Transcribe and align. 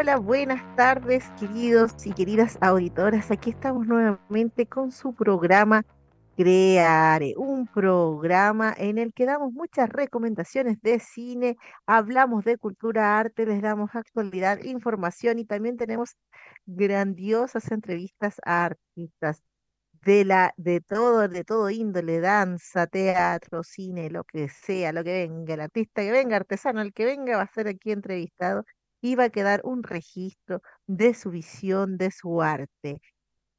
Hola, 0.00 0.16
buenas 0.16 0.62
tardes, 0.76 1.24
queridos 1.38 2.06
y 2.06 2.14
queridas 2.14 2.56
auditoras. 2.62 3.30
Aquí 3.30 3.50
estamos 3.50 3.86
nuevamente 3.86 4.64
con 4.64 4.92
su 4.92 5.14
programa 5.14 5.84
Creare, 6.38 7.34
un 7.36 7.66
programa 7.66 8.74
en 8.78 8.96
el 8.96 9.12
que 9.12 9.26
damos 9.26 9.52
muchas 9.52 9.90
recomendaciones 9.90 10.80
de 10.80 11.00
cine, 11.00 11.58
hablamos 11.84 12.44
de 12.44 12.56
cultura, 12.56 13.18
arte, 13.18 13.44
les 13.44 13.60
damos 13.60 13.94
actualidad, 13.94 14.60
información 14.64 15.38
y 15.38 15.44
también 15.44 15.76
tenemos 15.76 16.16
grandiosas 16.64 17.70
entrevistas 17.70 18.40
a 18.42 18.64
artistas 18.64 19.42
de 20.06 20.24
la 20.24 20.54
de 20.56 20.80
todo, 20.80 21.28
de 21.28 21.44
todo 21.44 21.68
índole, 21.68 22.20
danza, 22.20 22.86
teatro, 22.86 23.62
cine, 23.62 24.08
lo 24.08 24.24
que 24.24 24.48
sea, 24.48 24.92
lo 24.92 25.04
que 25.04 25.28
venga, 25.28 25.52
el 25.54 25.60
artista 25.60 26.00
que 26.00 26.10
venga, 26.10 26.36
artesano, 26.36 26.80
el 26.80 26.94
que 26.94 27.04
venga 27.04 27.36
va 27.36 27.42
a 27.42 27.52
ser 27.52 27.68
aquí 27.68 27.92
entrevistado 27.92 28.64
iba 29.00 29.24
a 29.24 29.30
quedar 29.30 29.60
un 29.64 29.82
registro 29.82 30.62
de 30.86 31.14
su 31.14 31.30
visión, 31.30 31.96
de 31.98 32.10
su 32.10 32.42
arte. 32.42 33.00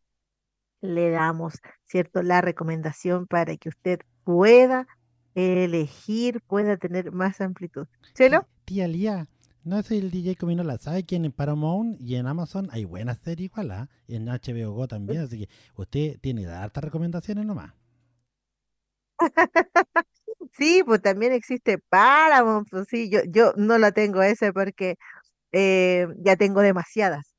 le 0.80 1.10
damos, 1.10 1.60
¿cierto? 1.86 2.24
La 2.24 2.40
recomendación 2.40 3.28
para 3.28 3.56
que 3.56 3.68
usted 3.68 4.00
pueda 4.24 4.88
elegir, 5.36 6.40
pueda 6.40 6.76
tener 6.76 7.12
más 7.12 7.40
amplitud. 7.40 7.86
¿Chelo? 8.14 8.48
Tía 8.64 8.88
Lía, 8.88 9.28
no 9.62 9.78
es 9.78 9.92
el 9.92 10.10
DJ 10.10 10.34
comiendo 10.34 10.64
la 10.64 10.76
sabe 10.78 11.04
que 11.04 11.14
en 11.14 11.30
Paramount 11.30 12.00
y 12.00 12.16
en 12.16 12.26
Amazon 12.26 12.68
hay 12.72 12.84
buenas 12.84 13.18
series 13.18 13.52
igual, 13.52 13.70
¿ah? 13.70 13.88
Y 14.08 14.16
en 14.16 14.26
HBO 14.26 14.72
Go 14.72 14.88
también, 14.88 15.20
así 15.20 15.46
que 15.46 15.48
usted 15.76 16.18
tiene 16.20 16.48
hartas 16.48 16.82
recomendaciones 16.82 17.46
nomás. 17.46 17.74
Sí, 20.52 20.82
pues 20.84 21.00
también 21.02 21.32
existe 21.32 21.78
Paramount, 21.78 22.68
pues 22.70 22.88
sí, 22.88 23.10
yo, 23.10 23.20
yo 23.28 23.52
no 23.56 23.78
la 23.78 23.92
tengo 23.92 24.22
ese 24.22 24.52
porque 24.52 24.96
eh, 25.52 26.08
ya 26.18 26.36
tengo 26.36 26.60
demasiadas. 26.62 27.34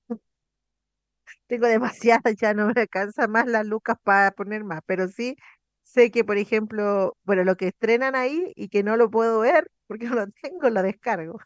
Tengo 1.47 1.68
demasiadas, 1.68 2.36
ya 2.40 2.53
no 2.53 2.68
me 2.68 2.74
alcanza 2.81 3.28
más 3.28 3.46
las 3.47 3.66
lucas 3.66 3.97
para 4.03 4.31
poner 4.31 4.64
más, 4.64 4.81
pero 4.86 5.08
sí 5.08 5.36
sé 5.84 6.12
que, 6.12 6.24
por 6.24 6.38
ejemplo, 6.38 7.18
bueno, 7.24 7.44
lo 7.44 7.56
que 7.58 7.68
estrenan 7.68 8.16
ahí 8.16 8.53
y 8.56 8.70
que 8.70 8.84
no 8.84 8.96
lo 8.97 9.09
puedo 9.09 9.40
ver 9.41 9.70
porque 9.88 10.06
no 10.09 10.16
lo 10.16 10.28
tengo, 10.41 10.70
lo 10.70 10.81
descargo. 10.84 11.40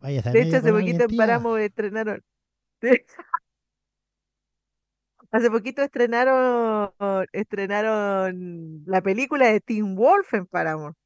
Vaya, 0.00 0.22
De 0.22 0.42
hecho, 0.42 0.56
hace 0.58 0.72
poquito 0.72 1.04
en 1.04 1.14
Paramount 1.14 1.60
estrenaron. 1.62 2.22
Hace 5.30 5.50
poquito 5.50 5.82
estrenaron, 5.82 6.90
estrenaron 7.32 8.82
la 8.86 9.02
película 9.02 9.46
de 9.48 9.60
Teen 9.60 9.94
Wolf 9.94 10.32
en 10.34 10.46
Paramount. 10.46 10.96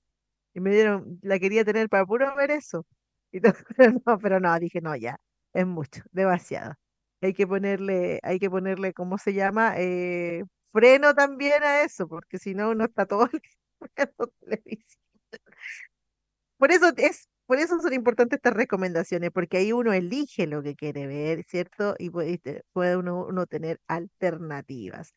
Y 0.55 0.61
me 0.61 0.71
dieron, 0.73 1.19
la 1.23 1.39
quería 1.41 1.65
tener 1.65 1.89
para 1.89 2.07
puro 2.07 2.35
ver 2.37 2.51
eso. 2.53 2.87
Y 3.33 3.41
pero 3.79 3.95
no, 4.07 4.19
pero 4.21 4.41
no, 4.41 4.59
dije, 4.61 4.81
no, 4.83 4.97
ya, 4.97 5.19
es 5.55 5.67
mucho, 5.67 6.03
demasiado. 6.13 6.75
Hay 7.23 7.35
que 7.35 7.47
ponerle, 7.47 8.21
hay 8.23 8.39
que 8.41 8.51
ponerle, 8.51 8.93
¿cómo 8.95 9.19
se 9.19 9.35
llama? 9.35 9.75
Eh, 9.79 10.45
freno 10.73 11.15
también 11.15 11.63
a 11.65 11.83
eso, 11.83 12.09
porque 12.09 12.39
si 12.39 12.55
no, 12.55 12.71
uno 12.71 12.85
está 12.87 13.07
todo 13.07 13.29
el 13.33 13.43
televisión. 14.41 15.01
Por 16.59 16.73
eso 16.73 16.93
es 16.97 17.29
por 17.53 17.59
eso 17.59 17.79
son 17.81 17.93
importantes 17.93 18.39
estas 18.39 18.55
recomendaciones, 18.55 19.31
porque 19.31 19.59
ahí 19.59 19.73
uno 19.75 19.93
elige 19.93 20.47
lo 20.47 20.63
que 20.63 20.75
quiere 20.75 21.07
ver, 21.07 21.45
¿cierto? 21.45 21.95
Y 21.99 22.09
puede, 22.09 22.41
puede 22.73 22.97
uno, 22.97 23.45
tener 23.47 23.79
alternativas. 23.89 25.13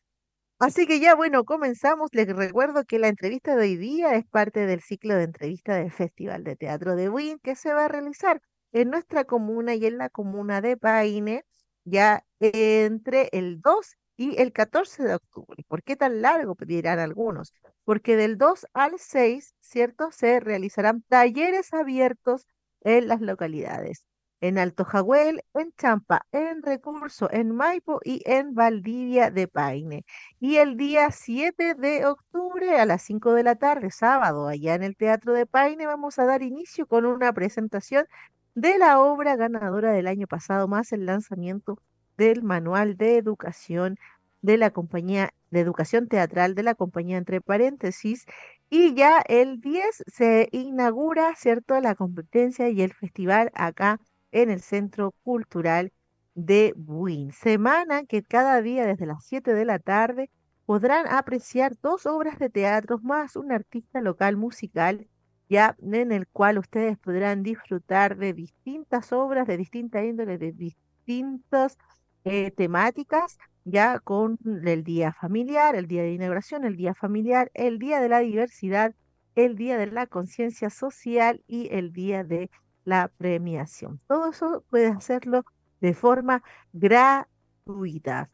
Así 0.58 0.86
que 0.86 1.00
ya, 1.00 1.14
bueno, 1.14 1.44
comenzamos. 1.44 2.10
Les 2.12 2.28
recuerdo 2.28 2.84
que 2.84 2.98
la 2.98 3.08
entrevista 3.08 3.56
de 3.56 3.62
hoy 3.62 3.76
día 3.76 4.16
es 4.16 4.26
parte 4.26 4.66
del 4.66 4.82
ciclo 4.82 5.14
de 5.14 5.22
entrevistas 5.22 5.78
del 5.78 5.90
Festival 5.90 6.44
de 6.44 6.56
Teatro 6.56 6.94
de 6.94 7.08
Wien 7.08 7.38
que 7.42 7.56
se 7.56 7.72
va 7.72 7.86
a 7.86 7.88
realizar 7.88 8.42
en 8.72 8.90
nuestra 8.90 9.24
comuna 9.24 9.74
y 9.74 9.86
en 9.86 9.96
la 9.96 10.10
comuna 10.10 10.60
de 10.60 10.76
Paine, 10.76 11.42
ya 11.84 12.22
entre 12.40 13.30
el 13.32 13.62
2 13.62 13.96
y 14.16 14.40
el 14.40 14.52
14 14.52 15.02
de 15.04 15.14
octubre. 15.14 15.64
¿Por 15.68 15.82
qué 15.82 15.96
tan 15.96 16.22
largo? 16.22 16.56
Dirán 16.66 16.98
algunos. 16.98 17.52
Porque 17.84 18.16
del 18.16 18.38
2 18.38 18.66
al 18.72 18.98
6, 18.98 19.54
¿cierto? 19.60 20.10
Se 20.12 20.40
realizarán 20.40 21.02
talleres 21.02 21.72
abiertos 21.72 22.46
en 22.82 23.08
las 23.08 23.20
localidades. 23.20 24.06
En 24.40 24.58
Alto 24.58 24.84
Jahuel, 24.84 25.42
en 25.54 25.72
Champa, 25.78 26.26
en 26.30 26.62
Recurso, 26.62 27.28
en 27.32 27.52
Maipo 27.54 28.00
y 28.04 28.22
en 28.26 28.54
Valdivia 28.54 29.30
de 29.30 29.48
Paine. 29.48 30.04
Y 30.40 30.56
el 30.56 30.76
día 30.76 31.10
7 31.10 31.74
de 31.74 32.06
octubre 32.06 32.78
a 32.78 32.84
las 32.86 33.02
5 33.02 33.32
de 33.32 33.42
la 33.42 33.56
tarde, 33.56 33.90
sábado, 33.90 34.46
allá 34.48 34.74
en 34.74 34.82
el 34.82 34.96
Teatro 34.96 35.32
de 35.32 35.46
Paine, 35.46 35.86
vamos 35.86 36.18
a 36.18 36.26
dar 36.26 36.42
inicio 36.42 36.86
con 36.86 37.06
una 37.06 37.32
presentación 37.32 38.06
de 38.54 38.78
la 38.78 39.00
obra 39.00 39.36
ganadora 39.36 39.92
del 39.92 40.06
año 40.06 40.26
pasado, 40.26 40.68
más 40.68 40.92
el 40.92 41.06
lanzamiento 41.06 41.78
del 42.16 42.42
Manual 42.42 42.96
de 42.96 43.16
Educación 43.16 43.98
de 44.42 44.56
la 44.58 44.70
Compañía 44.70 45.30
de 45.50 45.60
Educación 45.60 46.08
Teatral 46.08 46.54
de 46.54 46.62
la 46.62 46.74
Compañía 46.74 47.18
Entre 47.18 47.40
Paréntesis. 47.40 48.26
Y 48.70 48.94
ya 48.94 49.20
el 49.20 49.60
10 49.60 50.04
se 50.06 50.48
inaugura, 50.52 51.34
¿cierto?, 51.36 51.80
la 51.80 51.94
competencia 51.94 52.68
y 52.68 52.82
el 52.82 52.92
festival 52.92 53.50
acá 53.54 54.00
en 54.32 54.50
el 54.50 54.60
Centro 54.60 55.12
Cultural 55.22 55.92
de 56.34 56.74
Buin. 56.76 57.32
Semana 57.32 58.04
que 58.04 58.22
cada 58.22 58.60
día 58.60 58.86
desde 58.86 59.06
las 59.06 59.24
7 59.24 59.54
de 59.54 59.64
la 59.64 59.78
tarde 59.78 60.30
podrán 60.66 61.06
apreciar 61.08 61.76
dos 61.80 62.06
obras 62.06 62.38
de 62.38 62.50
teatro 62.50 62.98
más 62.98 63.36
un 63.36 63.52
artista 63.52 64.00
local 64.00 64.36
musical, 64.36 65.08
ya 65.48 65.76
en 65.80 66.12
el 66.12 66.26
cual 66.26 66.58
ustedes 66.58 66.98
podrán 66.98 67.42
disfrutar 67.42 68.16
de 68.16 68.32
distintas 68.32 69.12
obras, 69.12 69.46
de 69.46 69.56
distintas 69.56 70.04
índoles, 70.04 70.40
de 70.40 70.52
distintas 70.52 71.78
eh, 72.26 72.50
temáticas, 72.50 73.38
ya 73.64 74.00
con 74.00 74.36
el 74.64 74.82
día 74.82 75.12
familiar, 75.12 75.76
el 75.76 75.86
día 75.86 76.02
de 76.02 76.12
inauguración, 76.12 76.64
el 76.64 76.76
día 76.76 76.92
familiar, 76.92 77.52
el 77.54 77.78
día 77.78 78.00
de 78.00 78.08
la 78.08 78.18
diversidad, 78.18 78.94
el 79.36 79.54
día 79.54 79.78
de 79.78 79.86
la 79.86 80.08
conciencia 80.08 80.68
social 80.68 81.44
y 81.46 81.68
el 81.72 81.92
día 81.92 82.24
de 82.24 82.50
la 82.84 83.12
premiación. 83.16 84.00
Todo 84.08 84.30
eso 84.30 84.64
puede 84.70 84.88
hacerlo 84.88 85.44
de 85.80 85.94
forma 85.94 86.42
gratuita. 86.72 88.28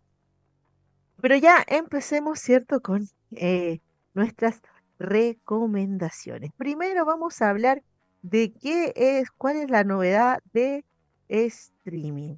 Pero 1.20 1.36
ya 1.36 1.62
empecemos, 1.68 2.38
¿cierto?, 2.38 2.80
con 2.80 3.06
eh, 3.32 3.80
nuestras 4.14 4.62
recomendaciones. 4.98 6.50
Primero 6.56 7.04
vamos 7.04 7.42
a 7.42 7.50
hablar 7.50 7.82
de 8.22 8.54
qué 8.54 8.94
es, 8.96 9.30
cuál 9.32 9.56
es 9.56 9.70
la 9.70 9.84
novedad 9.84 10.40
de 10.54 10.82
streaming. 11.28 12.36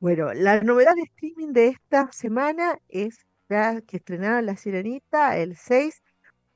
Bueno, 0.00 0.32
la 0.34 0.60
novedad 0.60 0.94
de 0.94 1.02
streaming 1.02 1.52
de 1.52 1.68
esta 1.68 2.12
semana 2.12 2.78
es 2.88 3.26
ya 3.48 3.80
que 3.80 3.96
estrenaron 3.98 4.44
La 4.46 4.56
Sirenita 4.56 5.36
el 5.38 5.56
6 5.56 6.02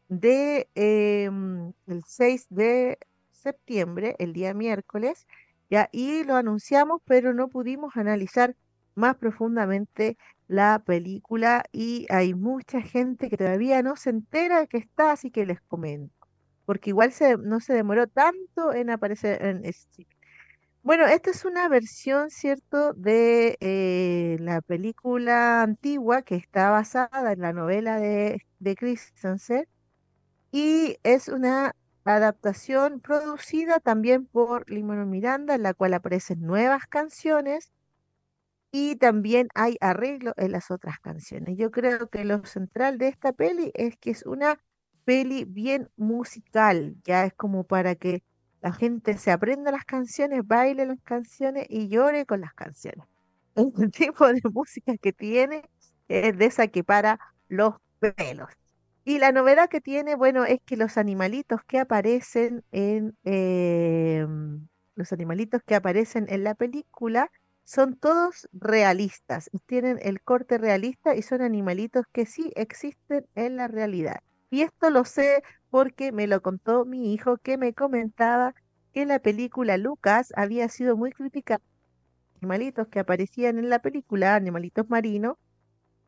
de 0.08 0.68
em, 0.74 1.72
el 1.86 2.04
6 2.06 2.46
de 2.50 2.98
septiembre, 3.32 4.16
el 4.18 4.32
día 4.34 4.54
miércoles, 4.54 5.26
ya, 5.70 5.88
y 5.92 6.24
lo 6.24 6.36
anunciamos, 6.36 7.00
pero 7.06 7.32
no 7.34 7.48
pudimos 7.48 7.96
analizar 7.96 8.56
más 8.94 9.16
profundamente 9.16 10.18
la 10.48 10.82
película 10.84 11.64
y 11.72 12.06
hay 12.10 12.34
mucha 12.34 12.82
gente 12.82 13.30
que 13.30 13.36
todavía 13.38 13.82
no 13.82 13.96
se 13.96 14.10
entera 14.10 14.66
que 14.66 14.78
está, 14.78 15.12
así 15.12 15.30
que 15.30 15.46
les 15.46 15.60
comento, 15.62 16.14
porque 16.66 16.90
igual 16.90 17.12
se, 17.12 17.36
no 17.38 17.60
se 17.60 17.72
demoró 17.74 18.06
tanto 18.08 18.74
en 18.74 18.90
aparecer 18.90 19.42
en 19.44 19.64
Bueno, 20.82 21.06
esta 21.06 21.30
es 21.30 21.44
una 21.44 21.68
versión, 21.68 22.30
¿cierto?, 22.30 22.94
de 22.94 23.56
eh, 23.60 24.38
la 24.40 24.62
película 24.62 25.62
antigua 25.62 26.22
que 26.22 26.36
está 26.36 26.70
basada 26.70 27.32
en 27.32 27.40
la 27.40 27.52
novela 27.52 27.98
de, 28.00 28.38
de 28.60 28.76
Christensen 28.76 29.66
y 30.52 30.98
es 31.04 31.28
una 31.28 31.74
adaptación 32.04 33.00
producida 33.00 33.80
también 33.80 34.26
por 34.26 34.70
Limón 34.70 35.10
Miranda, 35.10 35.54
en 35.56 35.64
la 35.64 35.74
cual 35.74 35.94
aparecen 35.94 36.42
nuevas 36.42 36.86
canciones 36.88 37.72
y 38.72 38.96
también 38.96 39.48
hay 39.54 39.76
arreglo 39.80 40.32
en 40.36 40.52
las 40.52 40.70
otras 40.70 41.00
canciones. 41.00 41.56
Yo 41.58 41.70
creo 41.70 42.08
que 42.08 42.24
lo 42.24 42.44
central 42.44 42.98
de 42.98 43.08
esta 43.08 43.32
peli 43.32 43.72
es 43.74 43.96
que 43.98 44.10
es 44.10 44.24
una 44.26 44.60
peli 45.04 45.44
bien 45.44 45.90
musical, 45.96 46.96
ya 47.04 47.24
es 47.26 47.34
como 47.34 47.64
para 47.64 47.94
que 47.96 48.22
la 48.62 48.72
gente 48.72 49.16
se 49.18 49.30
aprenda 49.30 49.70
las 49.72 49.84
canciones, 49.84 50.46
baile 50.46 50.86
las 50.86 51.00
canciones 51.02 51.66
y 51.68 51.88
llore 51.88 52.26
con 52.26 52.40
las 52.40 52.54
canciones. 52.54 53.06
El 53.54 53.90
tipo 53.90 54.26
de 54.26 54.40
música 54.52 54.96
que 54.96 55.12
tiene 55.12 55.62
es 56.08 56.36
de 56.36 56.46
esa 56.46 56.68
que 56.68 56.84
para 56.84 57.18
los 57.48 57.74
pelos. 57.98 58.50
Y 59.04 59.18
la 59.18 59.32
novedad 59.32 59.68
que 59.68 59.80
tiene, 59.80 60.14
bueno, 60.14 60.44
es 60.44 60.60
que 60.64 60.76
los 60.76 60.98
animalitos 60.98 61.60
que 61.66 61.78
aparecen 61.78 62.62
en 62.70 63.16
em, 63.24 64.68
los 64.94 65.12
animalitos 65.12 65.62
que 65.66 65.74
aparecen 65.74 66.26
en 66.28 66.44
la 66.44 66.54
película 66.54 67.30
son 67.64 67.96
todos 67.96 68.48
realistas, 68.52 69.50
tienen 69.66 69.98
el 70.02 70.20
corte 70.20 70.58
realista 70.58 71.14
y 71.14 71.22
son 71.22 71.40
animalitos 71.40 72.04
que 72.12 72.26
sí 72.26 72.52
existen 72.56 73.26
en 73.34 73.56
la 73.56 73.68
realidad. 73.68 74.20
Y 74.50 74.62
esto 74.62 74.90
lo 74.90 75.04
sé 75.04 75.42
porque 75.70 76.12
me 76.12 76.26
lo 76.26 76.42
contó 76.42 76.84
mi 76.84 77.14
hijo 77.14 77.38
que 77.38 77.58
me 77.58 77.74
comentaba 77.74 78.54
que 78.92 79.06
la 79.06 79.20
película 79.20 79.76
Lucas 79.78 80.32
había 80.36 80.68
sido 80.68 80.96
muy 80.96 81.12
criticada. 81.12 81.62
Animalitos 82.40 82.88
que 82.88 83.00
aparecían 83.00 83.58
en 83.58 83.68
la 83.70 83.80
película, 83.80 84.34
animalitos 84.34 84.88
marinos, 84.90 85.36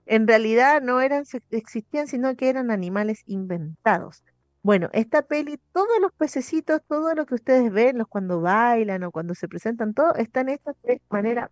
en 0.06 0.26
realidad 0.26 0.82
no 0.82 1.00
eran, 1.00 1.24
existían, 1.50 2.06
sino 2.08 2.34
que 2.36 2.48
eran 2.48 2.70
animales 2.70 3.22
inventados. 3.26 4.22
Bueno, 4.62 4.88
esta 4.92 5.22
peli, 5.22 5.58
todos 5.72 6.00
los 6.00 6.12
pececitos, 6.12 6.80
todo 6.88 7.14
lo 7.14 7.26
que 7.26 7.34
ustedes 7.34 7.72
ven, 7.72 8.04
cuando 8.08 8.40
bailan 8.40 9.02
o 9.04 9.10
cuando 9.12 9.34
se 9.34 9.48
presentan, 9.48 9.94
todo 9.94 10.14
están 10.16 10.48
hechos 10.48 10.76
de 10.82 11.00
manera 11.10 11.50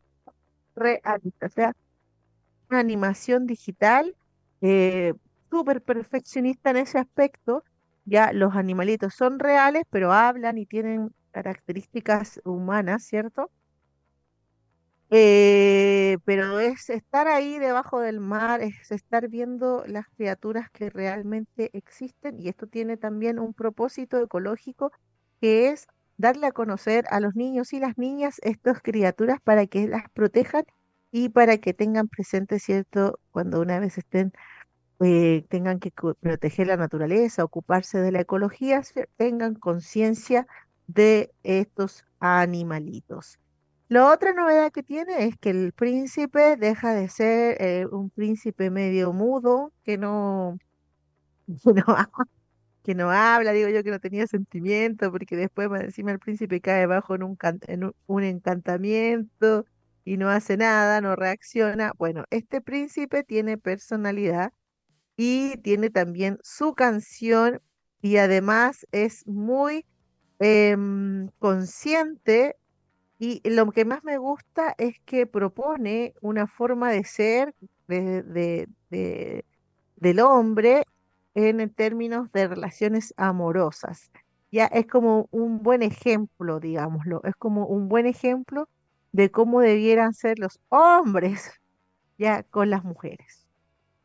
realista, 0.77 1.47
o 1.47 1.51
sea, 1.51 1.75
una 2.71 2.81
animación 2.81 3.47
digital 3.47 4.17
eh, 4.61 5.15
súper 5.51 5.83
perfeccionista 5.83 6.71
en 6.71 6.79
ese 6.79 6.99
aspecto. 6.99 7.65
Ya 8.11 8.33
los 8.33 8.57
animalitos 8.57 9.15
son 9.15 9.39
reales, 9.39 9.85
pero 9.89 10.13
hablan 10.13 10.59
y 10.59 10.67
tienen 10.67 11.11
características 11.31 12.41
humanas, 12.45 13.05
¿cierto? 13.05 13.51
Eh, 15.13 16.19
pero 16.25 16.61
es 16.61 16.89
estar 16.89 17.27
ahí 17.27 17.59
debajo 17.59 17.99
del 18.01 18.21
mar, 18.21 18.61
es 18.63 18.93
estar 18.93 19.29
viendo 19.29 19.83
las 19.89 20.07
criaturas 20.17 20.71
que 20.71 20.89
realmente 20.89 21.71
existen 21.73 22.39
y 22.41 22.49
esto 22.49 22.69
tiene 22.69 22.97
también 22.97 23.41
un 23.41 23.53
propósito 23.53 24.19
ecológico 24.23 24.93
que 25.41 25.69
es 25.71 25.89
darle 26.17 26.47
a 26.47 26.53
conocer 26.53 27.07
a 27.11 27.19
los 27.19 27.35
niños 27.35 27.73
y 27.73 27.81
las 27.81 27.99
niñas 27.99 28.37
estas 28.43 28.81
criaturas 28.83 29.41
para 29.43 29.67
que 29.67 29.89
las 29.89 30.05
protejan 30.13 30.63
y 31.11 31.31
para 31.31 31.59
que 31.59 31.75
tengan 31.75 32.07
presente, 32.09 32.61
¿cierto? 32.61 33.19
Cuando 33.33 33.61
una 33.61 33.81
vez 33.81 33.99
estén, 33.99 34.33
eh, 35.01 35.45
tengan 35.49 35.81
que 35.81 35.93
proteger 36.21 36.67
la 36.67 36.77
naturaleza, 36.77 37.45
ocuparse 37.45 37.99
de 37.99 38.13
la 38.13 38.21
ecología, 38.21 38.83
tengan 39.17 39.55
conciencia 39.55 40.47
de 40.87 41.33
estos 41.43 42.05
animalitos. 42.21 43.39
La 43.89 44.13
otra 44.13 44.33
novedad 44.35 44.71
que 44.73 44.83
tiene 44.83 45.25
es 45.27 45.37
que 45.39 45.51
el 45.51 45.73
príncipe 45.73 46.57
deja 46.57 46.95
de 46.95 47.09
ser 47.09 47.57
eh, 47.61 47.87
un 47.91 48.11
príncipe 48.11 48.71
medio 48.71 49.13
mudo, 49.13 49.73
que 49.85 49.99
no, 49.99 50.59
que 52.85 52.95
no, 52.95 53.11
habla, 53.11 53.53
digo 53.53 53.69
yo 53.69 53.83
que 53.83 53.91
no 53.91 54.01
tenía 54.01 54.27
sentimiento, 54.27 55.11
porque 55.11 55.37
después 55.37 55.69
encima 55.81 56.13
el 56.13 56.19
príncipe 56.19 56.61
cae 56.61 56.87
bajo 56.87 57.15
en 57.15 57.23
un, 57.23 57.39
en 57.67 57.93
un 58.07 58.25
encantamiento 58.25 59.65
y 60.05 60.17
no 60.19 60.29
hace 60.31 60.57
nada, 60.57 61.01
no 61.01 61.17
reacciona. 61.17 61.93
Bueno, 61.99 62.25
este 62.31 62.61
príncipe 62.61 63.25
tiene 63.25 63.59
personalidad 63.59 64.53
y 65.23 65.59
tiene 65.59 65.91
también 65.91 66.39
su 66.43 66.73
canción 66.73 67.61
y 68.01 68.17
además 68.17 68.87
es 68.91 69.27
muy 69.27 69.85
em, 70.39 71.29
consciente 71.39 72.57
y 73.19 73.43
lo 73.45 73.71
que 73.71 73.85
más 73.85 74.03
me 74.03 74.17
gusta 74.17 74.75
es 74.79 74.99
que 75.05 75.27
propone 75.27 76.15
una 76.23 76.47
forma 76.47 76.91
de 76.91 77.05
ser 77.05 77.55
de, 77.87 78.67
del 79.97 80.21
hombre 80.21 80.85
en 81.35 81.69
términos 81.69 82.33
de 82.33 82.49
relaciones 82.49 83.13
amorosas. 83.19 84.11
Ya 84.51 84.65
es 84.69 84.87
como 84.87 85.29
un 85.33 85.63
buen 85.63 85.83
ejemplo, 85.83 86.61
digámoslo, 86.61 87.21
es 87.25 87.37
como 87.37 87.67
un 87.67 87.91
buen 87.91 88.07
ejemplo 88.07 88.71
de 89.13 89.31
cómo 89.31 89.61
debieran 89.61 90.15
ser 90.15 90.39
los 90.39 90.61
hombres 90.71 91.61
ya 92.17 92.43
con 92.45 92.71
las 92.71 92.85
mujeres. 92.85 93.40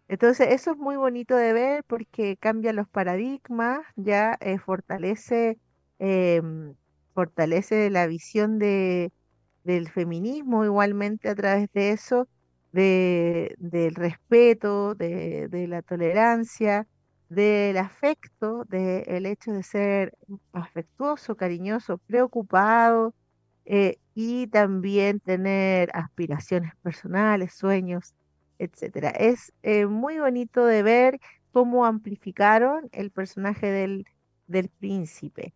Entonces, 0.08 0.48
eso 0.52 0.72
es 0.72 0.78
muy 0.78 0.96
bonito 0.98 1.36
de 1.36 1.54
ver 1.54 1.84
porque 1.86 2.38
cambia 2.38 2.74
los 2.74 2.88
paradigmas, 2.90 3.82
ya 3.96 4.38
eh, 4.42 4.60
fortalece 4.60 5.58
em, 6.00 6.76
fortalece 7.16 7.90
la 7.90 8.08
visión 8.08 8.60
de, 8.60 9.12
del 9.64 9.90
feminismo 9.90 10.66
igualmente 10.66 11.30
a 11.30 11.36
través 11.36 11.70
de 11.74 11.92
eso, 11.92 12.28
de, 12.72 13.56
del 13.60 13.96
respeto, 13.96 14.96
de, 14.96 15.50
la 15.70 15.82
tolerancia, 15.82 16.88
del 17.30 17.78
afecto, 17.78 18.66
del 18.66 19.26
hecho 19.26 19.54
de 19.54 19.64
ser 19.64 20.18
afectuoso, 20.54 21.36
cariñoso, 21.38 21.98
preocupado 22.00 23.16
eh, 23.66 23.98
y 24.14 24.48
también 24.48 25.20
tener 25.22 25.90
aspiraciones 25.94 26.74
personales, 26.84 27.54
sueños, 27.54 28.14
etcétera. 28.60 29.10
Es 29.10 29.54
eh, 29.64 29.86
muy 29.86 30.20
bonito 30.20 30.66
de 30.66 30.84
ver 30.84 31.20
cómo 31.52 31.86
amplificaron 31.86 32.90
el 32.92 33.12
personaje 33.12 33.68
del, 33.68 34.06
del 34.48 34.70
príncipe. 34.70 35.54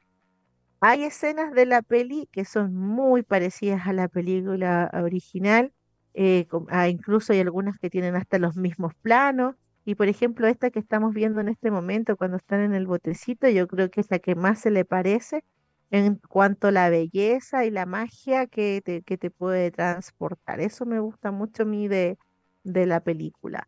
Hay 0.81 1.03
escenas 1.03 1.53
de 1.53 1.65
la 1.65 1.81
peli 1.81 2.29
que 2.31 2.45
son 2.45 2.73
muy 2.75 3.23
parecidas 3.23 3.85
a 3.87 3.93
la 3.93 4.07
película 4.07 4.89
original, 4.93 5.73
eh, 6.13 6.47
ah, 6.69 6.87
incluso 6.87 7.33
hay 7.33 7.39
algunas 7.41 7.77
que 7.79 7.89
tienen 7.89 8.15
hasta 8.15 8.39
los 8.39 8.55
mismos 8.55 8.93
planos, 9.01 9.55
y 9.85 9.95
por 9.95 10.07
ejemplo 10.07 10.47
esta 10.47 10.69
que 10.69 10.79
estamos 10.79 11.13
viendo 11.13 11.41
en 11.41 11.49
este 11.49 11.71
momento 11.71 12.15
cuando 12.17 12.37
están 12.37 12.61
en 12.61 12.73
el 12.75 12.87
botecito, 12.87 13.49
yo 13.49 13.67
creo 13.67 13.89
que 13.89 14.01
es 14.01 14.11
la 14.11 14.19
que 14.19 14.35
más 14.35 14.59
se 14.59 14.71
le 14.71 14.85
parece 14.85 15.43
en 15.91 16.15
cuanto 16.29 16.67
a 16.67 16.71
la 16.71 16.89
belleza 16.89 17.65
y 17.65 17.71
la 17.71 17.85
magia 17.85 18.47
que 18.47 18.81
te, 18.83 19.01
te 19.01 19.31
puede 19.31 19.71
transportar. 19.71 20.59
Eso 20.61 20.85
me 20.85 20.99
gusta 20.99 21.31
mucho 21.31 21.63
a 21.63 21.65
mí 21.65 21.87
de, 21.87 22.17
de 22.63 22.85
la 22.85 23.01
película. 23.01 23.67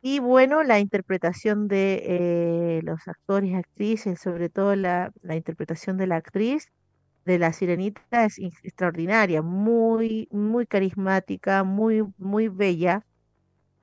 Y 0.00 0.20
bueno, 0.20 0.62
la 0.62 0.78
interpretación 0.80 1.68
de 1.68 2.02
eh, 2.78 2.80
los 2.84 3.00
actores 3.08 3.50
y 3.50 3.54
actrices, 3.54 4.20
sobre 4.20 4.48
todo 4.48 4.76
la, 4.76 5.12
la 5.22 5.36
interpretación 5.36 5.96
de 5.98 6.06
la 6.06 6.16
actriz 6.16 6.68
de 7.24 7.38
la 7.38 7.52
Sirenita 7.54 8.24
es 8.26 8.38
in- 8.38 8.52
extraordinaria, 8.64 9.42
muy, 9.42 10.28
muy 10.32 10.66
carismática, 10.66 11.64
muy, 11.64 12.04
muy 12.18 12.48
bella, 12.48 13.02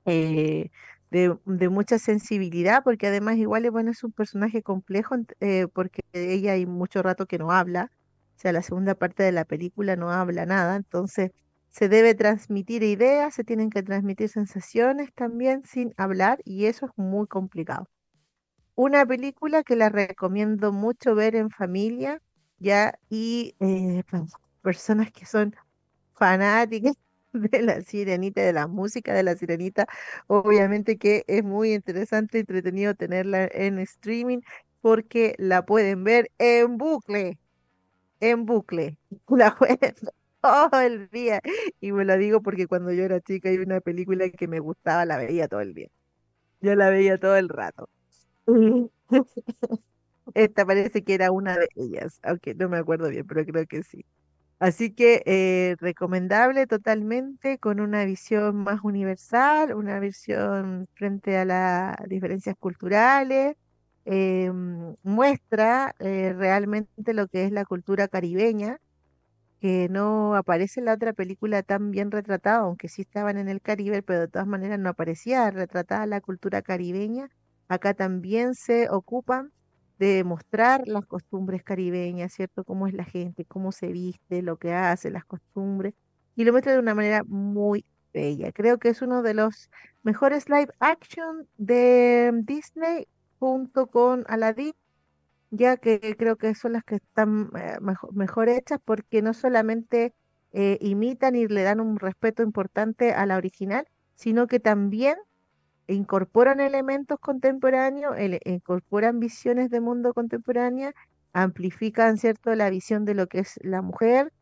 eh, 0.04 0.70
de, 1.10 1.36
de 1.44 1.68
mucha 1.68 1.98
sensibilidad, 1.98 2.82
porque 2.84 3.06
además 3.08 3.36
igual 3.36 3.70
bueno, 3.70 3.90
es 3.90 4.04
un 4.04 4.12
personaje 4.12 4.62
complejo, 4.62 5.16
eh, 5.40 5.66
porque 5.72 6.02
ella 6.12 6.52
hay 6.52 6.66
mucho 6.66 7.02
rato 7.02 7.26
que 7.26 7.38
no 7.38 7.52
habla, 7.52 7.90
o 8.36 8.38
sea, 8.40 8.52
la 8.52 8.62
segunda 8.62 8.94
parte 8.94 9.22
de 9.22 9.32
la 9.32 9.44
película 9.44 9.96
no 9.96 10.10
habla 10.10 10.46
nada, 10.46 10.76
entonces 10.76 11.30
se 11.76 11.88
debe 11.90 12.14
transmitir 12.14 12.82
ideas, 12.82 13.34
se 13.34 13.44
tienen 13.44 13.70
que 13.70 13.82
transmitir 13.84 14.28
sensaciones 14.30 15.12
también 15.14 15.64
sin 15.66 15.94
hablar, 15.98 16.40
y 16.44 16.66
eso 16.66 16.86
es 16.86 16.92
muy 16.96 17.26
complicado. 17.28 17.88
Una 18.74 19.06
película 19.06 19.62
que 19.64 19.76
la 19.76 19.88
recomiendo 19.90 20.72
mucho 20.72 21.14
ver 21.14 21.34
en 21.36 21.50
familia, 21.50 22.20
ya, 22.58 22.98
y 23.10 23.54
eh, 23.60 24.02
pa- 24.10 24.26
personas 24.62 25.10
que 25.12 25.26
son 25.26 25.54
fanáticas 26.14 26.94
de 27.32 27.62
la 27.62 27.82
sirenita, 27.82 28.42
de 28.42 28.52
la 28.54 28.66
música 28.68 29.14
de 29.14 29.22
la 29.24 29.36
sirenita, 29.36 29.86
obviamente 30.28 30.98
que 30.98 31.24
es 31.28 31.44
muy 31.44 31.74
interesante, 31.74 32.40
entretenido 32.40 32.94
tenerla 32.94 33.48
en 33.52 33.78
streaming, 33.80 34.40
porque 34.80 35.34
la 35.38 35.64
pueden 35.66 36.04
ver 36.04 36.30
en 36.38 36.78
bucle, 36.78 37.38
en 38.20 38.46
bucle, 38.46 38.98
la 39.28 39.54
pueden 39.56 39.78
ver 39.80 39.94
todo 40.70 40.80
el 40.80 41.08
día, 41.10 41.40
y 41.80 41.92
me 41.92 42.04
lo 42.04 42.16
digo 42.16 42.42
porque 42.42 42.66
cuando 42.66 42.92
yo 42.92 43.04
era 43.04 43.20
chica 43.20 43.48
hay 43.48 43.58
una 43.58 43.80
película 43.80 44.28
que 44.30 44.48
me 44.48 44.60
gustaba, 44.60 45.04
la 45.06 45.16
veía 45.18 45.48
todo 45.48 45.60
el 45.60 45.74
día, 45.74 45.88
yo 46.60 46.74
la 46.76 46.90
veía 46.90 47.18
todo 47.18 47.36
el 47.36 47.48
rato. 47.48 47.90
Esta 50.34 50.66
parece 50.66 51.02
que 51.04 51.14
era 51.14 51.30
una 51.32 51.56
de 51.56 51.68
ellas, 51.76 52.20
aunque 52.22 52.54
no 52.54 52.68
me 52.68 52.78
acuerdo 52.78 53.08
bien, 53.08 53.26
pero 53.26 53.44
creo 53.44 53.66
que 53.66 53.82
sí. 53.82 54.04
Así 54.60 54.92
que 54.94 55.22
eh, 55.26 55.76
recomendable 55.80 56.66
totalmente, 56.66 57.58
con 57.58 57.80
una 57.80 58.04
visión 58.06 58.56
más 58.58 58.80
universal, 58.84 59.74
una 59.74 60.00
visión 60.00 60.88
frente 60.94 61.38
a 61.38 61.44
las 61.46 61.96
diferencias 62.08 62.56
culturales, 62.58 63.56
eh, 64.06 64.50
mm, 64.52 64.94
muestra 65.02 65.94
eh, 66.00 66.34
realmente 66.36 67.14
lo 67.14 67.28
que 67.28 67.44
es 67.44 67.52
la 67.52 67.64
cultura 67.66 68.08
caribeña, 68.08 68.78
que 69.60 69.88
no 69.88 70.36
aparece 70.36 70.80
en 70.80 70.86
la 70.86 70.94
otra 70.94 71.12
película 71.12 71.62
tan 71.62 71.90
bien 71.90 72.10
retratada, 72.10 72.58
aunque 72.58 72.88
sí 72.88 73.02
estaban 73.02 73.38
en 73.38 73.48
el 73.48 73.60
Caribe, 73.62 74.02
pero 74.02 74.20
de 74.20 74.28
todas 74.28 74.46
maneras 74.46 74.78
no 74.78 74.90
aparecía 74.90 75.50
retratada 75.50 76.06
la 76.06 76.20
cultura 76.20 76.62
caribeña. 76.62 77.28
Acá 77.68 77.94
también 77.94 78.54
se 78.54 78.88
ocupan 78.90 79.52
de 79.98 80.24
mostrar 80.24 80.82
las 80.86 81.06
costumbres 81.06 81.62
caribeñas, 81.64 82.32
¿cierto? 82.34 82.64
Cómo 82.64 82.86
es 82.86 82.94
la 82.94 83.04
gente, 83.04 83.44
cómo 83.46 83.72
se 83.72 83.88
viste, 83.88 84.42
lo 84.42 84.58
que 84.58 84.74
hace, 84.74 85.10
las 85.10 85.24
costumbres, 85.24 85.94
y 86.34 86.44
lo 86.44 86.52
muestra 86.52 86.72
de 86.72 86.78
una 86.78 86.94
manera 86.94 87.22
muy 87.24 87.84
bella. 88.12 88.52
Creo 88.52 88.78
que 88.78 88.90
es 88.90 89.02
uno 89.02 89.22
de 89.22 89.34
los 89.34 89.70
mejores 90.02 90.48
live 90.48 90.68
action 90.80 91.48
de 91.56 92.30
Disney 92.44 93.08
junto 93.38 93.86
con 93.88 94.24
Aladdin 94.28 94.72
ya 95.50 95.76
que 95.76 96.16
creo 96.18 96.36
que 96.36 96.54
son 96.54 96.72
las 96.74 96.84
que 96.84 96.96
están 96.96 97.50
eh, 97.56 97.78
mejo- 97.80 98.10
mejor 98.12 98.48
hechas 98.48 98.78
porque 98.84 99.22
no 99.22 99.34
solamente 99.34 100.14
eh, 100.52 100.78
imitan 100.80 101.34
y 101.36 101.46
le 101.48 101.62
dan 101.62 101.80
un 101.80 101.98
respeto 101.98 102.42
importante 102.42 103.12
a 103.12 103.26
la 103.26 103.36
original, 103.36 103.86
sino 104.14 104.46
que 104.46 104.60
también 104.60 105.16
incorporan 105.88 106.60
elementos 106.60 107.18
contemporáneos, 107.20 108.16
incorporan 108.44 109.20
visiones 109.20 109.70
de 109.70 109.80
mundo 109.80 110.14
contemporánea, 110.14 110.92
amplifican, 111.32 112.18
¿cierto?, 112.18 112.54
la 112.54 112.70
visión 112.70 113.04
de 113.04 113.14
lo 113.14 113.26
que 113.28 113.40
es 113.40 113.58
la 113.62 113.82
mujer, 113.82 114.32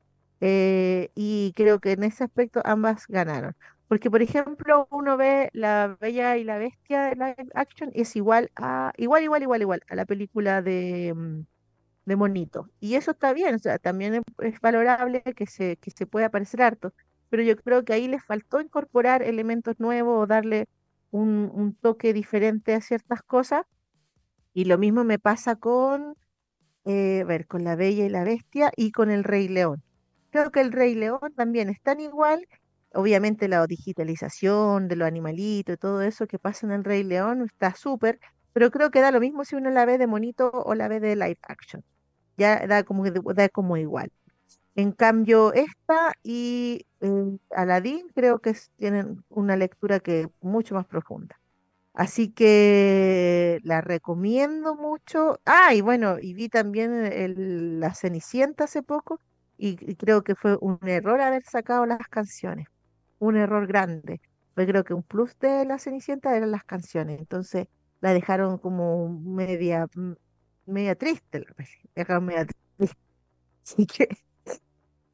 eh, 0.40 1.10
y 1.14 1.52
creo 1.56 1.80
que 1.80 1.92
en 1.92 2.04
ese 2.04 2.24
aspecto 2.24 2.60
ambas 2.64 3.06
ganaron. 3.08 3.54
Porque, 3.88 4.10
por 4.10 4.22
ejemplo, 4.22 4.88
uno 4.90 5.16
ve 5.16 5.50
La 5.52 5.96
Bella 6.00 6.36
y 6.36 6.44
la 6.44 6.58
Bestia 6.58 7.04
de 7.04 7.14
live 7.16 7.50
action, 7.54 7.90
es 7.94 8.16
igual 8.16 8.50
a, 8.56 8.92
igual, 8.96 9.22
igual, 9.24 9.42
igual, 9.42 9.62
igual 9.62 9.82
a 9.88 9.94
la 9.94 10.06
película 10.06 10.62
de, 10.62 11.12
mm, 11.14 11.44
de 12.06 12.16
Monito. 12.16 12.70
Y 12.80 12.94
eso 12.96 13.12
está 13.12 13.32
bien, 13.32 13.54
o 13.54 13.58
sea, 13.58 13.78
también 13.78 14.22
es, 14.38 14.60
valorable 14.60 15.22
que 15.22 15.46
se, 15.46 15.76
que 15.78 15.90
se 15.90 16.06
pueda 16.06 16.30
parecer 16.30 16.62
harto. 16.62 16.92
Pero 17.30 17.42
yo 17.42 17.56
creo 17.56 17.84
que 17.84 17.92
ahí 17.92 18.08
les 18.08 18.24
faltó 18.24 18.60
incorporar 18.60 19.22
elementos 19.22 19.78
nuevos 19.80 20.22
o 20.22 20.26
darle 20.26 20.68
un, 21.10 21.50
un 21.54 21.74
toque 21.74 22.12
diferente 22.12 22.74
a 22.74 22.80
ciertas 22.80 23.22
cosas. 23.22 23.64
Y 24.54 24.64
lo 24.66 24.78
mismo 24.78 25.04
me 25.04 25.18
pasa 25.18 25.56
con, 25.56 26.16
eh, 26.84 27.24
ver, 27.26 27.46
con 27.46 27.64
La 27.64 27.76
Bella 27.76 28.04
y 28.04 28.08
la 28.08 28.24
Bestia 28.24 28.72
y 28.76 28.92
con 28.92 29.10
El 29.10 29.24
Rey 29.24 29.48
León. 29.48 29.82
Creo 30.30 30.50
que 30.52 30.60
El 30.60 30.72
Rey 30.72 30.94
León 30.94 31.32
también 31.36 31.68
es 31.70 31.80
tan 31.82 32.00
igual. 32.00 32.46
Obviamente 32.94 33.48
la 33.48 33.66
digitalización 33.66 34.88
de 34.88 34.96
los 34.96 35.08
animalitos 35.08 35.74
y 35.74 35.78
todo 35.78 36.02
eso 36.02 36.26
que 36.26 36.38
pasa 36.38 36.66
en 36.66 36.72
El 36.72 36.84
Rey 36.84 37.02
León 37.04 37.42
está 37.42 37.74
súper, 37.74 38.20
pero 38.52 38.70
creo 38.70 38.90
que 38.90 39.00
da 39.00 39.10
lo 39.12 39.20
mismo 39.20 39.44
si 39.44 39.56
uno 39.56 39.70
la 39.70 39.84
ve 39.86 39.98
de 39.98 40.06
monito 40.06 40.50
o 40.52 40.74
la 40.74 40.88
ve 40.88 41.00
de 41.00 41.16
live 41.16 41.38
action. 41.42 41.82
Ya 42.38 42.66
da 42.66 42.84
como, 42.84 43.04
da 43.10 43.48
como 43.50 43.76
igual. 43.78 44.10
En 44.76 44.92
cambio, 44.92 45.52
esta 45.52 46.12
y 46.22 46.86
eh, 47.00 47.38
Aladdin 47.50 48.08
creo 48.14 48.40
que 48.40 48.54
tienen 48.76 49.24
una 49.28 49.56
lectura 49.56 50.00
que 50.00 50.28
mucho 50.40 50.74
más 50.74 50.86
profunda. 50.86 51.36
Así 51.94 52.30
que 52.32 53.60
la 53.64 53.80
recomiendo 53.80 54.74
mucho. 54.76 55.40
Ah, 55.46 55.74
y 55.74 55.80
bueno, 55.82 56.18
y 56.20 56.34
vi 56.34 56.48
también 56.48 56.92
el- 57.06 57.80
La 57.80 57.94
Cenicienta 57.94 58.64
hace 58.64 58.82
poco 58.82 59.20
y 59.56 59.76
creo 59.96 60.24
que 60.24 60.34
fue 60.34 60.56
un 60.60 60.78
error 60.88 61.20
haber 61.20 61.44
sacado 61.44 61.86
las 61.86 62.00
canciones, 62.08 62.66
un 63.26 63.36
error 63.36 63.66
grande. 63.66 64.20
Yo 64.56 64.66
creo 64.66 64.84
que 64.84 64.94
un 64.94 65.02
plus 65.02 65.38
de 65.40 65.64
La 65.66 65.78
Cenicienta 65.78 66.36
eran 66.36 66.50
las 66.52 66.64
canciones, 66.64 67.18
entonces 67.20 67.68
la 68.00 68.12
dejaron 68.14 68.58
como 68.58 69.08
media, 69.08 69.86
mm, 69.94 70.12
media 70.66 70.94
triste, 70.96 71.40
la 71.40 71.54
dejaron 71.94 72.26
media. 72.26 72.46
Así 73.64 73.86
que 73.86 74.08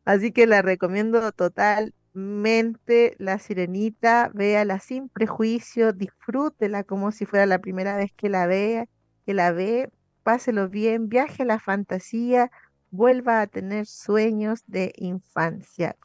Así 0.05 0.33
que 0.33 0.47
la 0.47 0.63
recomiendo 0.63 1.33
totalmente, 1.33 3.15
La 3.19 3.39
Sirenita, 3.39 4.31
véala 4.35 4.79
sin 4.81 5.09
prejuicio, 5.09 5.93
disfrútela 5.93 6.85
como 6.85 7.13
si 7.13 7.27
fuera 7.27 7.47
la 7.47 7.61
primera 7.61 7.97
vez 7.97 8.13
que 8.17 8.29
la 8.29 8.47
vea, 8.47 8.87
que 9.27 9.35
la 9.35 9.53
ve, 9.53 9.91
páselo 10.23 10.69
bien, 10.69 11.09
viaje 11.09 11.43
a 11.45 11.47
la 11.47 11.61
fantasía, 11.61 12.51
vuelva 12.91 13.41
a 13.41 13.47
tener 13.47 13.87
sueños 13.87 14.63
de 14.67 14.93
infancia. 14.97 15.97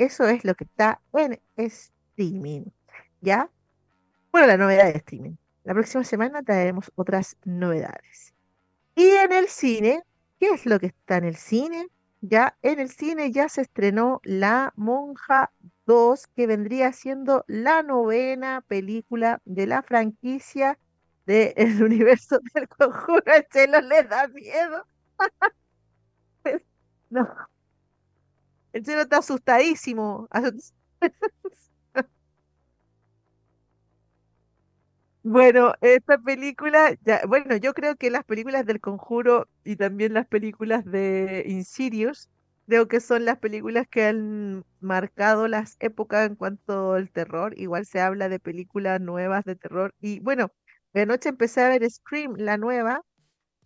Eso 0.00 0.26
es 0.28 0.46
lo 0.46 0.54
que 0.54 0.64
está 0.64 0.98
en 1.12 1.38
streaming, 1.58 2.64
¿ya? 3.20 3.50
Bueno, 4.32 4.46
la 4.46 4.56
novedad 4.56 4.86
de 4.90 4.96
streaming. 4.96 5.36
La 5.62 5.74
próxima 5.74 6.04
semana 6.04 6.42
traeremos 6.42 6.90
otras 6.94 7.36
novedades. 7.44 8.32
Y 8.94 9.06
en 9.10 9.30
el 9.32 9.48
cine, 9.48 10.02
¿qué 10.38 10.52
es 10.54 10.64
lo 10.64 10.80
que 10.80 10.86
está 10.86 11.18
en 11.18 11.24
el 11.24 11.36
cine? 11.36 11.88
Ya 12.22 12.56
en 12.62 12.80
el 12.80 12.88
cine 12.88 13.30
ya 13.30 13.50
se 13.50 13.60
estrenó 13.60 14.22
La 14.24 14.72
Monja 14.74 15.52
2, 15.84 16.28
que 16.28 16.46
vendría 16.46 16.94
siendo 16.94 17.44
la 17.46 17.82
novena 17.82 18.64
película 18.66 19.42
de 19.44 19.66
la 19.66 19.82
franquicia 19.82 20.78
del 21.26 21.54
universo 21.82 22.38
del 22.54 22.66
Conjuro. 22.68 23.22
El 23.26 23.46
Chelo 23.48 23.82
le 23.82 24.04
da 24.04 24.28
miedo. 24.28 24.86
No, 27.10 27.26
el 28.72 28.84
Chelo 28.84 29.02
está 29.02 29.18
asustadísimo. 29.18 30.28
Asust- 30.30 30.72
Bueno, 35.22 35.74
esta 35.82 36.16
película, 36.18 36.94
ya, 37.02 37.20
bueno, 37.28 37.54
yo 37.56 37.74
creo 37.74 37.94
que 37.96 38.08
las 38.10 38.24
películas 38.24 38.64
del 38.64 38.80
Conjuro 38.80 39.46
y 39.64 39.76
también 39.76 40.14
las 40.14 40.26
películas 40.26 40.82
de 40.86 41.44
Insidious, 41.46 42.30
creo 42.66 42.88
que 42.88 43.00
son 43.00 43.26
las 43.26 43.38
películas 43.38 43.86
que 43.90 44.04
han 44.06 44.64
marcado 44.80 45.46
las 45.46 45.76
épocas 45.80 46.26
en 46.26 46.36
cuanto 46.36 46.94
al 46.94 47.10
terror. 47.10 47.52
Igual 47.58 47.84
se 47.84 48.00
habla 48.00 48.30
de 48.30 48.40
películas 48.40 48.98
nuevas 49.02 49.44
de 49.44 49.56
terror. 49.56 49.92
Y 50.00 50.20
bueno, 50.20 50.52
anoche 50.94 51.28
empecé 51.28 51.60
a 51.62 51.68
ver 51.68 51.88
Scream, 51.90 52.36
la 52.38 52.56
nueva, 52.56 53.02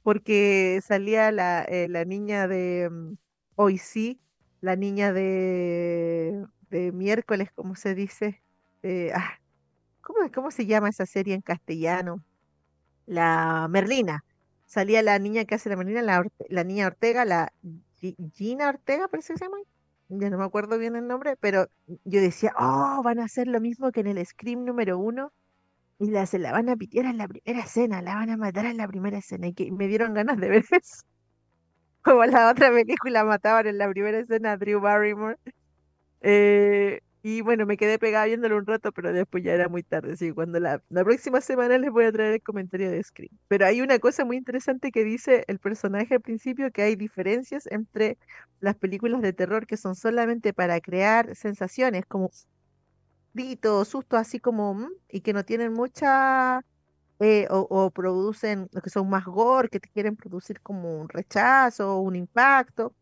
porque 0.02 0.80
salía 0.87 1.32
la, 1.32 1.64
eh, 1.64 1.88
la 1.88 2.04
niña 2.04 2.49
de 2.49 2.90
mm, 2.90 3.14
Hoy 3.56 3.78
sí, 3.78 4.20
la 4.64 4.76
niña 4.76 5.12
de, 5.12 6.44
de 6.71 6.92
miércoles, 6.92 7.50
¿cómo 7.54 7.75
se 7.76 7.94
dice? 7.94 8.42
Eh, 8.83 9.12
ah, 9.14 9.38
¿Cómo, 10.35 10.50
se 10.50 10.66
llama 10.66 10.90
esa 10.90 11.06
serie 11.06 11.35
en 11.35 11.42
castellano? 11.42 12.25
La 13.06 13.68
Merlina. 13.71 14.25
Salía 14.66 15.02
la 15.02 15.18
niña 15.18 15.44
que 15.44 15.54
hace 15.56 15.68
la 15.68 15.76
Merlina, 15.76 16.02
la, 16.02 16.25
la 16.49 16.64
niña 16.64 16.87
Ortega, 16.88 17.25
la 17.25 17.52
Gi- 18.00 18.16
Gina 18.35 18.68
Ortega, 18.71 19.09
parece 19.09 19.35
que 19.35 19.38
se 19.38 19.44
llama. 19.47 19.59
ya 20.09 20.30
no 20.30 20.38
me 20.38 20.44
acuerdo 20.44 20.78
bien 20.78 20.97
el 20.97 21.06
nombre, 21.06 21.37
pero 21.38 21.66
yo 22.04 22.21
decía, 22.21 22.52
oh, 22.59 23.02
van 23.04 23.21
a 23.21 23.25
hacer 23.25 23.47
lo 23.49 23.61
mismo 23.61 23.92
que 23.92 24.00
en 24.00 24.09
el 24.09 24.25
Scream 24.26 24.64
número 24.64 24.99
uno, 24.99 25.33
y 25.99 26.11
la, 26.11 26.26
se 26.26 26.38
la 26.40 26.52
van 26.52 26.68
a 26.71 26.76
pitear 26.76 27.06
en 27.06 27.18
la 27.18 27.28
primera 27.28 27.61
escena, 27.64 28.02
la 28.02 28.16
van 28.16 28.30
a 28.30 28.37
matar 28.38 28.66
en 28.66 28.76
la 28.78 28.88
primera 28.88 29.18
escena, 29.18 29.49
y 29.49 29.54
que 29.54 29.73
me 29.73 29.88
dieron 29.88 30.14
ganas 30.14 30.38
de 30.38 30.49
ver 30.50 30.64
eso. 30.73 31.04
Como 32.04 32.25
la 32.26 32.50
otra 32.50 32.70
película 32.70 33.25
mataban 33.25 33.66
en 33.66 33.78
la 33.78 33.88
primera 33.88 34.18
escena 34.18 34.52
a 34.52 34.56
Drew 34.56 34.80
Barrymore. 34.80 35.38
Eh, 36.23 37.00
y 37.23 37.40
bueno, 37.40 37.66
me 37.66 37.78
quedé 37.78 37.99
pegada 37.99 38.26
viéndolo 38.26 38.58
un 38.58 38.66
rato, 38.66 38.92
pero 38.92 39.12
después 39.12 39.42
ya 39.44 39.52
era 39.54 39.68
muy 39.68 39.82
tarde. 39.82 40.12
Así 40.12 40.26
que 40.28 40.34
cuando 40.34 40.61
la, 40.61 40.82
la 40.90 41.04
próxima 41.04 41.40
semana 41.40 41.78
les 41.78 41.90
voy 41.90 42.04
a 42.04 42.12
traer 42.12 42.34
el 42.34 42.42
comentario 42.42 42.90
de 42.90 43.02
Scream. 43.02 43.30
Pero 43.49 43.66
hay 43.66 43.80
una 43.80 43.99
cosa 43.99 44.25
muy 44.26 44.37
interesante 44.37 44.92
que 44.92 45.04
dice 45.04 45.44
el 45.49 45.58
personaje 45.58 46.14
al 46.14 46.20
principio, 46.20 46.70
que 46.70 46.82
hay 46.82 46.96
diferencias 46.96 47.66
entre 47.68 48.18
las 48.61 48.76
películas 48.76 49.23
de 49.23 49.32
terror 49.32 49.66
que 49.66 49.78
son 49.78 49.94
solamente 49.94 50.52
para 50.52 50.80
crear 50.80 51.34
sensaciones, 51.37 52.04
como 52.06 52.30
grito, 53.34 53.84
susto, 53.84 54.16
así 54.16 54.40
como, 54.40 54.75
mm, 54.75 54.88
y 55.11 55.20
que 55.20 55.32
no 55.32 55.44
tienen 55.44 55.73
mucha, 55.73 56.61
eh, 57.21 57.47
o, 57.50 57.90
producen, 57.90 58.68
lo 58.73 58.80
que 58.83 58.90
son 58.90 59.09
más 59.09 59.25
gore, 59.25 59.68
que 59.68 59.80
te 59.80 59.88
quieren 59.88 60.16
producir 60.16 60.61
como 60.61 61.00
un 61.00 61.09
rechazo, 61.09 61.99
un 62.00 62.16
impacto. 62.16 62.94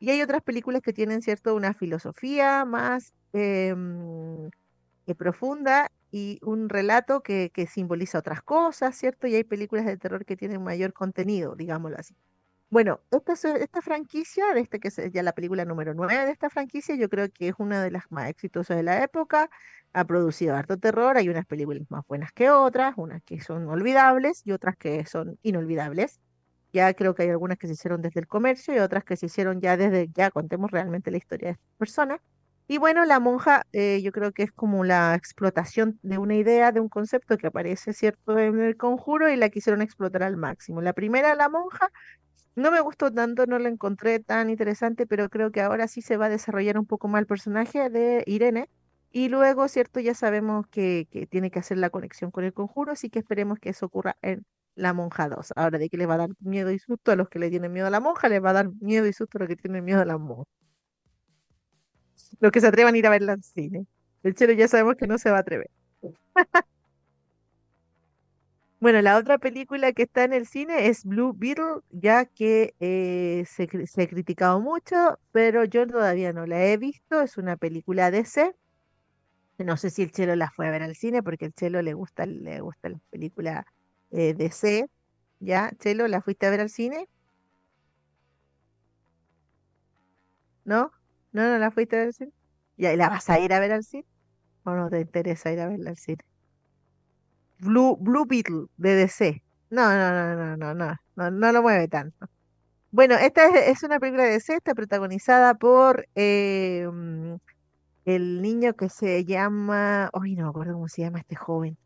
Y 0.00 0.10
hay 0.10 0.22
otras 0.22 0.42
películas 0.42 0.82
que 0.82 0.92
tienen, 0.92 1.22
¿cierto?, 1.22 1.54
una 1.56 1.74
filosofía 1.74 2.64
más 2.64 3.14
em, 3.32 4.48
eh, 5.06 5.14
profunda 5.16 5.90
y 6.10 6.38
un 6.42 6.68
relato 6.68 7.22
que, 7.22 7.50
que 7.54 7.66
simboliza 7.66 8.18
otras 8.20 8.42
cosas, 8.42 8.96
¿cierto? 8.96 9.26
Y 9.26 9.34
hay 9.36 9.44
películas 9.44 9.86
de 9.86 9.96
terror 9.98 10.24
que 10.24 10.36
tienen 10.36 10.62
mayor 10.62 10.92
contenido, 10.92 11.56
digámoslo 11.56 11.98
así. 11.98 12.14
Bueno, 12.70 13.00
esta, 13.10 13.32
es- 13.32 13.44
esta 13.46 13.80
franquicia, 13.80 14.52
de 14.54 14.60
este 14.60 14.78
que 14.78 14.88
es 14.88 14.96
ya 15.12 15.22
la 15.22 15.32
película 15.32 15.64
número 15.64 15.94
9 15.94 16.26
de 16.26 16.32
esta 16.32 16.50
franquicia, 16.50 16.94
yo 16.96 17.08
creo 17.08 17.28
que 17.32 17.48
es 17.48 17.54
una 17.58 17.82
de 17.82 17.90
las 17.90 18.04
más 18.10 18.28
exitosas 18.28 18.76
de 18.76 18.82
la 18.82 19.02
época. 19.02 19.48
Ha 19.94 20.04
producido 20.04 20.54
harto 20.54 20.76
terror, 20.76 21.16
hay 21.16 21.28
unas 21.30 21.46
películas 21.46 21.82
más 21.88 22.02
buenas 22.06 22.30
que 22.32 22.50
otras, 22.50 22.92
unas 22.98 23.22
que 23.24 23.40
son 23.40 23.68
olvidables 23.68 24.42
y 24.44 24.52
otras 24.52 24.76
que 24.76 25.06
son 25.06 25.38
inolvidables. 25.42 26.20
Ya 26.72 26.92
creo 26.94 27.14
que 27.14 27.22
hay 27.24 27.30
algunas 27.30 27.56
que 27.58 27.66
se 27.68 27.72
hicieron 27.74 28.02
desde 28.02 28.20
el 28.20 28.26
comercio 28.28 28.74
y 28.74 28.78
otras 28.80 29.04
que 29.04 29.16
se 29.16 29.26
hicieron 29.26 29.60
ya 29.62 29.76
desde, 29.78 30.08
ya 30.14 30.30
contemos 30.30 30.70
realmente 30.70 31.10
la 31.10 31.16
historia 31.18 31.48
de 31.48 31.52
estas 31.54 31.70
personas. 31.78 32.20
Y 32.70 32.76
bueno, 32.78 33.04
La 33.06 33.18
Monja, 33.20 33.62
eh, 33.72 34.02
yo 34.02 34.12
creo 34.12 34.32
que 34.32 34.42
es 34.42 34.52
como 34.52 34.84
la 34.84 35.14
explotación 35.14 35.98
de 36.02 36.18
una 36.18 36.34
idea, 36.36 36.70
de 36.72 36.80
un 36.80 36.88
concepto 36.90 37.38
que 37.38 37.46
aparece, 37.46 37.94
¿cierto?, 37.94 38.38
en 38.38 38.60
el 38.60 38.76
conjuro 38.76 39.30
y 39.30 39.36
la 39.36 39.48
quisieron 39.48 39.80
explotar 39.82 40.22
al 40.22 40.36
máximo. 40.36 40.82
La 40.82 40.92
primera, 40.92 41.34
La 41.34 41.48
Monja, 41.48 41.88
no 42.58 42.70
me 42.70 42.80
gustó 42.80 43.12
tanto, 43.12 43.46
no 43.46 43.58
la 43.58 43.68
encontré 43.68 44.20
tan 44.20 44.50
interesante, 44.50 45.06
pero 45.06 45.28
creo 45.28 45.50
que 45.50 45.60
ahora 45.60 45.88
sí 45.88 46.02
se 46.02 46.16
va 46.16 46.26
a 46.26 46.28
desarrollar 46.28 46.78
un 46.78 46.86
poco 46.86 47.08
más 47.08 47.20
el 47.20 47.26
personaje 47.26 47.90
de 47.90 48.22
Irene. 48.26 48.68
Y 49.10 49.28
luego, 49.28 49.68
¿cierto? 49.68 50.00
Ya 50.00 50.14
sabemos 50.14 50.66
que, 50.68 51.08
tiene 51.30 51.50
que 51.50 51.58
hacer 51.58 51.78
la 51.78 51.90
conexión 51.90 52.30
con 52.30 52.44
el 52.44 52.52
conjuro, 52.52 52.92
así 52.92 53.08
que 53.10 53.18
esperemos 53.20 53.58
que 53.58 53.70
eso 53.70 53.86
ocurra 53.86 54.16
en 54.22 54.44
La 54.74 54.92
Monja 54.92 55.28
2. 55.28 55.52
Ahora, 55.56 55.78
de 55.78 55.88
que 55.88 55.96
les 55.96 56.08
va 56.08 56.14
a 56.14 56.18
dar 56.18 56.30
miedo 56.40 56.70
y 56.70 56.78
susto 56.78 57.12
a 57.12 57.16
los 57.16 57.28
que 57.28 57.38
le 57.38 57.50
tienen 57.50 57.72
miedo 57.72 57.86
a 57.86 57.90
la 57.90 58.00
monja, 58.00 58.28
les 58.28 58.42
va 58.44 58.50
a 58.50 58.52
dar 58.54 58.70
miedo 58.80 59.06
y 59.06 59.12
susto 59.12 59.38
a 59.38 59.40
los 59.40 59.48
que 59.48 59.56
tienen 59.56 59.84
miedo 59.84 60.00
a 60.00 60.04
la 60.04 60.18
monja. 60.18 60.44
Los 62.40 62.52
que 62.52 62.60
se 62.60 62.66
atrevan 62.66 62.94
a 62.94 62.98
ir 62.98 63.06
a 63.06 63.10
verla 63.10 63.32
al 63.32 63.42
cine. 63.42 63.86
El 64.22 64.34
chelo 64.34 64.52
ya 64.52 64.68
sabemos 64.68 64.96
que 64.96 65.06
no 65.06 65.18
se 65.18 65.30
va 65.30 65.38
a 65.38 65.40
atrever. 65.40 65.70
Bueno, 68.80 69.02
la 69.02 69.16
otra 69.16 69.38
película 69.38 69.92
que 69.92 70.04
está 70.04 70.22
en 70.24 70.32
el 70.32 70.46
cine 70.46 70.86
es 70.86 71.04
Blue 71.04 71.32
Beetle, 71.36 71.80
ya 71.90 72.26
que 72.26 72.74
eh, 72.78 73.44
se, 73.46 73.68
se 73.88 74.02
ha 74.02 74.08
criticado 74.08 74.60
mucho, 74.60 75.18
pero 75.32 75.64
yo 75.64 75.86
todavía 75.86 76.32
no 76.32 76.46
la 76.46 76.64
he 76.64 76.76
visto. 76.76 77.20
Es 77.20 77.36
una 77.38 77.56
película 77.56 78.10
DC. 78.12 78.54
No 79.58 79.76
sé 79.76 79.90
si 79.90 80.02
el 80.02 80.12
Chelo 80.12 80.36
la 80.36 80.50
fue 80.50 80.68
a 80.68 80.70
ver 80.70 80.82
al 80.82 80.96
cine, 80.96 81.22
porque 81.22 81.46
el 81.46 81.54
Chelo 81.54 81.82
le 81.82 81.94
gusta, 81.94 82.26
le 82.26 82.60
gusta 82.60 82.88
las 82.90 83.02
películas 83.10 83.64
eh, 84.10 84.34
DC. 84.34 84.86
¿Ya? 85.40 85.72
Chelo, 85.78 86.08
¿la 86.08 86.22
fuiste 86.22 86.46
a 86.46 86.50
ver 86.50 86.60
al 86.60 86.70
cine? 86.70 87.08
¿No? 90.64 90.92
¿No, 91.32 91.42
no 91.48 91.58
la 91.58 91.70
fuiste 91.72 91.96
a 91.96 91.98
ver 92.00 92.08
al 92.08 92.14
cine? 92.14 92.32
¿Ya, 92.76 92.94
la 92.96 93.08
vas 93.08 93.28
a 93.30 93.38
ir 93.40 93.52
a 93.52 93.60
ver 93.60 93.72
al 93.72 93.82
cine? 93.84 94.06
¿O 94.64 94.72
no 94.72 94.90
te 94.90 95.00
interesa 95.00 95.52
ir 95.52 95.60
a 95.60 95.68
verla 95.68 95.90
al 95.90 95.98
cine? 95.98 96.22
Blue, 97.58 97.96
Blue 98.00 98.24
Beetle 98.26 98.66
de 98.76 98.94
DC. 98.94 99.42
No, 99.70 99.90
no, 99.94 100.10
no, 100.12 100.36
no, 100.36 100.56
no, 100.56 100.74
no, 100.74 100.96
no, 101.16 101.30
no 101.30 101.52
lo 101.52 101.62
mueve 101.62 101.88
tanto. 101.88 102.28
Bueno, 102.90 103.16
esta 103.16 103.46
es, 103.46 103.78
es 103.78 103.82
una 103.84 104.00
película 104.00 104.24
de 104.24 104.32
DC, 104.32 104.54
está 104.56 104.74
protagonizada 104.74 105.54
por 105.54 106.06
eh, 106.14 106.88
el 108.04 108.42
niño 108.42 108.74
que 108.74 108.88
se 108.88 109.24
llama, 109.24 110.10
ay, 110.12 110.34
no 110.36 110.44
me 110.44 110.50
acuerdo 110.50 110.74
cómo 110.74 110.88
se 110.88 111.02
llama 111.02 111.18
este 111.20 111.36
joven, 111.36 111.76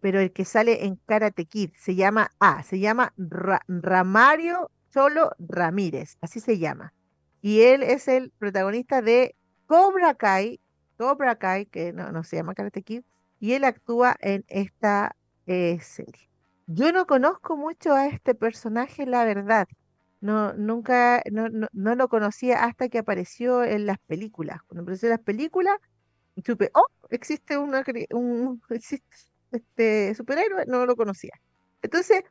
pero 0.00 0.20
el 0.20 0.32
que 0.32 0.44
sale 0.44 0.84
en 0.86 0.96
Karate 1.06 1.46
Kid, 1.46 1.70
se 1.76 1.94
llama, 1.94 2.30
ah, 2.40 2.62
se 2.62 2.78
llama 2.80 3.12
Ra- 3.16 3.62
Ramario 3.68 4.70
Cholo 4.92 5.32
Ramírez, 5.38 6.18
así 6.20 6.40
se 6.40 6.58
llama. 6.58 6.94
Y 7.40 7.62
él 7.62 7.82
es 7.82 8.08
el 8.08 8.32
protagonista 8.38 9.02
de 9.02 9.36
Cobra 9.66 10.14
Kai, 10.14 10.60
Cobra 10.98 11.36
Kai, 11.36 11.66
que 11.66 11.92
no, 11.92 12.12
no 12.12 12.24
se 12.24 12.36
llama 12.36 12.54
Karate 12.54 12.82
Kid, 12.82 13.02
y 13.44 13.52
él 13.52 13.64
actúa 13.64 14.16
en 14.20 14.42
esta 14.48 15.16
eh, 15.44 15.78
serie. 15.82 16.30
Yo 16.66 16.92
no 16.92 17.06
conozco 17.06 17.58
mucho 17.58 17.92
a 17.92 18.06
este 18.06 18.34
personaje, 18.34 19.04
la 19.04 19.26
verdad. 19.26 19.68
No, 20.22 20.54
nunca, 20.54 21.22
no, 21.30 21.50
no, 21.50 21.68
no 21.74 21.94
lo 21.94 22.08
conocía 22.08 22.64
hasta 22.64 22.88
que 22.88 23.00
apareció 23.00 23.62
en 23.62 23.84
las 23.84 23.98
películas. 23.98 24.62
Cuando 24.66 24.80
apareció 24.80 25.08
en 25.08 25.16
las 25.16 25.20
películas, 25.20 25.76
supe, 26.42 26.70
oh, 26.72 26.86
existe 27.10 27.58
una, 27.58 27.84
un, 28.12 28.62
este 29.52 30.14
superhéroe, 30.14 30.64
no 30.66 30.86
lo 30.86 30.96
conocía. 30.96 31.34
Entonces, 31.82 32.24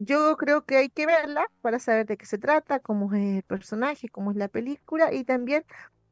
yo 0.00 0.36
creo 0.36 0.64
que 0.64 0.78
hay 0.78 0.88
que 0.88 1.06
verla 1.06 1.46
para 1.60 1.78
saber 1.78 2.06
de 2.06 2.16
qué 2.16 2.26
se 2.26 2.38
trata, 2.38 2.80
cómo 2.80 3.14
es 3.14 3.36
el 3.36 3.42
personaje, 3.44 4.08
cómo 4.08 4.32
es 4.32 4.36
la 4.36 4.48
película, 4.48 5.14
y 5.14 5.22
también 5.22 5.64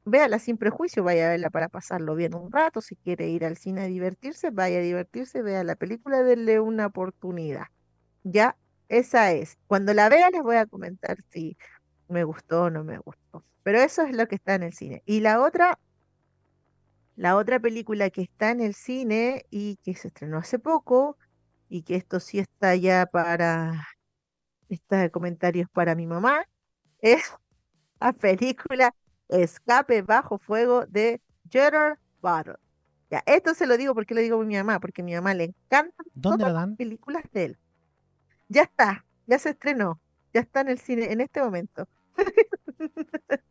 véala 0.04 0.38
sin 0.38 0.56
prejuicio, 0.58 1.04
vaya 1.04 1.26
a 1.26 1.30
verla 1.30 1.50
para 1.50 1.68
pasarlo 1.68 2.14
bien 2.14 2.34
un 2.34 2.52
rato. 2.52 2.80
Si 2.80 2.96
quiere 2.96 3.28
ir 3.28 3.44
al 3.44 3.56
cine 3.56 3.82
a 3.82 3.86
divertirse, 3.86 4.50
vaya 4.50 4.78
a 4.78 4.82
divertirse, 4.82 5.42
vea 5.42 5.64
la 5.64 5.76
película, 5.76 6.22
denle 6.22 6.60
una 6.60 6.86
oportunidad. 6.86 7.66
Ya, 8.24 8.56
esa 8.88 9.32
es. 9.32 9.58
Cuando 9.66 9.94
la 9.94 10.08
vea 10.08 10.30
les 10.30 10.42
voy 10.42 10.56
a 10.56 10.66
comentar 10.66 11.18
si 11.30 11.56
me 12.08 12.24
gustó 12.24 12.64
o 12.64 12.70
no 12.70 12.84
me 12.84 12.98
gustó. 12.98 13.44
Pero 13.62 13.78
eso 13.80 14.02
es 14.02 14.14
lo 14.16 14.28
que 14.28 14.36
está 14.36 14.54
en 14.54 14.64
el 14.64 14.74
cine. 14.74 15.02
Y 15.06 15.20
la 15.20 15.40
otra, 15.42 15.78
la 17.16 17.36
otra 17.36 17.60
película 17.60 18.10
que 18.10 18.22
está 18.22 18.50
en 18.50 18.60
el 18.60 18.74
cine 18.74 19.46
y 19.50 19.76
que 19.84 19.94
se 19.94 20.08
estrenó 20.08 20.38
hace 20.38 20.58
poco, 20.58 21.16
y 21.68 21.82
que 21.82 21.96
esto 21.96 22.20
sí 22.20 22.38
está 22.38 22.76
ya 22.76 23.06
para, 23.06 23.88
este 24.68 25.10
comentario 25.10 25.62
es 25.62 25.68
para 25.70 25.94
mi 25.94 26.06
mamá, 26.06 26.46
es 27.00 27.32
la 28.00 28.12
película 28.12 28.94
Escape 29.34 30.02
bajo 30.02 30.38
fuego 30.38 30.86
de 30.86 31.20
Gerard 31.50 31.98
Butler. 32.22 32.58
Ya, 33.10 33.22
esto 33.26 33.54
se 33.54 33.66
lo 33.66 33.76
digo 33.76 33.94
porque 33.94 34.14
lo 34.14 34.20
digo 34.20 34.40
a 34.40 34.44
mi 34.44 34.56
mamá, 34.56 34.80
porque 34.80 35.02
a 35.02 35.04
mi 35.04 35.14
mamá 35.14 35.34
le 35.34 35.44
encantan 35.44 36.06
¿Dónde 36.14 36.38
todas 36.44 36.54
la 36.54 36.66
las 36.66 36.76
películas 36.76 37.22
de 37.32 37.44
él. 37.44 37.58
Ya 38.48 38.62
está, 38.62 39.04
ya 39.26 39.38
se 39.38 39.50
estrenó, 39.50 40.00
ya 40.32 40.40
está 40.40 40.60
en 40.62 40.68
el 40.68 40.78
cine 40.78 41.12
en 41.12 41.20
este 41.20 41.40
momento. 41.42 41.88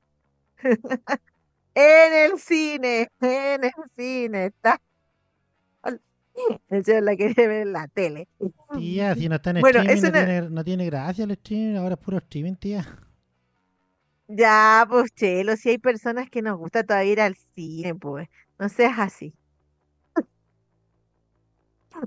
En 1.76 2.32
el 2.32 2.40
cine, 2.40 3.10
en 3.20 3.64
el 3.64 3.72
cine, 3.96 4.46
está. 4.46 4.80
El 6.70 6.84
señor 6.86 7.04
la 7.04 7.16
quiere 7.16 7.48
ver 7.48 7.68
en 7.68 7.74
la 7.74 7.88
tele. 7.88 8.28
Tía, 8.76 9.16
si 9.16 9.28
no 9.30 9.36
está 9.36 9.52
en 9.52 9.62
Bueno, 9.62 9.80
streaming, 9.80 10.02
no- 10.04 10.12
tiene, 10.12 10.42
no 10.50 10.64
tiene 10.64 10.86
gracia 10.86 11.24
el 11.26 11.32
streaming, 11.32 11.76
ahora 11.78 11.96
es 11.96 12.00
puro 12.02 12.18
streaming, 12.18 12.56
tía. 12.56 12.86
Ya, 14.36 14.86
pues, 14.90 15.12
Chelo, 15.14 15.56
si 15.58 15.70
hay 15.70 15.78
personas 15.78 16.30
que 16.30 16.42
nos 16.42 16.58
gusta 16.58 16.84
todavía 16.84 17.12
ir 17.12 17.22
al 17.22 17.36
cine, 17.56 17.94
pues, 17.96 18.28
no 18.58 18.68
seas 18.70 18.98
así. 19.00 19.36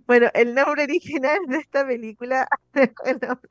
Bueno, 0.06 0.28
el 0.34 0.54
nombre 0.54 0.82
original 0.84 1.38
de 1.46 1.58
esta 1.58 1.86
película, 1.86 2.48
el 3.04 3.18
nombre 3.20 3.50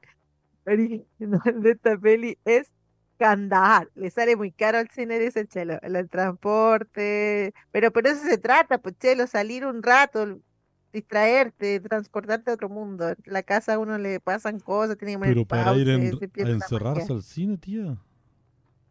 original 0.65 1.61
de 1.61 1.71
esta 1.71 1.97
peli 1.97 2.37
es 2.43 2.71
Kandahar. 3.17 3.89
Le 3.95 4.09
sale 4.11 4.35
muy 4.35 4.51
caro 4.51 4.77
al 4.79 4.89
cine, 4.89 5.19
dice 5.19 5.39
el 5.41 5.47
Chelo, 5.47 5.79
el, 5.81 6.09
transporte, 6.09 7.53
pero 7.71 7.91
por 7.91 8.05
eso 8.07 8.21
se 8.23 8.37
trata, 8.37 8.79
pues, 8.79 8.97
Chelo, 8.99 9.27
salir 9.27 9.65
un 9.65 9.81
rato, 9.83 10.39
distraerte, 10.91 11.79
transportarte 11.79 12.51
a 12.51 12.55
otro 12.55 12.67
mundo. 12.67 13.09
En 13.09 13.17
la 13.25 13.43
casa 13.43 13.75
a 13.75 13.79
uno 13.79 13.97
le 13.97 14.19
pasan 14.19 14.59
cosas, 14.59 14.97
tiene 14.97 15.13
que 15.13 15.19
Pero 15.19 15.45
para 15.45 15.73
ir 15.77 15.87
en- 15.89 16.13
a 16.13 16.49
encerrarse 16.51 17.13
al 17.13 17.23
cine, 17.23 17.57
tía. 17.57 17.97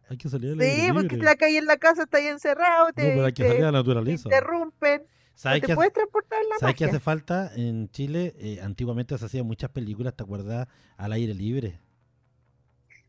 Hay 0.08 0.16
que 0.16 0.28
salir 0.28 0.52
al 0.52 0.60
aire 0.60 0.82
Sí, 0.82 0.90
porque 0.94 1.16
libre. 1.16 1.20
la 1.20 1.36
calle 1.36 1.58
en 1.58 1.66
la 1.66 1.76
casa 1.78 2.04
está 2.04 2.18
ahí 2.18 2.26
encerrado, 2.28 2.92
No, 2.96 3.12
te, 3.12 3.12
pero 3.12 3.26
hay 3.26 3.32
que 3.32 3.44
te- 3.44 3.44
salir 3.44 3.64
a 3.64 3.72
la 3.72 3.78
te 4.02 4.12
naturaleza. 4.12 4.36
interrumpen, 4.36 5.06
no 5.46 5.58
¿Sabes 5.58 5.60
te 5.60 5.68
qué, 5.68 5.76
puedes 5.76 5.92
transportar 5.92 6.40
en 6.42 6.48
la 6.50 6.56
¿sabes 6.56 6.76
qué 6.76 6.84
hace 6.86 7.00
falta 7.00 7.52
en 7.56 7.90
Chile? 7.90 8.34
Eh, 8.38 8.60
antiguamente 8.62 9.16
se 9.18 9.26
hacían 9.26 9.46
muchas 9.46 9.70
películas, 9.70 10.14
¿te 10.16 10.24
acuerdas? 10.24 10.68
Al 10.98 11.12
aire 11.12 11.34
libre. 11.34 11.80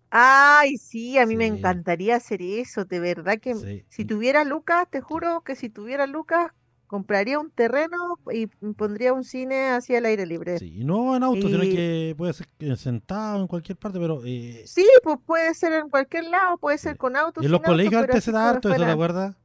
Ay, 0.10 0.78
sí, 0.78 1.18
a 1.18 1.26
mí 1.26 1.36
me 1.36 1.46
encantaría 1.48 2.16
hacer 2.16 2.42
eso, 2.42 2.86
de 2.86 3.00
verdad 3.00 3.40
que 3.40 3.56
Sí. 3.62 3.86
si 3.90 4.06
tuviera 4.06 4.44
lucas, 4.44 4.88
te 4.90 5.02
juro 5.02 5.42
que 5.44 5.56
si 5.56 5.70
tuviera 5.70 6.08
lucas, 6.08 6.52
compraría 6.88 7.40
un 7.40 7.52
terreno 7.52 8.20
y 8.32 8.48
pondría 8.48 9.14
un 9.14 9.24
cine 9.24 9.70
hacia 9.70 9.98
el 9.98 10.06
aire 10.06 10.26
libre. 10.26 10.60
Sí, 10.60 10.84
no 10.84 11.16
en 11.16 11.24
auto, 11.24 11.48
sino 11.48 11.62
que 11.62 12.14
puede 12.18 12.34
ser 12.34 12.48
sentado 12.78 13.42
en 13.42 13.48
cualquier 13.48 13.78
parte, 13.78 14.00
pero... 14.00 14.22
eh, 14.26 14.64
Sí, 14.66 14.88
pues 15.04 15.18
puede 15.26 15.54
ser 15.54 15.74
en 15.74 15.90
cualquier 15.90 16.26
lado, 16.26 16.58
puede 16.58 16.78
ser 16.78 16.98
con 16.98 17.16
auto, 17.16 17.42
y 17.42 17.46
en 17.46 17.52
los 17.52 17.60
auto, 17.60 17.72
colegios 17.72 18.02
antes 18.02 18.24
se 18.24 18.32
da 18.32 18.50
harto, 18.50 18.70
¿eso 18.70 18.84
te 18.84 18.92
acuerdas? 18.92 19.36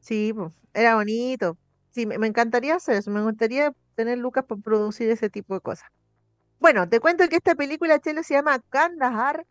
Sí, 0.00 0.32
pues, 0.34 0.52
era 0.74 0.96
bonito. 0.96 1.58
Sí, 1.90 2.06
me, 2.06 2.18
me 2.18 2.26
encantaría 2.26 2.74
hacer 2.76 2.96
eso, 2.96 3.10
me 3.10 3.22
gustaría 3.22 3.72
tener 3.94 4.18
lucas 4.18 4.44
para 4.46 4.60
producir 4.60 5.10
ese 5.10 5.28
tipo 5.28 5.54
de 5.54 5.60
cosas. 5.60 5.88
Bueno, 6.58 6.88
te 6.88 7.00
cuento 7.00 7.28
que 7.28 7.36
esta 7.36 7.54
película, 7.54 7.98
Chelo, 7.98 8.22
se 8.22 8.34
llama 8.34 8.60
Kandahar. 8.70 9.46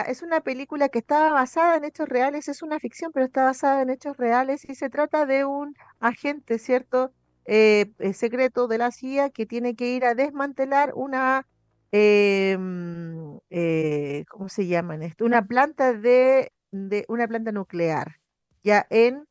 Es 0.00 0.22
una 0.22 0.40
película 0.40 0.88
que 0.88 1.00
está 1.00 1.30
basada 1.32 1.76
en 1.76 1.84
hechos 1.84 2.08
reales, 2.08 2.48
es 2.48 2.62
una 2.62 2.80
ficción, 2.80 3.12
pero 3.12 3.26
está 3.26 3.44
basada 3.44 3.82
en 3.82 3.90
hechos 3.90 4.16
reales 4.16 4.64
y 4.68 4.74
se 4.74 4.88
trata 4.88 5.26
de 5.26 5.44
un 5.44 5.74
agente, 6.00 6.58
¿cierto? 6.58 7.12
Eh, 7.44 7.92
eh, 7.98 8.14
secreto 8.14 8.68
de 8.68 8.78
la 8.78 8.90
CIA 8.90 9.30
que 9.30 9.46
tiene 9.46 9.74
que 9.76 9.90
ir 9.94 10.04
a 10.04 10.14
desmantelar 10.14 10.92
una, 10.94 11.46
mm, 11.92 13.36
eh, 13.50 14.24
¿cómo 14.30 14.48
se 14.48 14.66
llaman 14.66 15.02
esto? 15.02 15.24
Una 15.24 15.46
planta 15.46 15.92
de, 15.92 16.52
de 16.70 17.04
una 17.08 17.28
planta 17.28 17.52
nuclear, 17.52 18.16
ya 18.62 18.86
en, 18.90 19.26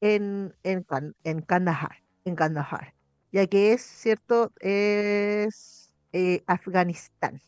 en, 0.00 0.54
en, 0.62 0.86
en 1.24 1.42
Kandahar, 1.42 2.02
en 2.24 2.36
Kandahar, 2.36 2.94
ya 3.32 3.46
que 3.46 3.72
es, 3.74 3.82
¿cierto? 3.82 4.52
Es 4.60 5.92
Afganistán 6.46 7.42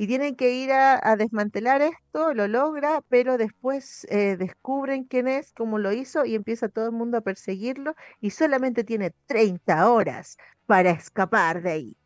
y 0.00 0.06
tienen 0.06 0.34
que 0.34 0.54
ir 0.54 0.72
a, 0.72 1.14
desmantelar 1.16 1.82
esto, 1.82 2.32
lo 2.32 2.48
logra, 2.48 3.02
pero 3.10 3.36
después 3.36 4.06
eh, 4.08 4.38
descubren 4.38 5.04
quién 5.04 5.28
es, 5.28 5.52
cómo 5.52 5.78
lo 5.78 5.92
hizo 5.92 6.24
y 6.24 6.34
empieza 6.34 6.70
todo 6.70 6.86
el 6.86 6.92
mundo 6.92 7.18
a 7.18 7.20
perseguirlo 7.20 7.94
y 8.18 8.30
solamente 8.30 8.82
tiene 8.82 9.12
30 9.26 9.90
horas 9.90 10.38
para 10.64 10.88
escapar 10.88 11.60
de 11.60 11.70
ahí. 11.70 11.96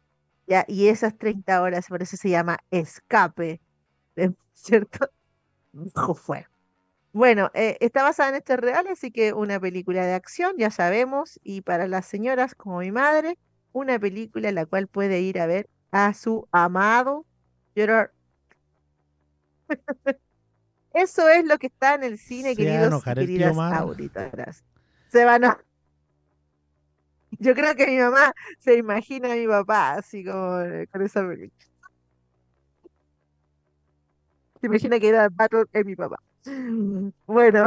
¿ya? 0.49 0.65
Y 0.67 0.89
esas 0.89 1.17
30 1.17 1.63
horas, 1.63 1.87
por 1.87 2.03
eso 2.03 2.17
se 2.17 2.31
llama 2.31 2.59
escape, 2.73 3.61
¿eh? 4.17 4.33
¿cierto? 4.55 5.09
Bajo 5.73 6.17
fuego. 6.17 6.49
Bueno, 7.13 7.53
eh, 7.55 7.77
está 7.79 8.03
basada 8.03 8.31
en 8.31 8.35
hechos 8.35 8.57
reales, 8.57 8.95
así 8.95 9.13
que 9.13 9.33
una 9.33 9.61
película 9.61 10.05
de 10.05 10.15
acción, 10.15 10.57
ya 10.59 10.73
sabemos, 10.73 11.39
y 11.45 11.61
para 11.61 11.87
las 11.87 12.07
señoras 12.07 12.57
como 12.57 12.81
mi 12.81 12.91
madre, 12.91 13.39
una 13.71 14.01
película 14.01 14.49
en 14.49 14.57
la 14.57 14.67
cual 14.67 14.89
puede 14.89 15.21
ir 15.21 15.39
a 15.39 15.47
ver 15.47 15.71
a 15.93 16.13
su 16.13 16.49
amado 16.51 17.25
llorar. 17.75 18.13
Eso 20.95 21.29
es 21.29 21.45
lo 21.45 21.59
que 21.59 21.67
está 21.67 21.97
en 21.97 22.05
el 22.05 22.19
cine, 22.19 22.51
¿Se 22.51 22.57
queridos 22.57 23.05
y 23.05 23.11
el 23.11 23.17
queridas 23.17 23.57
auditoras. 23.57 24.65
Se 25.09 25.25
van 25.25 25.45
a... 25.45 25.59
Yo 27.41 27.55
creo 27.55 27.75
que 27.75 27.89
mi 27.89 27.99
mamá 27.99 28.33
se 28.61 28.77
imagina 28.77 29.33
a 29.33 29.37
mi 29.37 29.47
papá 29.47 29.95
así 29.95 30.25
como 30.25 30.61
eh, 30.61 30.87
con 30.87 31.03
esa 31.03 31.27
película. 31.27 31.67
Se 34.61 34.67
imagina 34.69 35.01
que 35.01 35.09
era 35.09 35.29
Battle 35.29 35.65
es 35.73 35.85
mi 35.85 35.97
papá. 35.97 36.17
Bueno, 37.27 37.67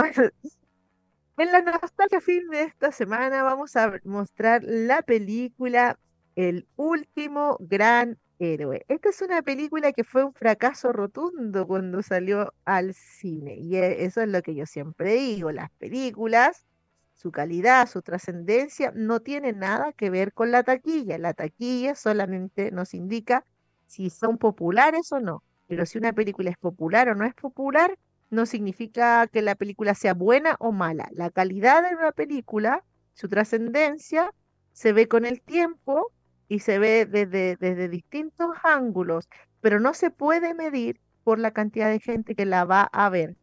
en 1.38 1.52
la 1.52 1.62
nostalgia 1.62 2.22
film 2.22 2.50
de 2.50 2.64
esta 2.64 2.92
semana 2.92 3.44
vamos 3.44 3.76
a 3.76 4.00
mostrar 4.04 4.64
la 4.64 5.02
película 5.02 6.00
El 6.36 6.68
último 6.76 7.58
gran 7.60 8.18
héroe. 8.40 8.86
Esta 8.88 9.10
es 9.10 9.22
una 9.22 9.42
película 9.42 9.92
que 9.94 10.04
fue 10.04 10.24
un 10.24 10.34
fracaso 10.34 10.92
rotundo 10.94 11.68
cuando 11.68 12.02
salió 12.04 12.54
al 12.66 12.94
cine. 12.94 13.56
Y 13.58 13.76
e- 13.78 14.06
eso 14.06 14.22
es 14.22 14.28
lo 14.30 14.42
que 14.42 14.56
yo 14.56 14.66
siempre 14.66 15.14
digo. 15.16 15.52
Las 15.52 15.72
películas, 15.78 16.66
su 17.14 17.32
calidad, 17.32 17.88
su 17.88 18.02
trascendencia, 18.02 18.92
no 18.96 19.20
tiene 19.22 19.54
nada 19.54 19.94
que 19.94 20.10
ver 20.10 20.34
con 20.34 20.52
la 20.52 20.64
taquilla. 20.64 21.18
La 21.18 21.34
taquilla 21.34 21.96
solamente 21.96 22.72
nos 22.72 22.94
indica 22.94 23.46
si 23.86 24.10
son 24.10 24.38
populares 24.38 25.12
o 25.12 25.20
no. 25.20 25.44
Pero 25.68 25.86
si 25.86 25.98
una 25.98 26.14
película 26.14 26.50
es 26.52 26.58
popular 26.58 27.10
o 27.10 27.16
no 27.16 27.26
es 27.26 27.34
popular, 27.34 27.98
no 28.30 28.46
significa 28.46 29.28
que 29.28 29.42
la 29.42 29.56
película 29.56 29.96
sea 29.96 30.14
buena 30.14 30.56
o 30.60 30.72
mala. 30.72 31.08
La 31.12 31.30
calidad 31.32 31.88
de 31.90 31.96
una 31.96 32.12
película, 32.12 32.84
su 33.14 33.28
trascendencia, 33.30 34.32
se 34.72 34.94
ve 34.94 35.08
con 35.08 35.26
el 35.26 35.42
tiempo 35.42 36.12
y 36.50 36.60
se 36.60 36.80
ve 36.80 37.06
desde, 37.06 37.58
desde 37.58 37.90
distintos 37.90 38.50
ángulos, 38.64 39.28
pero 39.62 39.80
no 39.80 39.94
se 39.94 40.12
puede 40.12 40.54
medir 40.54 41.00
por 41.24 41.40
la 41.40 41.52
cantidad 41.52 41.90
de 41.90 42.00
gente 42.00 42.36
que 42.36 42.46
la 42.46 42.66
va 42.66 42.84
a 42.84 43.10
ver. 43.10 43.36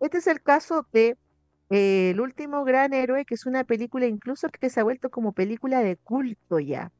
Este 0.00 0.18
es 0.18 0.26
el 0.26 0.42
caso 0.42 0.86
de 0.92 1.16
eh, 1.70 2.10
El 2.10 2.20
último 2.20 2.64
gran 2.64 2.92
héroe, 2.92 3.24
que 3.24 3.34
es 3.34 3.46
una 3.46 3.64
película 3.64 4.06
incluso 4.06 4.48
que 4.50 4.70
se 4.70 4.80
ha 4.80 4.84
vuelto 4.84 5.10
como 5.10 5.32
película 5.32 5.80
de 5.82 5.96
culto 5.96 6.58
ya. 6.60 6.92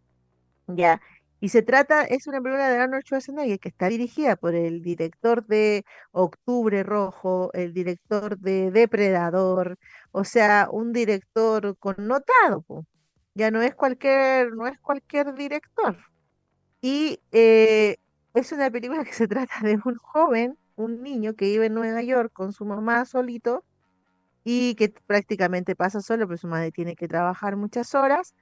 Ya. 0.68 1.00
Y 1.40 1.48
se 1.50 1.62
trata, 1.62 2.04
es 2.04 2.26
una 2.28 2.40
película 2.40 2.70
de 2.70 2.78
Arnold 2.78 3.04
Schwarzenegger 3.04 3.58
que 3.58 3.68
está 3.68 3.88
dirigida 3.88 4.36
por 4.36 4.54
el 4.54 4.82
director 4.82 5.44
de 5.46 5.84
Octubre 6.12 6.82
Rojo, 6.84 7.50
el 7.52 7.74
director 7.74 8.38
de 8.38 8.70
Depredador, 8.70 9.76
o 10.12 10.24
sea, 10.24 10.68
un 10.70 10.92
director 10.92 11.76
connotado. 11.78 12.64
Ya 13.34 13.50
no 13.50 13.62
es 13.62 13.74
cualquier, 13.74 14.52
no 14.54 14.66
es 14.66 14.78
cualquier 14.80 15.34
director. 15.34 15.96
Y 16.82 17.20
eh, 17.32 17.96
es 18.34 18.52
una 18.52 18.70
película 18.70 19.04
que 19.04 19.12
se 19.12 19.28
trata 19.28 19.60
de 19.62 19.78
un 19.84 19.96
joven, 19.96 20.58
un 20.76 21.02
niño 21.02 21.34
que 21.34 21.46
vive 21.46 21.66
en 21.66 21.74
Nueva 21.74 22.02
York 22.02 22.32
con 22.32 22.52
su 22.52 22.64
mamá 22.64 23.04
solito 23.04 23.64
y 24.44 24.74
que 24.76 24.90
prácticamente 25.06 25.76
pasa 25.76 26.00
solo, 26.00 26.26
pero 26.26 26.38
su 26.38 26.48
madre 26.48 26.72
tiene 26.72 26.96
que 26.96 27.08
trabajar 27.08 27.56
muchas 27.56 27.94
horas 27.94 28.34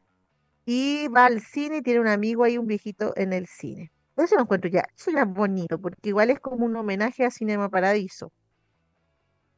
y 0.66 1.08
va 1.08 1.26
al 1.26 1.40
cine 1.42 1.78
y 1.78 1.82
tiene 1.82 2.00
un 2.00 2.08
amigo 2.08 2.44
ahí, 2.44 2.58
un 2.58 2.66
viejito 2.66 3.12
en 3.16 3.32
el 3.32 3.46
cine. 3.46 3.92
Eso 4.16 4.36
lo 4.36 4.42
encuentro 4.42 4.70
ya, 4.70 4.84
eso 4.96 5.10
ya 5.10 5.22
es 5.22 5.28
bonito, 5.28 5.80
porque 5.80 6.10
igual 6.10 6.30
es 6.30 6.40
como 6.40 6.66
un 6.66 6.76
homenaje 6.76 7.24
a 7.24 7.30
Cinema 7.30 7.70
Paradiso. 7.70 8.32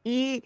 Y 0.05 0.45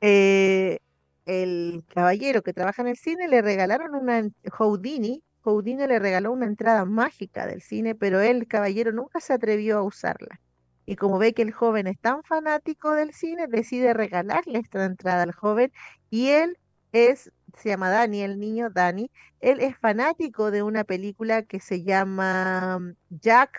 eh, 0.00 0.80
el 1.26 1.84
caballero 1.88 2.42
que 2.42 2.52
trabaja 2.52 2.82
en 2.82 2.88
el 2.88 2.96
cine 2.96 3.28
le 3.28 3.42
regalaron 3.42 3.94
una, 3.94 4.22
Houdini, 4.52 5.22
Houdini 5.42 5.86
le 5.86 5.98
regaló 5.98 6.32
una 6.32 6.46
entrada 6.46 6.84
mágica 6.84 7.46
del 7.46 7.62
cine, 7.62 7.94
pero 7.94 8.20
el 8.20 8.48
caballero 8.48 8.92
nunca 8.92 9.20
se 9.20 9.32
atrevió 9.32 9.78
a 9.78 9.82
usarla. 9.82 10.40
Y 10.86 10.96
como 10.96 11.18
ve 11.18 11.34
que 11.34 11.42
el 11.42 11.52
joven 11.52 11.88
es 11.88 11.98
tan 12.00 12.22
fanático 12.22 12.92
del 12.92 13.12
cine, 13.12 13.48
decide 13.48 13.92
regalarle 13.92 14.58
esta 14.60 14.84
entrada 14.84 15.22
al 15.24 15.32
joven 15.32 15.72
y 16.10 16.28
él 16.28 16.58
es, 16.92 17.32
se 17.56 17.68
llama 17.68 17.90
Dani, 17.90 18.22
el 18.22 18.38
niño 18.38 18.70
Dani, 18.70 19.10
él 19.40 19.60
es 19.60 19.76
fanático 19.76 20.50
de 20.50 20.62
una 20.62 20.84
película 20.84 21.42
que 21.42 21.60
se 21.60 21.82
llama 21.82 22.78
mm, 22.78 22.94
Jack 23.10 23.58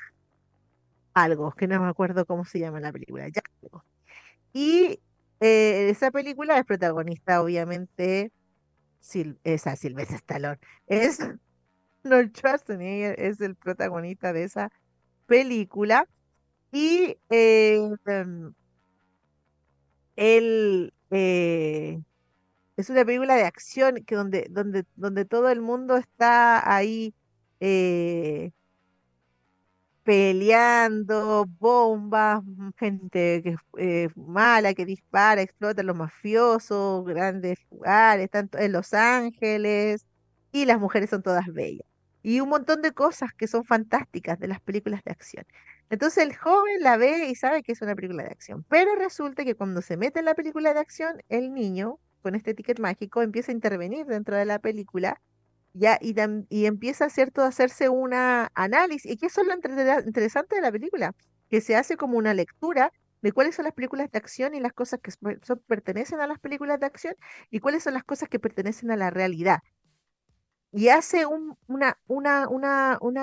algo, 1.14 1.52
que 1.52 1.68
no 1.68 1.82
me 1.82 1.90
acuerdo 1.90 2.26
cómo 2.26 2.46
se 2.46 2.60
llama 2.60 2.80
la 2.80 2.92
película, 2.92 3.28
Jack 3.30 3.50
algo. 3.64 3.84
Y 4.54 5.02
eh, 5.40 5.90
esa 5.90 6.12
película 6.12 6.58
es 6.58 6.66
protagonista, 6.66 7.42
obviamente, 7.42 8.32
Sil 9.02 9.40
esa 9.44 9.76
Sylvester 9.76 10.18
Stallone, 10.18 10.60
es 10.88 11.20
Arnold 12.04 12.36
Schwarzenegger, 12.36 13.20
es 13.20 13.42
el 13.42 13.56
protagonista 13.56 14.34
de 14.34 14.44
esa 14.44 14.72
película. 15.28 16.08
Y 16.72 17.18
eh, 17.30 17.90
em, 18.06 18.54
él 20.16 20.94
eh, 21.12 22.02
es 22.78 22.90
una 22.90 23.06
película 23.06 23.36
de 23.36 23.44
acción 23.44 24.04
que 24.06 24.16
donde, 24.16 24.48
donde, 24.50 24.86
donde 24.96 25.26
todo 25.26 25.50
el 25.50 25.62
mundo 25.62 25.98
está 25.98 26.74
ahí 26.76 27.14
eh, 27.60 28.52
peleando, 30.08 31.46
bombas, 31.60 32.42
mm, 32.46 32.70
gente 32.80 33.42
que 33.44 33.58
eh, 33.78 34.08
mala, 34.16 34.74
que 34.74 34.86
dispara, 34.86 35.42
explota, 35.42 35.84
los 35.84 35.98
mafiosos, 35.98 37.04
grandes 37.06 37.58
lugares, 37.70 38.30
tanto 38.32 38.58
en 38.58 38.72
Los 38.72 38.94
Ángeles, 38.94 40.06
y 40.54 40.64
las 40.66 40.80
mujeres 40.80 41.10
son 41.10 41.24
todas 41.24 41.48
bellas. 41.54 41.86
Y 42.24 42.40
un 42.40 42.48
montón 42.50 42.82
de 42.82 42.94
cosas 42.94 43.34
que 43.34 43.48
son 43.48 43.66
fantásticas 43.66 44.40
de 44.40 44.48
las 44.48 44.62
películas 44.62 45.04
de 45.04 45.12
acción. 45.12 45.46
Entonces 45.90 46.24
el 46.24 46.36
joven 46.38 46.82
la 46.82 46.96
ve 46.98 47.28
y 47.30 47.36
sabe 47.36 47.62
que 47.62 47.74
es 47.74 47.82
una 47.82 47.94
película 47.96 48.24
de 48.24 48.30
acción, 48.32 48.64
pero 48.70 48.96
resulta 48.96 49.44
que 49.44 49.56
cuando 49.56 49.82
se 49.82 49.98
mete 49.98 50.20
en 50.20 50.26
la 50.26 50.36
película 50.36 50.74
de 50.74 50.80
acción, 50.80 51.22
el 51.28 51.54
niño, 51.54 52.00
con 52.22 52.34
este 52.36 52.54
ticket 52.54 52.80
mágico, 52.80 53.22
empieza 53.22 53.52
a 53.52 53.56
intervenir 53.56 54.06
dentro 54.06 54.38
de 54.38 54.46
la 54.46 54.60
película 54.60 55.20
y, 56.50 56.66
empieza, 56.66 57.10
¿cierto?, 57.10 57.42
a 57.44 57.48
hacerse 57.48 57.90
una 57.90 58.50
análisis, 58.56 59.12
y 59.12 59.18
que 59.18 59.28
eso 59.28 59.42
es 59.42 59.48
lo 59.48 59.54
interesante 60.06 60.56
de 60.56 60.62
la 60.62 60.72
película, 60.72 61.14
que 61.50 61.62
se 61.62 61.76
hace 61.76 61.98
como 61.98 62.18
una 62.18 62.34
lectura 62.34 62.92
de 63.22 63.32
cuáles 63.32 63.56
son 63.56 63.66
las 63.66 63.74
películas 63.74 64.12
de 64.12 64.18
acción 64.20 64.54
y 64.56 64.60
las 64.60 64.74
cosas 64.74 65.00
que 65.02 65.12
son- 65.12 65.60
pertenecen 65.68 66.20
a 66.20 66.28
las 66.28 66.40
películas 66.40 66.80
de 66.80 66.86
acción 66.88 67.16
y 67.50 67.60
cuáles 67.60 67.84
son 67.84 67.94
las 67.96 68.04
cosas 68.04 68.30
que 68.30 68.40
pertenecen 68.40 68.92
a 68.92 68.96
la 68.98 69.10
realidad. 69.10 69.60
Y 70.74 70.90
hace 70.90 71.26
un- 71.26 71.56
una, 71.68 71.98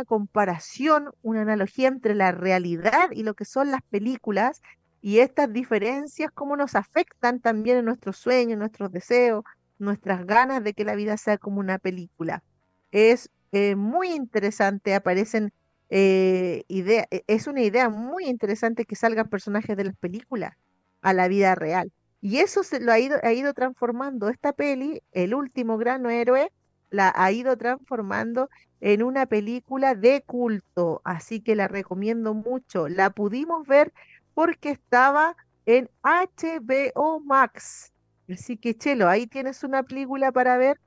comparación, 0.07 1.11
una 1.23 1.43
analogía 1.43 1.89
entre 1.89 2.15
la 2.15 2.33
realidad 2.33 3.11
y 3.13 3.23
lo 3.23 3.35
que 3.35 3.45
son 3.45 3.71
las 3.71 3.83
películas, 3.91 4.63
y 5.01 5.19
estas 5.19 5.53
diferencias, 5.53 6.31
cómo 6.33 6.57
nos 6.57 6.75
afectan 6.75 7.41
también 7.41 7.77
en 7.79 7.85
nuestros 7.85 8.17
sueños, 8.17 8.59
nuestros 8.59 8.91
deseos, 8.91 9.45
nuestras 9.85 10.27
ganas 10.27 10.65
de 10.65 10.75
que 10.75 10.85
la 10.85 10.95
vida 10.95 11.17
sea 11.17 11.39
como 11.39 11.61
una 11.61 11.79
película. 11.79 12.43
Es 12.91 13.31
eh, 13.53 13.77
muy 13.77 14.11
interesante, 14.11 14.95
aparecen 14.95 15.53
eh, 15.91 16.65
ideas, 16.69 17.07
e, 17.11 17.25
es 17.27 17.47
una 17.47 17.63
idea 17.63 17.89
muy 17.89 18.25
interesante 18.27 18.85
que 18.85 18.97
salgan 18.97 19.29
personajes 19.29 19.77
de 19.77 19.85
las 19.85 19.97
películas 19.97 20.55
a 21.03 21.13
la 21.13 21.29
vida 21.29 21.55
real. 21.55 21.93
Y 22.21 22.39
eso 22.39 22.63
se 22.63 22.81
lo 22.81 22.91
ha 22.91 22.99
ido, 22.99 23.19
ha 23.23 23.33
ido 23.33 23.53
transformando 23.55 24.29
esta 24.29 24.53
peli, 24.53 25.03
El 25.13 25.35
último 25.35 25.79
gran 25.79 26.07
héroe, 26.07 26.51
la 26.91 27.13
ha 27.15 27.31
ido 27.33 27.57
transformando 27.57 28.49
en 28.81 29.03
una 29.03 29.27
película 29.27 29.95
de 29.95 30.23
culto, 30.23 31.01
así 31.05 31.41
que 31.41 31.57
la 31.57 31.69
recomiendo 31.69 32.35
mucho. 32.35 32.89
La 32.89 33.11
pudimos 33.11 33.67
ver 33.67 33.93
porque 34.35 34.71
estaba 34.71 35.37
en 35.67 35.89
HBO 36.03 37.21
Max. 37.21 37.94
Así 38.31 38.57
que, 38.57 38.75
Chelo, 38.77 39.09
ahí 39.09 39.27
tienes 39.27 39.65
una 39.65 39.83
película 39.83 40.33
para 40.33 40.57
ver. 40.57 40.81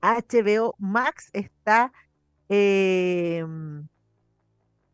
HBO 0.00 0.70
eh, 0.70 0.76
Max 0.78 1.30
está, 1.32 1.92
em, 2.48 3.88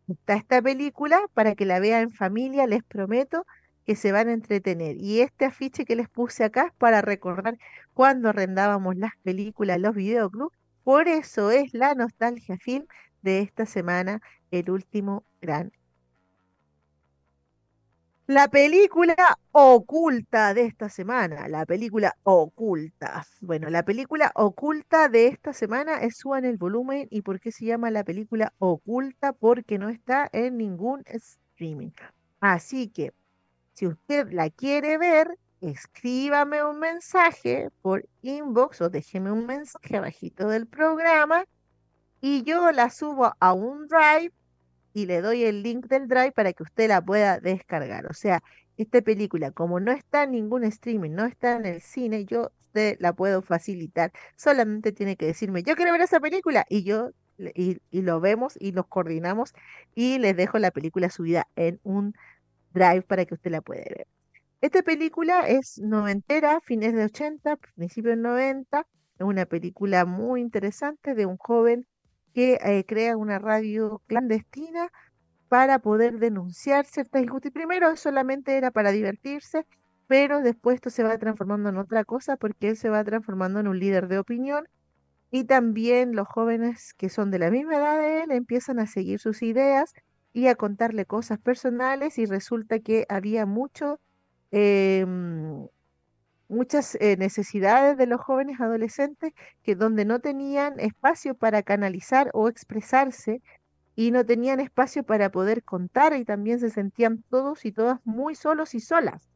está 0.09 0.35
esta 0.35 0.63
película 0.63 1.21
para 1.35 1.55
que 1.55 1.67
la 1.67 1.81
vean 1.81 2.05
en 2.05 2.13
familia, 2.13 2.67
les 2.67 2.83
prometo 2.85 3.47
que 3.87 3.97
se 3.97 4.13
van 4.13 4.29
a 4.29 4.33
entretener. 4.33 4.97
Y 4.99 5.21
este 5.21 5.47
afiche 5.47 5.85
que 5.85 5.97
les 5.97 6.09
puse 6.09 6.45
acá 6.45 6.67
es 6.69 6.73
para 6.75 7.03
recordar 7.03 7.59
cuando 7.95 8.29
arrendábamos 8.31 8.97
las 8.97 9.13
películas, 9.23 9.81
los 9.81 9.95
videoclubs. 9.95 10.57
Por 10.85 11.09
eso 11.09 11.51
es 11.51 11.75
la 11.75 11.95
nostalgia 11.95 12.57
film 12.59 12.87
de 13.23 13.41
esta 13.41 13.67
semana, 13.67 14.21
el 14.51 14.71
último 14.71 15.25
gran 15.41 15.73
la 18.29 18.47
película 18.49 19.17
oculta 19.53 20.53
de 20.53 20.67
esta 20.67 20.91
semana, 20.91 21.49
la 21.49 21.65
película 21.65 22.15
oculta. 22.25 23.27
Bueno, 23.41 23.71
la 23.71 23.85
película 23.85 24.33
oculta 24.35 25.09
de 25.09 25.29
esta 25.29 25.55
semana 25.55 26.03
es 26.03 26.19
Suban 26.19 26.45
el 26.45 26.59
volumen. 26.59 27.09
¿Y 27.11 27.23
por 27.23 27.41
qué 27.41 27.53
se 27.53 27.65
llama 27.65 27.91
la 27.91 28.05
película 28.05 28.53
oculta? 28.59 29.33
Porque 29.33 29.79
no 29.79 29.89
está 29.89 30.29
en 30.33 30.59
ningún 30.59 31.05
streaming. 31.07 31.93
Así 32.39 32.89
que, 32.89 33.15
si 33.73 33.87
usted 33.87 34.31
la 34.31 34.51
quiere 34.51 34.99
ver, 34.99 35.39
escríbame 35.63 36.63
un 36.63 36.81
mensaje 36.81 37.71
por 37.81 38.07
inbox 38.21 38.83
o 38.83 38.91
déjeme 38.91 39.33
un 39.33 39.47
mensaje 39.47 39.97
abajito 39.97 40.49
del 40.49 40.67
programa 40.67 41.47
y 42.21 42.43
yo 42.43 42.73
la 42.73 42.91
subo 42.91 43.33
a 43.41 43.53
un 43.55 43.89
drive 43.89 44.35
y 44.99 45.07
le 45.07 45.21
doy 45.21 45.45
el 45.45 45.63
link 45.63 45.87
del 45.87 46.09
Drive 46.09 46.33
para 46.33 46.53
que 46.53 46.65
usted 46.65 46.89
la 46.89 47.01
pueda 47.01 47.39
descargar. 47.39 48.07
O 48.07 48.15
sea, 48.15 48.43
esta 48.77 49.01
película, 49.01 49.53
como 49.53 49.79
no 49.79 49.93
está 49.93 50.25
en 50.25 50.33
ningún 50.33 50.65
streaming, 50.65 51.13
no 51.13 51.25
está 51.25 51.55
en 51.55 51.67
el 51.67 51.81
cine, 51.81 52.25
yo 52.25 52.51
usted 52.67 52.97
la 52.99 53.13
puedo 53.13 53.41
facilitar. 53.43 54.11
Solamente 54.35 54.91
tiene 54.91 55.17
que 55.17 55.27
decirme, 55.27 55.63
yo 55.63 55.77
quiero 55.77 55.93
ver 55.93 56.01
esa 56.01 56.19
película 56.19 56.67
y 56.69 56.83
yo 56.83 57.13
y, 57.55 57.79
lo 57.93 58.21
vemos 58.21 58.57
y 58.61 58.73
nos 58.73 58.89
coordinamos 58.89 59.55
y 59.95 60.19
les 60.19 60.37
dejo 60.37 60.59
la 60.59 60.73
película 60.73 61.11
subida 61.11 61.47
en 61.55 61.79
un 61.85 62.15
Drive 62.75 63.03
para 63.03 63.25
que 63.25 63.35
usted 63.35 63.53
la 63.53 63.61
pueda 63.61 63.83
ver. 63.83 64.09
Esta 64.61 64.83
película 64.83 65.47
es 65.47 65.79
noventera, 65.79 66.61
fines 66.61 66.93
de 66.93 67.05
80, 67.05 67.57
principios 67.77 68.17
de 68.17 68.23
90. 68.23 68.87
Es 69.19 69.25
una 69.25 69.47
película 69.47 70.05
muy 70.05 70.41
interesante 70.41 71.15
de 71.15 71.25
un 71.25 71.37
joven 71.37 71.87
que 72.39 72.61
eh, 72.63 72.85
crea 72.87 73.17
una 73.17 73.41
radio 73.41 74.01
clandestina 74.07 74.93
para 75.49 75.81
poder 75.81 76.21
denunciar 76.21 76.87
ciertas 76.87 77.21
injusticias. 77.25 77.53
Primero 77.53 77.97
solamente 77.97 78.57
era 78.57 78.71
para 78.71 78.93
divertirse, 78.93 79.67
pero 80.07 80.41
después 80.41 80.77
esto 80.77 80.89
se 80.91 81.03
va 81.03 81.19
transformando 81.19 81.69
en 81.69 81.79
otra 81.79 82.05
cosa 82.05 82.37
porque 82.37 82.69
él 82.69 82.77
se 82.77 82.91
va 82.91 83.03
transformando 83.03 83.59
en 83.59 83.67
un 83.67 83.81
líder 83.81 84.07
de 84.07 84.21
opinión 84.21 84.69
y 85.33 85.47
también 85.47 86.15
los 86.15 86.29
jóvenes 86.29 86.95
que 86.97 87.09
son 87.09 87.33
de 87.33 87.41
la 87.41 87.51
misma 87.51 87.75
edad 87.79 87.99
de 87.99 88.23
él 88.23 88.31
empiezan 88.31 88.79
a 88.79 88.87
seguir 88.87 89.19
sus 89.19 89.43
ideas 89.43 89.93
y 90.33 90.47
a 90.47 90.55
contarle 90.55 91.07
cosas 91.07 91.41
personales 91.41 92.19
y 92.19 92.27
resulta 92.27 92.79
que 92.79 93.05
había 93.09 93.47
mucho 93.47 93.99
em, 94.53 95.67
muchas 96.49 96.97
eh, 97.01 97.17
necesidades 97.17 97.97
de 97.97 98.07
los 98.07 98.21
jóvenes 98.21 98.61
adolescentes 98.61 99.33
que 99.63 99.75
donde 99.75 100.05
no 100.05 100.21
tenían 100.21 100.81
espacio 100.81 101.35
para 101.35 101.63
canalizar 101.63 102.31
o 102.35 102.49
expresarse 102.49 103.43
y 103.95 104.11
no 104.11 104.25
tenían 104.25 104.61
espacio 104.61 105.03
para 105.03 105.31
poder 105.31 105.63
contar 105.63 106.15
y 106.15 106.25
también 106.25 106.61
se 106.61 106.71
sentían 106.71 107.25
todos 107.31 107.65
y 107.65 107.73
todas 107.73 108.01
muy 108.05 108.35
solos 108.35 108.75
y 108.75 108.81
solas. 108.81 109.29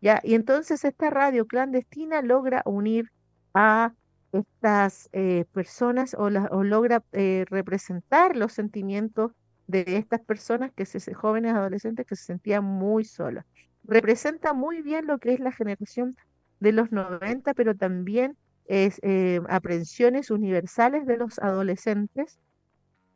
¿ya? 0.00 0.20
Y 0.24 0.34
entonces 0.34 0.84
esta 0.84 1.10
radio 1.10 1.46
clandestina 1.46 2.22
logra 2.22 2.62
unir 2.64 3.10
a 3.54 3.92
estas 4.32 5.08
eh, 5.12 5.44
personas 5.52 6.14
o, 6.14 6.24
o 6.24 6.64
logra 6.64 7.02
eh, 7.12 7.44
representar 7.48 8.36
los 8.36 8.52
sentimientos 8.52 9.32
de 9.66 9.96
estas 9.96 10.20
personas, 10.20 10.72
que 10.72 10.86
se, 10.86 11.12
jóvenes 11.14 11.54
adolescentes 11.54 12.06
que 12.06 12.16
se 12.16 12.24
sentían 12.24 12.64
muy 12.64 13.04
solos. 13.04 13.44
Representa 13.84 14.52
muy 14.52 14.82
bien 14.82 15.06
lo 15.06 15.18
que 15.18 15.34
es 15.34 15.40
la 15.40 15.52
generación 15.52 16.16
de 16.60 16.72
los 16.72 16.92
90, 16.92 17.54
pero 17.54 17.74
también 17.74 18.36
es 18.66 18.98
eh, 19.02 19.40
aprensiones 19.48 20.30
universales 20.30 21.06
de 21.06 21.16
los 21.16 21.38
adolescentes 21.38 22.38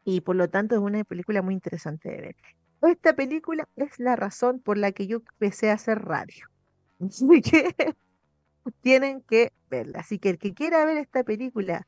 y 0.04 0.20
por 0.20 0.36
lo 0.36 0.48
tanto 0.48 0.74
es 0.74 0.80
una 0.80 1.04
película 1.04 1.42
muy 1.42 1.54
interesante 1.54 2.08
de 2.10 2.20
ver. 2.20 2.36
Esta 2.82 3.14
película 3.14 3.68
es 3.76 3.98
la 3.98 4.16
razón 4.16 4.60
por 4.60 4.78
la 4.78 4.92
que 4.92 5.06
yo 5.06 5.18
empecé 5.18 5.70
a 5.70 5.74
hacer 5.74 5.98
radio. 5.98 6.46
Así 7.00 7.42
que 7.42 7.74
tienen 8.80 9.22
que 9.22 9.52
verla. 9.70 10.00
Así 10.00 10.18
que 10.18 10.30
el 10.30 10.38
que 10.38 10.54
quiera 10.54 10.84
ver 10.84 10.96
esta 10.96 11.24
película 11.24 11.86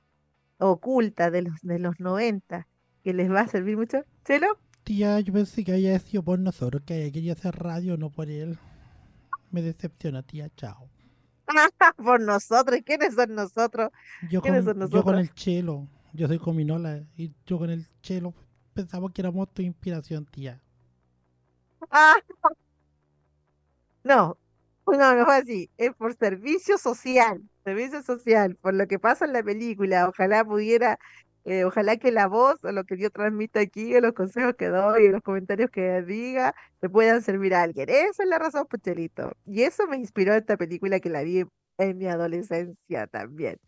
oculta 0.58 1.30
de 1.30 1.42
los, 1.42 1.60
de 1.62 1.78
los 1.78 1.98
90, 1.98 2.66
que 3.02 3.14
les 3.14 3.30
va 3.30 3.40
a 3.40 3.48
servir 3.48 3.76
mucho, 3.76 4.04
¿chelo? 4.24 4.58
Tía, 4.84 5.20
yo 5.20 5.32
pensé 5.32 5.64
que 5.64 5.72
había 5.72 5.98
sido 5.98 6.22
por 6.22 6.38
nosotros, 6.38 6.82
que 6.84 7.10
quería 7.12 7.32
hacer 7.32 7.54
radio, 7.56 7.96
no 7.96 8.10
por 8.10 8.28
él. 8.28 8.58
Me 9.50 9.62
decepciona, 9.62 10.22
tía, 10.22 10.50
chao. 10.56 10.91
Por 11.96 12.20
nosotros. 12.20 12.80
¿Quiénes 12.84 13.14
son 13.14 13.34
nosotros? 13.34 13.90
Yo 14.30 14.40
con, 14.40 14.90
Yo 14.90 15.02
con 15.02 15.18
el 15.18 15.32
chelo. 15.34 15.88
Yo 16.12 16.28
soy 16.28 16.38
cominola 16.38 17.02
y 17.16 17.32
yo 17.46 17.58
con 17.58 17.70
el 17.70 17.86
chelo 18.02 18.34
pensaba 18.74 19.10
que 19.12 19.22
éramos 19.22 19.52
tu 19.52 19.62
inspiración, 19.62 20.26
tía. 20.26 20.60
no, 24.04 24.36
no, 24.86 25.14
no 25.14 25.24
fue 25.24 25.36
así. 25.36 25.70
Es 25.76 25.94
por 25.94 26.14
servicio 26.14 26.78
social. 26.78 27.42
Servicio 27.64 28.02
social. 28.02 28.56
Por 28.56 28.74
lo 28.74 28.86
que 28.86 28.98
pasa 28.98 29.24
en 29.24 29.32
la 29.32 29.42
película. 29.42 30.08
Ojalá 30.08 30.44
pudiera 30.44 30.98
eh, 31.44 31.64
ojalá 31.64 31.96
que 31.96 32.12
la 32.12 32.28
voz 32.28 32.62
o 32.64 32.72
lo 32.72 32.84
que 32.84 32.96
yo 32.98 33.10
transmita 33.10 33.60
aquí, 33.60 33.94
o 33.94 34.00
los 34.00 34.12
consejos 34.12 34.54
que 34.56 34.68
doy, 34.68 35.08
los 35.08 35.22
comentarios 35.22 35.70
que 35.70 36.02
diga, 36.02 36.54
le 36.80 36.88
puedan 36.88 37.22
servir 37.22 37.54
a 37.54 37.62
alguien. 37.62 37.88
Esa 37.88 38.22
es 38.22 38.28
la 38.28 38.38
razón, 38.38 38.66
Puchelito. 38.66 39.32
Y 39.46 39.62
eso 39.62 39.86
me 39.88 39.96
inspiró 39.96 40.34
esta 40.34 40.56
película 40.56 41.00
que 41.00 41.10
la 41.10 41.22
vi 41.22 41.44
en 41.78 41.98
mi 41.98 42.06
adolescencia 42.06 43.06
también. 43.08 43.58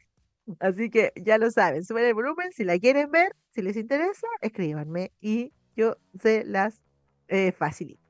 Así 0.61 0.91
que 0.91 1.13
ya 1.17 1.39
lo 1.39 1.51
saben, 1.51 1.85
suben 1.85 2.05
el 2.05 2.15
volumen, 2.15 2.53
si 2.53 2.65
la 2.65 2.79
quieren 2.79 3.11
ver, 3.11 3.35
si 3.51 3.63
les 3.63 3.77
interesa, 3.77 4.27
escríbanme 4.43 5.11
y 5.21 5.53
yo 5.75 5.97
se 6.21 6.45
las 6.45 6.81
eh, 7.29 7.53
facilito. 7.53 8.03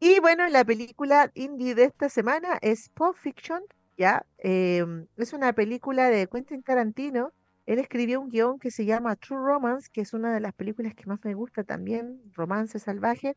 Y 0.00 0.20
bueno, 0.20 0.46
la 0.48 0.64
película 0.64 1.30
indie 1.34 1.74
de 1.74 1.84
esta 1.84 2.08
semana 2.08 2.58
es 2.60 2.90
Pulp 2.90 3.16
Fiction, 3.16 3.62
¿ya? 3.96 4.26
Em, 4.38 5.06
es 5.16 5.32
una 5.32 5.52
película 5.52 6.10
de 6.10 6.26
Quentin 6.26 6.62
Tarantino 6.62 7.32
él 7.66 7.78
escribió 7.80 8.20
un 8.20 8.30
guion 8.30 8.58
que 8.58 8.70
se 8.70 8.84
llama 8.84 9.16
True 9.16 9.38
Romance, 9.38 9.88
que 9.92 10.00
es 10.00 10.12
una 10.12 10.32
de 10.32 10.40
las 10.40 10.54
películas 10.54 10.94
que 10.94 11.06
más 11.06 11.18
me 11.24 11.34
gusta 11.34 11.64
también, 11.64 12.20
Romance 12.34 12.78
Salvaje. 12.78 13.36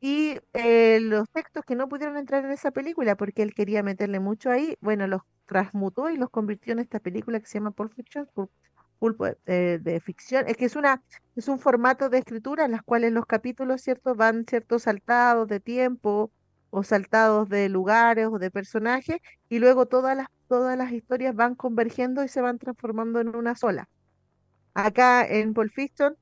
Y 0.00 0.38
eh, 0.52 0.98
los 1.00 1.30
textos 1.30 1.64
que 1.64 1.76
no 1.76 1.88
pudieron 1.88 2.16
entrar 2.16 2.44
en 2.44 2.50
esa 2.50 2.72
película 2.72 3.16
porque 3.16 3.42
él 3.42 3.54
quería 3.54 3.84
meterle 3.84 4.18
mucho 4.18 4.50
ahí, 4.50 4.76
bueno, 4.80 5.06
los 5.06 5.22
transmutó 5.46 6.10
y 6.10 6.16
los 6.16 6.28
convirtió 6.30 6.72
en 6.72 6.80
esta 6.80 6.98
película 6.98 7.38
que 7.38 7.46
se 7.46 7.58
llama 7.58 7.70
Pulp 7.70 7.92
Fiction, 7.94 8.28
Pulp, 8.98 9.20
eh, 9.46 9.78
de 9.80 10.00
ficción. 10.00 10.48
Es 10.48 10.56
que 10.56 10.64
es, 10.64 10.74
una, 10.76 11.02
es 11.36 11.46
un 11.48 11.60
formato 11.60 12.08
de 12.08 12.18
escritura 12.18 12.64
en 12.64 12.72
las 12.72 12.82
cuales 12.82 13.12
los 13.12 13.26
capítulos, 13.26 13.80
¿cierto? 13.82 14.14
Van 14.16 14.44
ciertos 14.44 14.82
saltados 14.84 15.46
de 15.48 15.60
tiempo 15.60 16.32
o 16.72 16.82
saltados 16.82 17.48
de 17.50 17.68
lugares 17.68 18.28
o 18.32 18.38
de 18.38 18.50
personajes 18.50 19.18
y 19.48 19.58
luego 19.58 19.86
todas 19.86 20.16
las 20.16 20.28
todas 20.48 20.76
las 20.76 20.92
historias 20.92 21.34
van 21.34 21.54
convergiendo 21.54 22.24
y 22.24 22.28
se 22.28 22.42
van 22.42 22.58
transformando 22.58 23.20
en 23.20 23.34
una 23.34 23.54
sola. 23.54 23.88
Acá 24.74 25.24
en 25.26 25.54
Paul 25.54 25.70
Fiction 25.70 26.16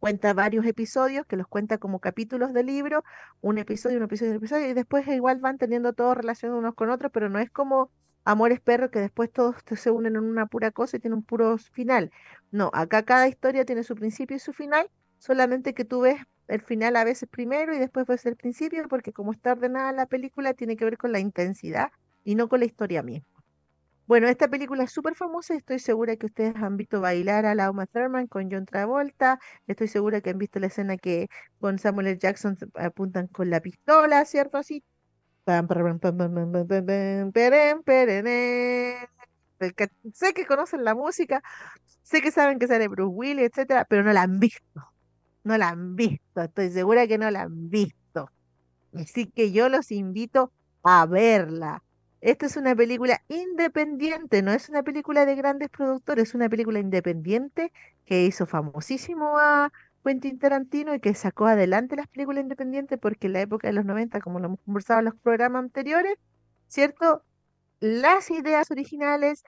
cuenta 0.00 0.34
varios 0.34 0.66
episodios 0.66 1.26
que 1.26 1.36
los 1.36 1.46
cuenta 1.46 1.78
como 1.78 2.00
capítulos 2.00 2.52
de 2.52 2.64
libro, 2.64 3.04
un 3.40 3.58
episodio, 3.58 3.98
un 3.98 4.04
episodio, 4.04 4.32
un 4.32 4.38
episodio, 4.38 4.68
y 4.68 4.72
después 4.72 5.06
igual 5.06 5.38
van 5.38 5.58
teniendo 5.58 5.92
todo 5.92 6.14
relación 6.14 6.54
unos 6.54 6.74
con 6.74 6.90
otros, 6.90 7.12
pero 7.12 7.28
no 7.28 7.38
es 7.38 7.50
como 7.50 7.90
Amores 8.24 8.60
Perros 8.60 8.90
que 8.90 8.98
después 8.98 9.30
todos 9.30 9.54
se 9.76 9.90
unen 9.92 10.16
en 10.16 10.24
una 10.24 10.46
pura 10.46 10.72
cosa 10.72 10.96
y 10.96 11.00
tienen 11.00 11.18
un 11.18 11.24
puro 11.24 11.56
final. 11.58 12.10
No, 12.50 12.70
acá 12.72 13.04
cada 13.04 13.28
historia 13.28 13.64
tiene 13.64 13.84
su 13.84 13.94
principio 13.94 14.36
y 14.36 14.40
su 14.40 14.52
final, 14.52 14.90
solamente 15.22 15.72
que 15.72 15.84
tú 15.84 16.00
ves 16.00 16.20
el 16.48 16.62
final 16.62 16.96
a 16.96 17.04
veces 17.04 17.28
primero 17.28 17.72
y 17.74 17.78
después 17.78 18.06
ves 18.06 18.26
el 18.26 18.34
principio, 18.34 18.88
porque 18.88 19.12
como 19.12 19.30
está 19.30 19.52
ordenada 19.52 19.92
la 19.92 20.06
película, 20.06 20.52
tiene 20.52 20.76
que 20.76 20.84
ver 20.84 20.98
con 20.98 21.12
la 21.12 21.20
intensidad 21.20 21.92
y 22.24 22.34
no 22.34 22.48
con 22.48 22.58
la 22.58 22.66
historia 22.66 23.04
misma. 23.04 23.28
Bueno, 24.08 24.26
esta 24.26 24.48
película 24.48 24.82
es 24.82 24.90
súper 24.90 25.14
famosa, 25.14 25.54
estoy 25.54 25.78
segura 25.78 26.16
que 26.16 26.26
ustedes 26.26 26.56
han 26.56 26.76
visto 26.76 27.00
bailar 27.00 27.46
a 27.46 27.54
Lauma 27.54 27.86
Thurman 27.86 28.26
con 28.26 28.50
John 28.50 28.66
Travolta, 28.66 29.38
estoy 29.68 29.86
segura 29.86 30.20
que 30.20 30.30
han 30.30 30.38
visto 30.38 30.58
la 30.58 30.66
escena 30.66 30.96
que 30.96 31.28
con 31.60 31.78
Samuel 31.78 32.08
L. 32.08 32.18
Jackson 32.18 32.58
apuntan 32.74 33.28
con 33.28 33.48
la 33.48 33.60
pistola, 33.60 34.24
¿cierto? 34.24 34.58
Así. 34.58 34.82
Sé 40.12 40.34
que 40.34 40.46
conocen 40.46 40.82
la 40.82 40.96
música, 40.96 41.42
sé 42.02 42.20
que 42.20 42.32
saben 42.32 42.58
que 42.58 42.66
sale 42.66 42.88
Bruce 42.88 43.14
Willis, 43.14 43.50
etcétera, 43.50 43.84
pero 43.84 44.02
no 44.02 44.12
la 44.12 44.22
han 44.22 44.40
visto. 44.40 44.91
No 45.44 45.58
la 45.58 45.70
han 45.70 45.96
visto. 45.96 46.42
Estoy 46.42 46.70
segura 46.70 47.06
que 47.06 47.18
no 47.18 47.30
la 47.30 47.42
han 47.42 47.70
visto. 47.70 48.30
Así 48.94 49.26
que 49.26 49.52
yo 49.52 49.68
los 49.68 49.90
invito 49.90 50.52
a 50.82 51.06
verla. 51.06 51.82
Esta 52.20 52.46
es 52.46 52.56
una 52.56 52.76
película 52.76 53.20
independiente, 53.28 54.42
no 54.42 54.52
es 54.52 54.68
una 54.68 54.84
película 54.84 55.26
de 55.26 55.34
grandes 55.34 55.70
productores, 55.70 56.28
es 56.28 56.34
una 56.36 56.48
película 56.48 56.78
independiente 56.78 57.72
que 58.04 58.24
hizo 58.24 58.46
famosísimo 58.46 59.38
a 59.38 59.72
Quentin 60.04 60.38
Tarantino 60.38 60.94
y 60.94 61.00
que 61.00 61.14
sacó 61.14 61.46
adelante 61.46 61.96
las 61.96 62.06
películas 62.06 62.42
independientes 62.42 62.98
porque 63.00 63.26
en 63.26 63.32
la 63.34 63.40
época 63.40 63.66
de 63.66 63.72
los 63.72 63.84
90, 63.84 64.20
como 64.20 64.38
lo 64.38 64.46
hemos 64.46 64.60
conversado 64.60 65.00
en 65.00 65.06
los 65.06 65.16
programas 65.16 65.64
anteriores, 65.64 66.16
¿cierto? 66.68 67.24
Las 67.80 68.30
ideas 68.30 68.70
originales, 68.70 69.44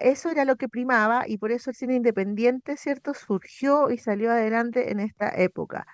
eso 0.00 0.30
era 0.30 0.44
lo 0.44 0.56
que 0.56 0.68
primaba 0.68 1.24
y 1.28 1.38
por 1.38 1.52
eso 1.52 1.70
el 1.70 1.76
cine 1.76 1.94
independiente, 1.96 2.76
¿cierto? 2.76 3.14
Surgió 3.14 3.90
y 3.90 3.98
salió 3.98 4.30
adelante 4.30 4.90
en 4.90 5.00
esta 5.00 5.28
época. 5.28 5.86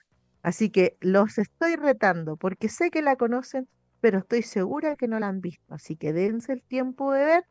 Así 0.43 0.71
que 0.71 0.97
los 1.01 1.39
estoy 1.39 1.77
retando 1.77 2.37
porque 2.37 2.69
sé 2.69 2.91
que 2.91 3.03
la 3.03 3.17
conocen, 3.17 3.69
pero 4.01 4.19
estoy 4.19 4.43
segura 4.43 4.97
que 4.97 5.09
no 5.09 5.19
la 5.21 5.29
han 5.29 5.41
visto. 5.41 5.75
Así 5.75 5.97
que 5.97 6.13
dense 6.13 6.53
el 6.53 6.63
tiempo 6.63 7.13
de 7.13 7.25
ver 7.25 7.45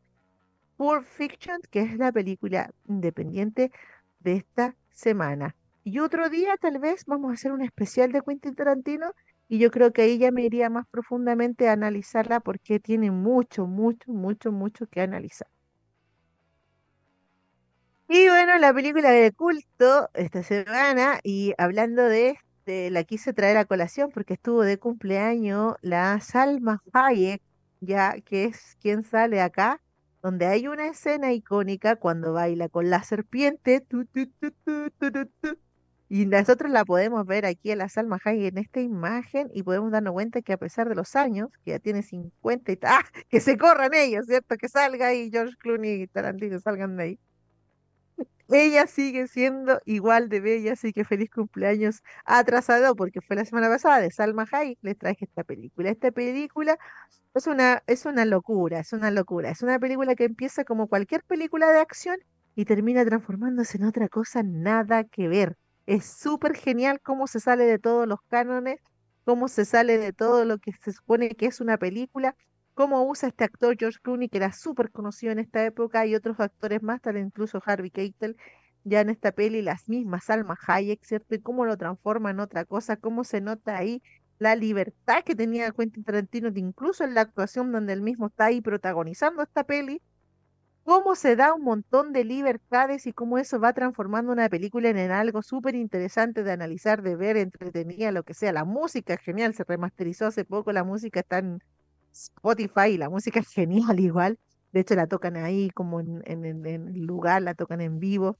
Pulp 0.76 1.04
Fiction, 1.04 1.60
que 1.70 1.80
es 1.80 1.96
la 1.98 2.12
película 2.12 2.70
independiente 2.86 3.72
de 4.20 4.36
esta 4.36 4.76
semana. 4.90 5.56
Y 5.84 5.98
otro 5.98 6.28
día 6.30 6.56
tal 6.60 6.78
vez 6.78 7.04
vamos 7.06 7.30
a 7.30 7.34
hacer 7.34 7.52
un 7.52 7.62
especial 7.62 8.12
de 8.12 8.22
Quentin 8.22 8.54
Tarantino 8.54 9.12
y 9.48 9.58
yo 9.58 9.70
creo 9.70 9.92
que 9.92 10.02
ahí 10.02 10.18
ya 10.18 10.30
me 10.30 10.44
iría 10.44 10.70
más 10.70 10.86
profundamente 10.88 11.68
a 11.68 11.72
analizarla 11.72 12.40
porque 12.40 12.80
tiene 12.80 13.10
mucho, 13.10 13.66
mucho, 13.66 14.12
mucho, 14.12 14.52
mucho 14.52 14.86
que 14.86 15.00
analizar. 15.00 15.48
Y 18.14 18.28
bueno, 18.28 18.58
la 18.58 18.74
película 18.74 19.08
de 19.10 19.32
culto 19.32 20.10
esta 20.12 20.42
semana, 20.42 21.18
y 21.22 21.54
hablando 21.56 22.02
de 22.02 22.36
este, 22.58 22.90
la 22.90 23.04
quise 23.04 23.32
traer 23.32 23.56
a 23.56 23.64
colación 23.64 24.10
porque 24.12 24.34
estuvo 24.34 24.64
de 24.64 24.78
cumpleaños 24.78 25.76
la 25.80 26.20
Salma 26.20 26.82
Hayek, 26.92 27.40
ya 27.80 28.20
que 28.20 28.44
es 28.44 28.76
quien 28.82 29.02
sale 29.02 29.40
acá, 29.40 29.80
donde 30.22 30.44
hay 30.44 30.68
una 30.68 30.88
escena 30.88 31.32
icónica 31.32 31.96
cuando 31.96 32.34
baila 32.34 32.68
con 32.68 32.90
la 32.90 33.02
serpiente, 33.02 33.82
y 36.10 36.26
nosotros 36.26 36.70
la 36.70 36.84
podemos 36.84 37.24
ver 37.24 37.46
aquí 37.46 37.70
a 37.70 37.76
la 37.76 37.88
Salma 37.88 38.18
Hayek 38.22 38.52
en 38.52 38.58
esta 38.58 38.82
imagen 38.82 39.48
y 39.54 39.62
podemos 39.62 39.90
darnos 39.90 40.12
cuenta 40.12 40.42
que 40.42 40.52
a 40.52 40.58
pesar 40.58 40.86
de 40.90 40.96
los 40.96 41.16
años, 41.16 41.48
que 41.64 41.70
ya 41.70 41.78
tiene 41.78 42.02
50 42.02 42.72
y 42.72 42.78
¡ah! 42.82 43.04
que 43.30 43.40
se 43.40 43.56
corran 43.56 43.94
ellos, 43.94 44.26
¿cierto? 44.26 44.58
Que 44.58 44.68
salga 44.68 45.06
ahí 45.06 45.30
George 45.30 45.56
Clooney 45.58 46.02
y 46.02 46.06
Tarantino, 46.08 46.60
salgan 46.60 46.98
de 46.98 47.02
ahí. 47.04 47.18
Ella 48.48 48.86
sigue 48.86 49.28
siendo 49.28 49.80
igual 49.86 50.28
de 50.28 50.40
bella, 50.40 50.72
así 50.74 50.92
que 50.92 51.04
feliz 51.04 51.30
cumpleaños 51.30 52.02
atrasado 52.24 52.94
porque 52.96 53.20
fue 53.20 53.36
la 53.36 53.44
semana 53.44 53.68
pasada 53.68 54.00
de 54.00 54.10
Salma 54.10 54.46
Hayek, 54.50 54.78
les 54.82 54.98
traje 54.98 55.24
esta 55.24 55.44
película. 55.44 55.90
Esta 55.90 56.10
película 56.10 56.78
es 57.34 57.46
una, 57.46 57.82
es 57.86 58.04
una 58.06 58.24
locura, 58.24 58.80
es 58.80 58.92
una 58.92 59.10
locura. 59.10 59.50
Es 59.50 59.62
una 59.62 59.78
película 59.78 60.14
que 60.14 60.24
empieza 60.24 60.64
como 60.64 60.88
cualquier 60.88 61.24
película 61.24 61.70
de 61.72 61.80
acción 61.80 62.18
y 62.54 62.64
termina 62.66 63.04
transformándose 63.04 63.78
en 63.78 63.84
otra 63.84 64.08
cosa 64.08 64.42
nada 64.42 65.04
que 65.04 65.28
ver. 65.28 65.56
Es 65.86 66.04
súper 66.06 66.54
genial 66.54 67.00
cómo 67.00 67.26
se 67.26 67.40
sale 67.40 67.64
de 67.64 67.78
todos 67.78 68.06
los 68.06 68.20
cánones, 68.28 68.80
cómo 69.24 69.48
se 69.48 69.64
sale 69.64 69.98
de 69.98 70.12
todo 70.12 70.44
lo 70.44 70.58
que 70.58 70.72
se 70.72 70.92
supone 70.92 71.30
que 71.30 71.46
es 71.46 71.60
una 71.60 71.78
película, 71.78 72.36
cómo 72.74 73.04
usa 73.04 73.28
este 73.28 73.44
actor 73.44 73.76
George 73.78 73.98
Clooney, 74.02 74.28
que 74.28 74.38
era 74.38 74.52
súper 74.52 74.90
conocido 74.90 75.32
en 75.32 75.38
esta 75.38 75.64
época, 75.64 76.06
y 76.06 76.14
otros 76.14 76.40
actores 76.40 76.82
más, 76.82 77.00
tal 77.00 77.18
incluso 77.18 77.62
Harvey 77.64 77.90
Keitel, 77.90 78.36
ya 78.84 79.00
en 79.00 79.10
esta 79.10 79.32
peli, 79.32 79.62
las 79.62 79.88
mismas, 79.88 80.24
Salma 80.24 80.58
Hayek, 80.66 81.04
¿cierto? 81.04 81.34
Y 81.34 81.40
cómo 81.40 81.64
lo 81.64 81.76
transforma 81.76 82.30
en 82.30 82.40
otra 82.40 82.64
cosa, 82.64 82.96
cómo 82.96 83.24
se 83.24 83.40
nota 83.40 83.76
ahí 83.76 84.02
la 84.38 84.56
libertad 84.56 85.22
que 85.24 85.36
tenía 85.36 85.70
Quentin 85.70 86.02
Tarantino, 86.04 86.50
de 86.50 86.60
incluso 86.60 87.04
en 87.04 87.14
la 87.14 87.20
actuación 87.20 87.70
donde 87.70 87.92
él 87.92 88.02
mismo 88.02 88.26
está 88.26 88.46
ahí 88.46 88.60
protagonizando 88.60 89.42
esta 89.42 89.64
peli, 89.64 90.02
cómo 90.84 91.14
se 91.14 91.36
da 91.36 91.54
un 91.54 91.62
montón 91.62 92.12
de 92.12 92.24
libertades 92.24 93.06
y 93.06 93.12
cómo 93.12 93.38
eso 93.38 93.60
va 93.60 93.72
transformando 93.72 94.32
una 94.32 94.48
película 94.48 94.88
en, 94.88 94.98
en 94.98 95.12
algo 95.12 95.42
súper 95.42 95.76
interesante 95.76 96.42
de 96.42 96.50
analizar, 96.50 97.02
de 97.02 97.14
ver, 97.14 97.36
entretenida, 97.36 98.10
lo 98.10 98.24
que 98.24 98.34
sea. 98.34 98.52
La 98.52 98.64
música 98.64 99.14
es 99.14 99.20
genial, 99.20 99.54
se 99.54 99.62
remasterizó 99.62 100.26
hace 100.26 100.44
poco, 100.44 100.72
la 100.72 100.82
música 100.82 101.20
está 101.20 101.38
en 101.38 101.62
Spotify 102.12 102.96
la 102.98 103.08
música 103.10 103.40
es 103.40 103.48
genial 103.50 104.00
igual. 104.00 104.38
De 104.72 104.80
hecho, 104.80 104.94
la 104.94 105.06
tocan 105.06 105.36
ahí 105.36 105.70
como 105.70 106.00
en, 106.00 106.22
en, 106.26 106.66
en- 106.66 107.06
lugar, 107.06 107.42
la 107.42 107.54
tocan 107.54 107.80
en 107.80 107.98
vivo. 108.00 108.38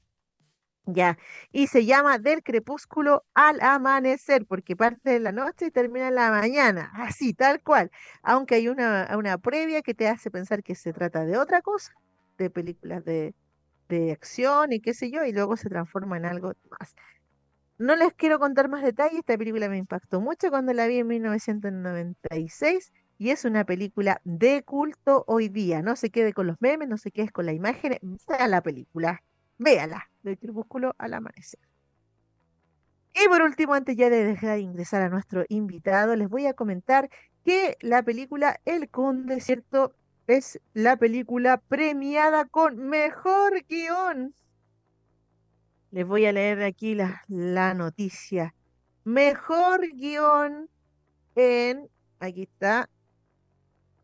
Ya, 0.85 1.17
y 1.53 1.67
se 1.67 1.85
llama 1.85 2.17
Del 2.19 2.43
crepúsculo 2.43 3.25
al 3.33 3.61
amanecer, 3.61 4.45
porque 4.45 4.75
parte 4.75 5.11
de 5.11 5.19
la 5.21 5.31
noche 5.31 5.67
y 5.67 5.71
termina 5.71 6.09
en 6.09 6.15
la 6.15 6.29
mañana, 6.29 6.91
así, 6.95 7.33
tal 7.33 7.61
cual. 7.63 7.89
Aunque 8.21 8.55
hay 8.55 8.67
una, 8.67 9.09
una 9.17 9.37
previa 9.37 9.81
que 9.81 9.93
te 9.93 10.09
hace 10.09 10.29
pensar 10.29 10.61
que 10.63 10.75
se 10.75 10.91
trata 10.91 11.25
de 11.25 11.37
otra 11.37 11.61
cosa, 11.61 11.93
de 12.37 12.49
películas 12.49 13.05
de, 13.05 13.33
de 13.89 14.11
acción 14.13 14.73
y 14.73 14.81
qué 14.81 14.93
sé 14.93 15.11
yo, 15.11 15.25
y 15.25 15.33
luego 15.33 15.57
se 15.57 15.69
transforma 15.69 16.17
en 16.17 16.25
algo 16.25 16.53
más. 16.79 16.95
No 17.77 17.95
les 17.95 18.13
quiero 18.13 18.39
contar 18.39 18.69
más 18.69 18.83
detalles, 18.83 19.19
esta 19.19 19.37
película 19.37 19.69
me 19.69 19.77
impactó 19.77 20.21
mucho 20.21 20.49
cuando 20.49 20.73
la 20.73 20.87
vi 20.87 20.99
en 20.99 21.07
1996 21.07 22.91
y 23.23 23.31
es 23.31 23.45
una 23.45 23.63
película 23.63 24.19
de 24.25 24.63
culto 24.63 25.23
hoy 25.27 25.47
día. 25.47 25.81
No 25.81 25.95
se 25.95 26.09
quede 26.09 26.33
con 26.33 26.45
los 26.45 26.57
memes, 26.59 26.89
no 26.89 26.97
se 26.97 27.09
quede 27.09 27.29
con 27.29 27.45
la 27.45 27.53
imagen, 27.53 27.97
vea 28.27 28.49
la 28.49 28.61
película, 28.61 29.23
véala, 29.57 30.09
del 30.23 30.37
crepúsculo 30.37 30.93
al 30.97 31.13
amanecer. 31.13 31.61
Y 33.15 33.25
por 33.29 33.41
último, 33.41 33.75
antes 33.75 33.95
ya 33.95 34.09
de 34.09 34.25
dejar 34.25 34.55
de 34.55 34.59
ingresar 34.59 35.03
a 35.03 35.07
nuestro 35.07 35.45
invitado, 35.47 36.17
les 36.17 36.27
voy 36.27 36.47
a 36.47 36.53
comentar 36.53 37.09
que 37.45 37.77
la 37.79 38.03
película 38.03 38.59
El 38.65 38.89
Conde, 38.89 39.39
¿cierto? 39.39 39.95
Es 40.27 40.59
la 40.73 40.97
película 40.97 41.61
premiada 41.69 42.43
con 42.43 42.77
mejor 42.89 43.53
guion. 43.69 44.35
Les 45.91 46.05
voy 46.05 46.25
a 46.25 46.33
leer 46.33 46.61
aquí 46.61 46.93
la, 46.93 47.23
la 47.29 47.73
noticia. 47.73 48.53
Mejor 49.05 49.87
guion 49.93 50.69
en, 51.35 51.89
aquí 52.19 52.41
está, 52.41 52.89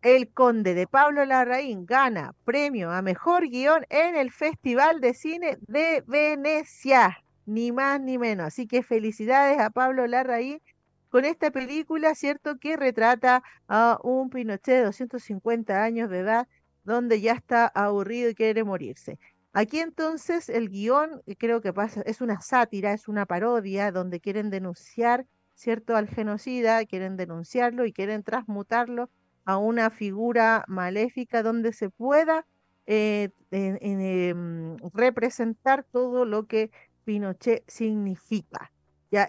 El 0.02 0.32
Conde 0.32 0.76
de 0.76 0.88
Pablo 0.88 1.26
Larraín 1.26 1.86
gana 1.86 2.34
premio 2.46 2.90
a 2.90 3.02
mejor 3.02 3.50
guion 3.50 3.86
en 3.90 4.16
el 4.16 4.32
Festival 4.32 5.02
de 5.02 5.14
Cine 5.14 5.58
de 5.68 6.06
Venecia, 6.08 7.18
ni 7.46 7.74
más 7.74 8.00
ni 8.00 8.18
menos. 8.18 8.48
Así 8.48 8.66
que 8.66 8.82
felicidades 8.82 9.60
a 9.60 9.70
Pablo 9.72 10.08
Larraín 10.08 10.62
con 11.10 11.26
esta 11.26 11.52
película, 11.52 12.16
¿cierto? 12.16 12.58
Que 12.60 12.78
retrata 12.78 13.44
a 13.68 14.00
un 14.02 14.30
Pinochet 14.30 14.76
de 14.78 14.84
250 14.86 15.84
años 15.84 16.10
de 16.10 16.20
edad, 16.20 16.48
donde 16.86 17.20
ya 17.20 17.34
está 17.34 17.68
aburrido 17.68 18.30
y 18.30 18.36
quiere 18.36 18.64
morirse. 18.64 19.20
Aquí 19.52 19.80
entonces 19.80 20.48
el 20.48 20.70
guion, 20.70 21.22
eh, 21.26 21.36
creo 21.36 21.60
que 21.60 21.74
pasa, 21.74 22.04
es 22.06 22.22
una 22.22 22.40
sátira, 22.40 22.94
es 22.94 23.10
una 23.10 23.26
parodia, 23.26 23.92
donde 23.92 24.22
quieren 24.22 24.50
denunciar, 24.50 25.26
¿cierto?, 25.56 25.98
al 25.98 26.08
genocida, 26.08 26.86
quieren 26.86 27.18
denunciarlo 27.18 27.86
y 27.86 27.92
quieren 27.92 28.24
transmutarlo 28.24 29.10
a 29.50 29.58
una 29.58 29.90
figura 29.90 30.64
maléfica 30.68 31.42
donde 31.44 31.74
se 31.74 31.90
pueda 31.90 32.46
eh, 32.86 33.30
em, 33.52 34.78
representar 34.94 35.86
todo 35.92 36.26
lo 36.26 36.46
que 36.48 36.70
Pinochet 37.04 37.64
significa. 37.68 38.72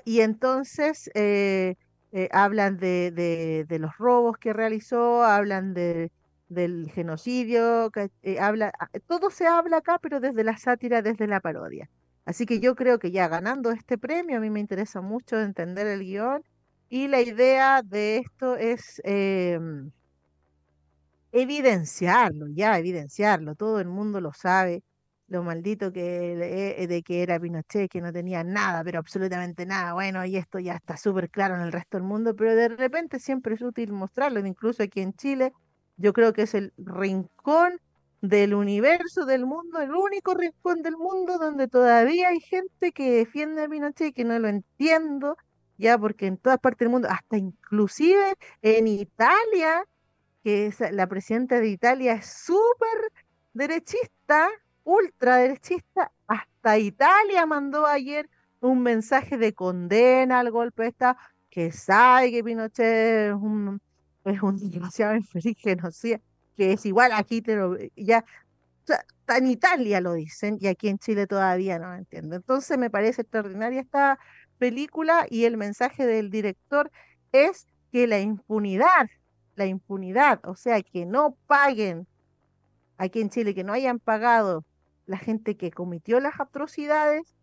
Y 0.05 0.21
entonces 0.21 1.11
eh, 1.15 1.75
eh, 2.13 2.29
hablan 2.33 2.77
de, 2.79 3.67
los 3.81 3.97
robos 3.97 4.37
que 4.39 4.53
realizó, 4.53 5.25
hablan 5.25 5.73
de, 5.75 6.13
del 6.49 6.91
genocidio, 6.91 7.91
habla, 8.41 8.73
a- 8.79 8.89
todo 9.07 9.31
se 9.31 9.47
habla 9.47 9.79
acá, 9.79 9.99
pero 10.03 10.21
desde 10.21 10.45
la 10.45 10.59
sátira, 10.59 11.01
desde 11.03 11.27
la 11.27 11.41
parodia. 11.41 11.89
Así 12.27 12.45
que 12.47 12.61
yo 12.61 12.75
creo 12.75 12.99
que 12.99 13.11
ya 13.11 13.29
ganando 13.29 13.71
este 13.71 13.97
premio, 13.99 14.37
a 14.37 14.41
mí 14.41 14.51
me 14.51 14.61
interesa 14.61 15.01
mucho 15.01 15.41
entender 15.41 15.87
el 15.87 16.01
guion 16.05 16.43
y 16.91 17.09
la 17.09 17.21
idea 17.23 17.83
de 17.83 18.19
esto 18.19 18.57
es 18.57 19.01
em, 19.05 19.91
evidenciarlo, 21.33 22.47
ya 22.49 22.79
evidenciarlo, 22.79 23.55
todo 23.55 23.81
el 23.81 23.89
mundo 23.89 24.21
lo 24.21 24.33
sabe, 24.33 24.83
lo 25.29 25.43
maldito 25.45 25.93
que 25.93 26.33
eh, 26.83 26.87
de 26.89 27.03
que 27.03 27.23
era 27.23 27.39
Pinochet, 27.39 27.89
que 27.91 28.01
no 28.01 28.13
tenía 28.13 28.43
nada, 28.45 28.83
pero 28.85 28.99
absolutamente 28.99 29.65
nada. 29.65 29.95
Bueno, 29.95 30.25
y 30.27 30.37
esto 30.37 30.59
ya 30.59 30.75
está 30.75 30.97
súper 30.97 31.31
claro 31.31 31.55
en 31.55 31.63
el 31.63 31.73
resto 31.73 31.97
del 31.99 32.05
mundo, 32.07 32.35
pero 32.35 32.55
de 32.57 32.69
repente 32.69 33.21
siempre 33.21 33.55
es 33.55 33.63
útil 33.63 33.93
mostrarlo, 33.93 34.45
incluso 34.45 34.83
aquí 34.83 35.01
en 35.01 35.13
Chile, 35.15 35.53
yo 35.97 36.13
creo 36.13 36.33
que 36.33 36.43
es 36.43 36.55
el 36.55 36.73
rincón 36.79 37.81
del 38.21 38.55
universo, 38.55 39.25
del 39.25 39.47
mundo, 39.47 39.81
el 39.81 39.93
único 39.93 40.35
rincón 40.35 40.83
del 40.83 40.97
mundo 40.97 41.39
donde 41.39 41.69
todavía 41.69 42.29
hay 42.29 42.41
gente 42.41 42.93
que 42.93 43.11
defiende 43.13 43.63
a 43.65 43.69
Pinochet 43.69 44.09
y 44.09 44.13
que 44.13 44.25
no 44.25 44.39
lo 44.39 44.49
entiendo, 44.49 45.37
ya 45.79 45.97
porque 45.99 46.27
en 46.27 46.37
todas 46.39 46.59
partes 46.59 46.81
del 46.81 46.91
mundo, 46.91 47.09
hasta 47.11 47.39
inclusive 47.39 48.35
en 48.63 48.89
Italia, 48.89 49.85
que 50.43 50.67
es, 50.67 50.81
la 50.93 51.07
presidenta 51.07 51.61
de 51.61 51.69
Italia 51.69 52.15
es 52.15 52.27
súper 52.27 53.13
derechista, 53.53 54.49
ultraderechista, 54.85 56.13
hasta 56.27 56.79
Italia 56.79 57.47
mandó 57.47 57.87
ayer 57.87 58.29
un 58.61 58.83
mensaje 58.83 59.37
de 59.39 59.55
condena 59.55 60.41
al 60.41 60.51
golpe 60.51 60.83
de 60.85 60.89
Estado, 60.91 61.17
que 61.51 61.73
sabe 61.73 62.31
que 62.31 62.45
Pinochet 62.45 63.31
es 63.31 63.35
un, 63.35 63.81
es 64.25 64.43
un 64.43 64.57
desgraciado 64.71 65.17
infeliz 65.17 65.59
genocida, 65.59 66.21
que 66.57 66.73
es 66.73 66.87
igual 66.87 67.13
aquí, 67.13 67.43
pero 67.43 67.77
ya, 67.97 68.25
o 69.29 69.35
en 69.37 69.47
Italia 69.47 70.01
lo 70.01 70.15
dicen 70.15 70.59
y 70.61 70.67
aquí 70.67 70.89
en 70.89 70.99
Chile 70.99 71.27
todavía 71.27 71.79
no 71.79 71.95
entiendo. 71.95 72.37
Entonces 72.37 72.79
me 72.79 72.91
parece 72.91 73.23
extraordinaria 73.23 73.81
esta 73.81 74.19
película 74.59 75.27
y 75.31 75.45
el 75.45 75.57
mensaje 75.57 76.07
del 76.07 76.31
director 76.31 76.91
es 77.33 77.67
que 77.93 78.07
la 78.07 78.21
impunidad, 78.21 79.09
la 79.57 79.67
impunidad, 79.67 80.41
o 80.47 80.55
sea, 80.57 80.83
que 80.83 81.07
no 81.07 81.37
paguen 81.47 82.07
aquí 82.97 83.21
en 83.21 83.31
Chile, 83.31 83.55
que 83.55 83.65
no 83.65 83.73
hayan 83.73 83.99
pagado 83.99 84.65
la 85.07 85.19
gente 85.19 85.57
que 85.57 85.71
cometió 85.71 86.21
las 86.21 86.39
atrocidades, 86.41 87.35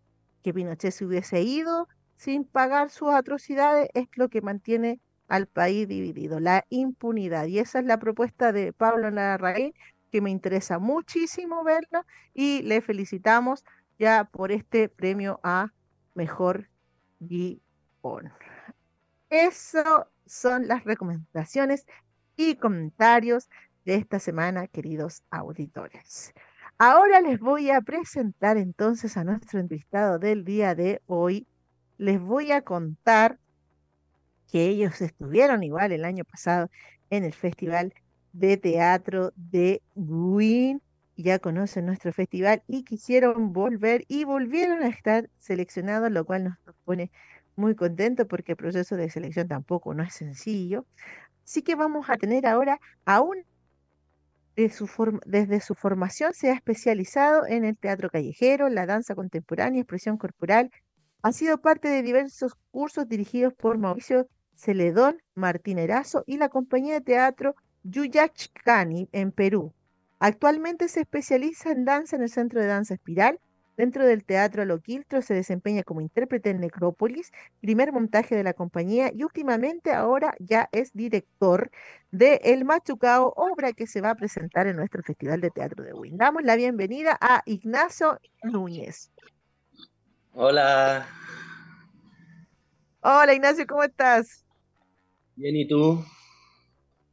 que 0.43 0.53
Pinochet 0.53 0.91
se 0.91 1.05
hubiese 1.05 1.41
ido 1.41 1.87
sin 2.15 2.45
pagar 2.45 2.89
sus 2.89 3.09
atrocidades, 3.09 3.89
es 3.93 4.07
lo 4.15 4.29
que 4.29 4.41
mantiene 4.41 4.99
al 5.27 5.47
país 5.47 5.87
dividido, 5.87 6.39
la 6.39 6.65
impunidad. 6.69 7.45
Y 7.47 7.59
esa 7.59 7.79
es 7.79 7.85
la 7.85 7.99
propuesta 7.99 8.51
de 8.51 8.73
Pablo 8.73 9.11
Larraín, 9.11 9.73
que 10.11 10.21
me 10.21 10.31
interesa 10.31 10.79
muchísimo 10.79 11.63
verla 11.63 12.05
y 12.33 12.61
le 12.63 12.81
felicitamos 12.81 13.65
ya 13.99 14.23
por 14.23 14.51
este 14.51 14.89
premio 14.89 15.39
a 15.43 15.73
Mejor 16.13 16.69
Guión. 17.19 18.31
Eso 19.29 20.07
son 20.27 20.67
las 20.67 20.83
recomendaciones 20.83 21.85
y 22.35 22.55
comentarios 22.55 23.49
de 23.85 23.95
esta 23.95 24.19
semana, 24.19 24.67
queridos 24.67 25.23
auditores. 25.29 26.33
Ahora 26.77 27.21
les 27.21 27.39
voy 27.39 27.71
a 27.71 27.81
presentar 27.81 28.57
entonces 28.57 29.17
a 29.17 29.23
nuestro 29.23 29.59
entrevistado 29.59 30.19
del 30.19 30.45
día 30.45 30.75
de 30.75 31.01
hoy. 31.07 31.47
Les 31.97 32.19
voy 32.21 32.51
a 32.51 32.61
contar 32.61 33.39
que 34.51 34.67
ellos 34.67 35.01
estuvieron 35.01 35.63
igual 35.63 35.91
el 35.91 36.05
año 36.05 36.23
pasado 36.23 36.69
en 37.09 37.23
el 37.23 37.33
Festival 37.33 37.93
de 38.31 38.57
Teatro 38.57 39.31
de 39.35 39.81
Wien. 39.95 40.81
Ya 41.15 41.39
conocen 41.39 41.87
nuestro 41.87 42.13
festival 42.13 42.61
y 42.67 42.83
quisieron 42.83 43.53
volver 43.53 44.05
y 44.07 44.23
volvieron 44.23 44.83
a 44.83 44.87
estar 44.87 45.31
seleccionados, 45.39 46.11
lo 46.11 46.25
cual 46.25 46.43
nos 46.43 46.75
pone 46.85 47.11
muy 47.57 47.75
contentos 47.75 48.27
porque 48.27 48.53
el 48.53 48.57
proceso 48.57 48.95
de 48.95 49.09
selección 49.09 49.47
tampoco 49.47 49.93
no 49.93 50.03
es 50.03 50.13
sencillo. 50.13 50.85
Así 51.43 51.61
que 51.61 51.75
vamos 51.75 52.09
a 52.09 52.17
tener 52.17 52.45
ahora 52.45 52.79
a 53.05 53.21
un 53.21 53.43
desde 54.57 55.61
su 55.61 55.75
formación 55.75 56.33
se 56.33 56.49
ha 56.49 56.53
especializado 56.53 57.45
en 57.45 57.63
el 57.63 57.77
teatro 57.77 58.09
callejero, 58.09 58.69
la 58.69 58.87
danza 58.87 59.13
contemporánea, 59.13 59.81
expresión 59.81 60.17
corporal. 60.17 60.71
Ha 61.21 61.31
sido 61.31 61.61
parte 61.61 61.89
de 61.89 62.01
diversos 62.01 62.55
cursos 62.71 63.07
dirigidos 63.07 63.53
por 63.53 63.77
Mauricio 63.77 64.27
Celedón, 64.55 65.21
Martín 65.35 65.77
Erazo 65.77 66.23
y 66.25 66.37
la 66.37 66.49
compañía 66.49 66.95
de 66.95 67.01
teatro 67.01 67.55
Yuyachkani 67.83 69.09
en 69.11 69.31
Perú. 69.31 69.73
Actualmente 70.19 70.87
se 70.87 71.01
especializa 71.01 71.71
en 71.71 71.85
danza 71.85 72.15
en 72.15 72.23
el 72.23 72.29
Centro 72.29 72.59
de 72.59 72.65
Danza 72.65 72.95
Espiral 72.95 73.39
Dentro 73.77 74.07
del 74.07 74.25
Teatro 74.25 74.65
Loquiltro 74.65 75.21
se 75.21 75.35
desempeña 75.35 75.83
como 75.83 76.01
intérprete 76.01 76.49
en 76.49 76.59
Necrópolis, 76.59 77.31
primer 77.61 77.91
montaje 77.91 78.35
de 78.35 78.43
la 78.43 78.53
compañía 78.53 79.11
y 79.13 79.23
últimamente 79.23 79.91
ahora 79.91 80.35
ya 80.39 80.67
es 80.71 80.91
director 80.93 81.69
de 82.09 82.41
El 82.43 82.65
Machucao, 82.65 83.33
obra 83.37 83.73
que 83.73 83.85
se 83.85 84.01
va 84.01 84.09
a 84.09 84.15
presentar 84.15 84.65
en 84.65 84.77
nuestro 84.77 85.03
Festival 85.03 85.41
de 85.41 85.51
Teatro 85.51 85.83
de 85.83 85.93
Win. 85.93 86.17
Damos 86.17 86.41
la 86.43 86.55
bienvenida 86.55 87.19
a 87.21 87.43
Ignacio 87.45 88.19
Núñez. 88.41 89.11
Hola. 90.33 91.05
Hola 93.01 93.31
Ignacio, 93.35 93.67
¿cómo 93.67 93.83
estás? 93.83 94.43
Bien, 95.35 95.55
¿y 95.55 95.67
tú? 95.67 96.03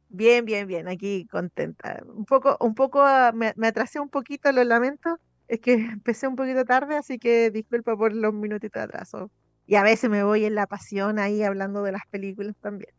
Bien, 0.09 0.43
bien, 0.45 0.65
bien, 0.65 0.87
aquí 0.87 1.27
contenta. 1.27 2.01
Un 2.07 2.25
poco, 2.25 2.57
un 2.59 2.73
poco, 2.73 3.03
ah, 3.03 3.31
me, 3.35 3.53
me 3.55 3.67
atrasé 3.67 3.99
un 3.99 4.09
poquito, 4.09 4.51
lo 4.51 4.63
lamento, 4.63 5.19
es 5.47 5.59
que 5.59 5.73
empecé 5.99 6.27
un 6.27 6.35
poquito 6.35 6.65
tarde, 6.65 6.97
así 6.97 7.17
que 7.17 7.51
disculpa 7.51 7.95
por 7.95 8.13
los 8.13 8.33
minutitos 8.33 8.79
de 8.79 8.85
atraso. 8.85 9.31
Y 9.67 9.75
a 9.75 9.83
veces 9.83 10.09
me 10.09 10.23
voy 10.23 10.45
en 10.45 10.55
la 10.55 10.67
pasión 10.67 11.17
ahí 11.17 11.41
hablando 11.41 11.81
de 11.81 11.91
las 11.91 12.03
películas 12.09 12.55
también. 12.61 12.93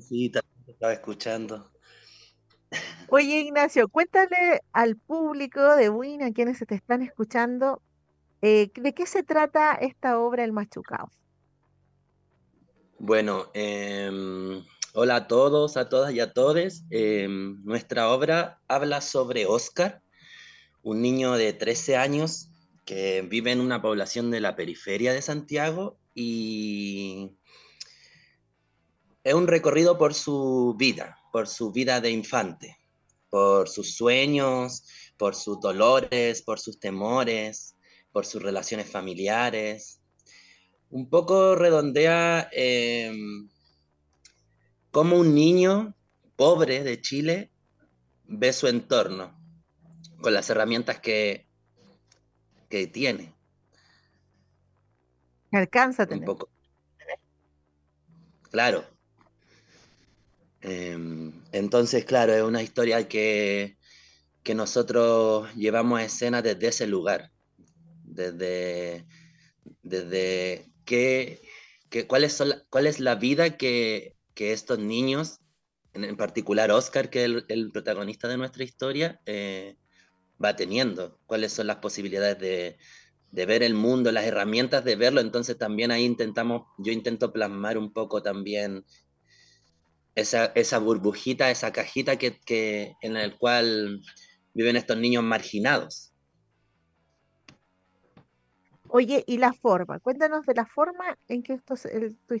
Sí, 0.00 0.30
también 0.30 0.64
estaba 0.66 0.92
escuchando. 0.92 1.70
Oye, 3.08 3.40
Ignacio, 3.40 3.88
cuéntale 3.88 4.60
al 4.72 4.96
público 4.96 5.76
de 5.76 5.88
Win, 5.88 6.22
a 6.22 6.32
quienes 6.32 6.58
se 6.58 6.66
te 6.66 6.74
están 6.74 7.02
escuchando, 7.02 7.80
eh, 8.42 8.70
¿de 8.74 8.92
qué 8.92 9.06
se 9.06 9.22
trata 9.22 9.72
esta 9.74 10.18
obra 10.18 10.44
El 10.44 10.52
Machucao? 10.52 11.10
Bueno, 12.98 13.50
em, 13.54 14.64
hola 14.94 15.16
a 15.16 15.26
todos, 15.26 15.76
a 15.76 15.88
todas 15.88 16.12
y 16.12 16.20
a 16.20 16.32
todos. 16.32 16.84
Em, 16.90 17.62
nuestra 17.64 18.10
obra 18.10 18.60
habla 18.68 19.00
sobre 19.00 19.46
Oscar, 19.46 20.02
un 20.84 21.00
niño 21.00 21.32
de 21.32 21.52
13 21.52 21.96
años 21.96 22.50
que 22.84 23.22
vive 23.22 23.50
en 23.50 23.60
una 23.60 23.80
población 23.80 24.30
de 24.30 24.40
la 24.40 24.54
periferia 24.54 25.12
de 25.12 25.22
Santiago 25.22 25.98
y 26.14 27.32
es 29.24 29.34
un 29.34 29.46
recorrido 29.46 29.96
por 29.96 30.12
su 30.12 30.76
vida, 30.78 31.18
por 31.32 31.48
su 31.48 31.72
vida 31.72 32.02
de 32.02 32.10
infante, 32.10 32.78
por 33.30 33.70
sus 33.70 33.96
sueños, 33.96 34.84
por 35.16 35.34
sus 35.34 35.58
dolores, 35.58 36.42
por 36.42 36.60
sus 36.60 36.78
temores, 36.78 37.74
por 38.12 38.26
sus 38.26 38.42
relaciones 38.42 38.90
familiares. 38.90 40.02
Un 40.90 41.08
poco 41.08 41.54
redondea 41.54 42.50
eh, 42.52 43.10
cómo 44.90 45.16
un 45.16 45.34
niño 45.34 45.96
pobre 46.36 46.84
de 46.84 47.00
Chile 47.00 47.50
ve 48.26 48.52
su 48.52 48.68
entorno, 48.68 49.43
con 50.24 50.32
las 50.32 50.48
herramientas 50.48 50.98
que, 51.00 51.46
que 52.70 52.86
tiene. 52.86 53.34
Alcanza 55.52 56.04
a 56.04 56.06
tener. 56.06 56.20
Un 56.20 56.24
poco. 56.24 56.48
Claro. 58.50 58.86
Em, 60.62 61.32
entonces, 61.52 62.06
claro, 62.06 62.32
es 62.32 62.42
una 62.42 62.62
historia 62.62 63.06
que, 63.06 63.76
que 64.42 64.54
nosotros 64.54 65.54
llevamos 65.54 66.00
a 66.00 66.04
escena 66.04 66.40
desde 66.40 66.68
ese 66.68 66.86
lugar, 66.86 67.30
desde, 68.02 69.04
desde 69.82 70.72
qué, 70.86 71.42
cuál, 72.08 72.24
es, 72.24 72.42
cuál 72.70 72.86
es 72.86 72.98
la 72.98 73.16
vida 73.16 73.58
que, 73.58 74.16
que 74.34 74.52
estos 74.52 74.78
niños, 74.78 75.40
en, 75.92 76.16
particular 76.16 76.70
Oscar, 76.70 77.10
que 77.10 77.24
es 77.26 77.44
el, 77.48 77.70
protagonista 77.72 78.26
de 78.26 78.38
nuestra 78.38 78.64
historia, 78.64 79.20
eh, 79.26 79.76
va 80.42 80.56
teniendo, 80.56 81.18
cuáles 81.26 81.52
son 81.52 81.66
las 81.66 81.76
posibilidades 81.76 82.38
de, 82.38 82.76
ver 83.46 83.62
el 83.62 83.74
mundo, 83.74 84.12
las 84.12 84.24
herramientas 84.24 84.84
de 84.84 84.96
verlo. 84.96 85.20
Entonces 85.20 85.58
también 85.58 85.90
ahí 85.90 86.04
intentamos, 86.04 86.66
yo 86.78 86.92
intento 86.92 87.32
plasmar 87.32 87.78
un 87.78 87.92
poco 87.92 88.22
también 88.22 88.84
esa, 90.14 90.46
esa 90.54 90.78
burbujita, 90.78 91.50
esa 91.50 91.72
cajita 91.72 92.16
que, 92.16 92.94
en 93.00 93.14
la 93.14 93.36
cual 93.36 94.02
viven 94.54 94.76
estos 94.76 94.96
niños 94.96 95.24
marginados. 95.24 96.12
Oye, 98.88 99.24
y 99.26 99.38
la 99.38 99.52
forma, 99.52 99.98
cuéntanos 99.98 100.46
de 100.46 100.54
la 100.54 100.66
forma 100.66 101.18
en 101.26 101.42
que 101.42 101.54
esto, 101.54 101.74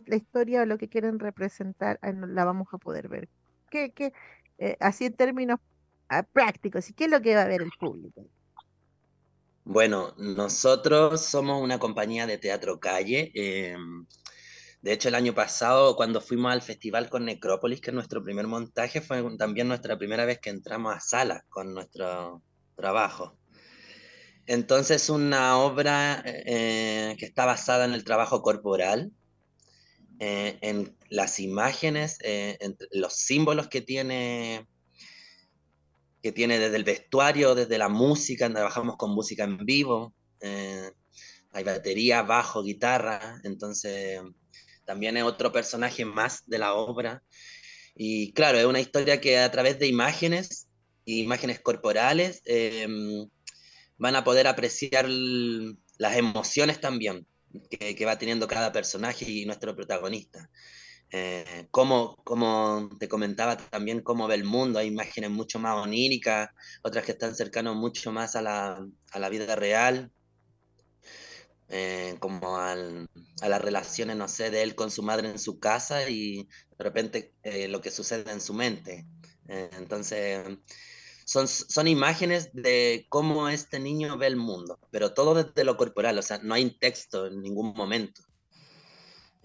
la 0.06 0.16
historia 0.16 0.62
o 0.62 0.66
lo 0.66 0.78
que 0.78 0.88
quieren 0.88 1.18
representar 1.18 1.98
la 2.02 2.44
vamos 2.44 2.68
a 2.70 2.78
poder 2.78 3.08
ver. 3.08 3.28
¿Qué, 3.70 3.90
qué, 3.90 4.12
eh, 4.58 4.76
así 4.78 5.06
en 5.06 5.14
términos 5.14 5.58
prácticos. 6.32 6.88
¿Y 6.90 6.94
qué 6.94 7.04
es 7.04 7.10
lo 7.10 7.20
que 7.20 7.34
va 7.34 7.42
a 7.42 7.48
ver 7.48 7.62
el 7.62 7.70
público? 7.78 8.26
Bueno, 9.64 10.14
nosotros 10.18 11.22
somos 11.22 11.62
una 11.62 11.78
compañía 11.78 12.26
de 12.26 12.38
teatro 12.38 12.78
calle. 12.78 13.32
Em, 13.34 14.06
de 14.82 14.92
hecho, 14.92 15.08
el 15.08 15.14
año 15.14 15.34
pasado, 15.34 15.96
cuando 15.96 16.20
fuimos 16.20 16.52
al 16.52 16.60
festival 16.60 17.08
con 17.08 17.24
Necrópolis, 17.24 17.80
que 17.80 17.90
es 17.90 17.94
nuestro 17.94 18.22
primer 18.22 18.46
montaje, 18.46 19.00
fue 19.00 19.24
también 19.38 19.68
nuestra 19.68 19.96
primera 19.96 20.26
vez 20.26 20.38
que 20.40 20.50
entramos 20.50 20.94
a 20.94 21.00
sala 21.00 21.44
con 21.48 21.72
nuestro 21.72 22.42
trabajo. 22.76 23.38
Entonces, 24.46 25.08
una 25.08 25.58
obra 25.58 26.22
eh, 26.26 27.16
que 27.18 27.24
está 27.24 27.46
basada 27.46 27.86
en 27.86 27.94
el 27.94 28.04
trabajo 28.04 28.42
corporal, 28.42 29.10
eh, 30.18 30.58
en 30.60 30.96
las 31.08 31.40
imágenes, 31.40 32.18
eh, 32.22 32.58
en 32.60 32.76
los 32.92 33.14
símbolos 33.14 33.68
que 33.68 33.80
tiene, 33.80 34.66
que 36.24 36.32
tiene 36.32 36.58
desde 36.58 36.76
el 36.76 36.84
vestuario, 36.84 37.54
desde 37.54 37.76
la 37.76 37.90
música, 37.90 38.48
trabajamos 38.48 38.96
con 38.96 39.10
música 39.10 39.44
en 39.44 39.58
vivo, 39.58 40.14
hay 40.40 41.64
batería, 41.64 42.22
bajo, 42.22 42.62
guitarra, 42.62 43.42
entonces 43.44 44.22
también 44.86 45.18
es 45.18 45.24
otro 45.24 45.52
personaje 45.52 46.06
más 46.06 46.40
de 46.46 46.58
la 46.58 46.72
obra. 46.72 47.22
Y 47.94 48.32
claro, 48.32 48.56
es 48.56 48.64
una 48.64 48.80
historia 48.80 49.20
que 49.20 49.38
a 49.38 49.50
través 49.50 49.78
de 49.78 49.86
imágenes, 49.86 50.66
imágenes 51.04 51.60
corporales, 51.60 52.42
van 53.98 54.16
a 54.16 54.24
poder 54.24 54.46
apreciar 54.46 55.06
las 55.06 56.16
emociones 56.16 56.80
también 56.80 57.26
que, 57.68 58.06
va 58.06 58.16
teniendo 58.16 58.48
cada 58.48 58.72
personaje 58.72 59.30
y 59.30 59.44
nuestro 59.44 59.76
protagonista. 59.76 60.48
Eh, 61.10 61.68
como, 61.70 62.16
como 62.24 62.90
te 62.98 63.08
comentaba 63.08 63.56
también, 63.56 64.00
cómo 64.02 64.26
ve 64.26 64.34
el 64.34 64.44
mundo, 64.44 64.78
hay 64.80 64.88
imágenes 64.88 65.30
mucho 65.30 65.58
más 65.58 65.76
oníricas, 65.76 66.48
otras 66.82 67.04
que 67.04 67.12
están 67.12 67.34
cercanas 67.36 67.76
mucho 67.76 68.10
más 68.12 68.34
a 68.36 68.42
la, 68.42 68.86
a 69.12 69.18
la 69.18 69.28
vida 69.28 69.54
real, 69.54 70.12
eh, 71.68 72.16
como 72.20 72.58
al, 72.58 73.08
a 73.42 73.48
las 73.48 73.62
relaciones, 73.62 74.16
no 74.16 74.28
sé, 74.28 74.50
de 74.50 74.62
él 74.62 74.74
con 74.74 74.90
su 74.90 75.02
madre 75.02 75.30
en 75.30 75.38
su 75.38 75.58
casa 75.58 76.08
y 76.08 76.48
de 76.78 76.84
repente 76.84 77.34
eh, 77.42 77.68
lo 77.68 77.80
que 77.80 77.90
sucede 77.90 78.30
en 78.32 78.40
su 78.40 78.54
mente. 78.54 79.06
entonces, 79.48 80.58
son, 81.24 81.48
son 81.48 81.88
imágenes 81.88 82.50
de 82.52 83.06
cómo 83.08 83.48
este 83.48 83.78
niño 83.80 84.18
ve 84.18 84.26
el 84.26 84.36
mundo, 84.36 84.78
pero 84.90 85.14
todo 85.14 85.34
desde 85.34 85.64
lo 85.64 85.76
corporal, 85.76 86.18
o 86.18 86.22
sea, 86.22 86.38
no 86.38 86.54
hay 86.54 86.78
texto 86.78 87.26
en 87.26 87.40
ningún 87.42 87.74
momento. 87.74 88.22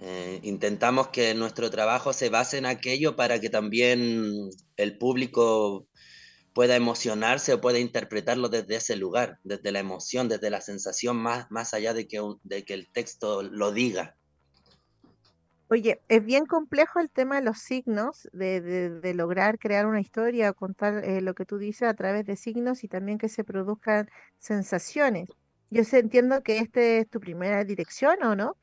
Eh, 0.01 0.39
intentamos 0.43 1.09
que 1.09 1.33
nuestro 1.33 1.69
trabajo 1.69 2.13
se 2.13 2.29
base 2.29 2.57
en 2.57 2.65
aquello 2.65 3.17
para 3.17 3.39
que 3.39 3.49
también 3.49 4.49
el 4.77 4.97
público 4.97 5.87
pueda 6.53 6.77
emocionarse 6.77 7.53
o 7.53 7.61
pueda 7.61 7.79
interpretarlo 7.79 8.47
desde 8.47 8.77
ese 8.77 8.95
lugar, 8.95 9.39
desde 9.43 9.73
la 9.73 9.79
emoción, 9.79 10.29
desde 10.29 10.49
la 10.49 10.61
sensación, 10.61 11.17
más, 11.17 11.51
más 11.51 11.73
allá 11.73 11.93
de 11.93 12.07
que, 12.07 12.21
de 12.43 12.63
que 12.63 12.73
el 12.75 12.89
texto 12.91 13.43
lo 13.43 13.73
diga. 13.73 14.15
Oye, 15.69 16.01
es 16.07 16.25
bien 16.25 16.45
complejo 16.45 16.99
el 16.99 17.11
tema 17.11 17.35
de 17.35 17.43
los 17.43 17.59
signos, 17.59 18.27
de, 18.31 18.61
de, 18.61 19.13
lograr 19.13 19.59
crear 19.59 19.85
una 19.85 19.99
historia 19.99 20.51
contar 20.53 21.03
eh, 21.05 21.21
lo 21.21 21.35
que 21.35 21.45
tú 21.45 21.59
dices 21.59 21.87
a 21.87 21.93
través 21.93 22.25
de 22.25 22.37
signos 22.37 22.83
y 22.83 22.87
también 22.87 23.19
que 23.19 23.29
se 23.29 23.43
produzcan 23.43 24.09
sensaciones. 24.39 25.29
Yo 25.69 25.83
sé, 25.83 25.99
entiendo 25.99 26.41
que 26.41 26.57
este 26.57 26.99
es 26.99 27.09
tu 27.09 27.19
primera 27.19 27.63
dirección, 27.65 28.23
¿o 28.23 28.35
no? 28.35 28.57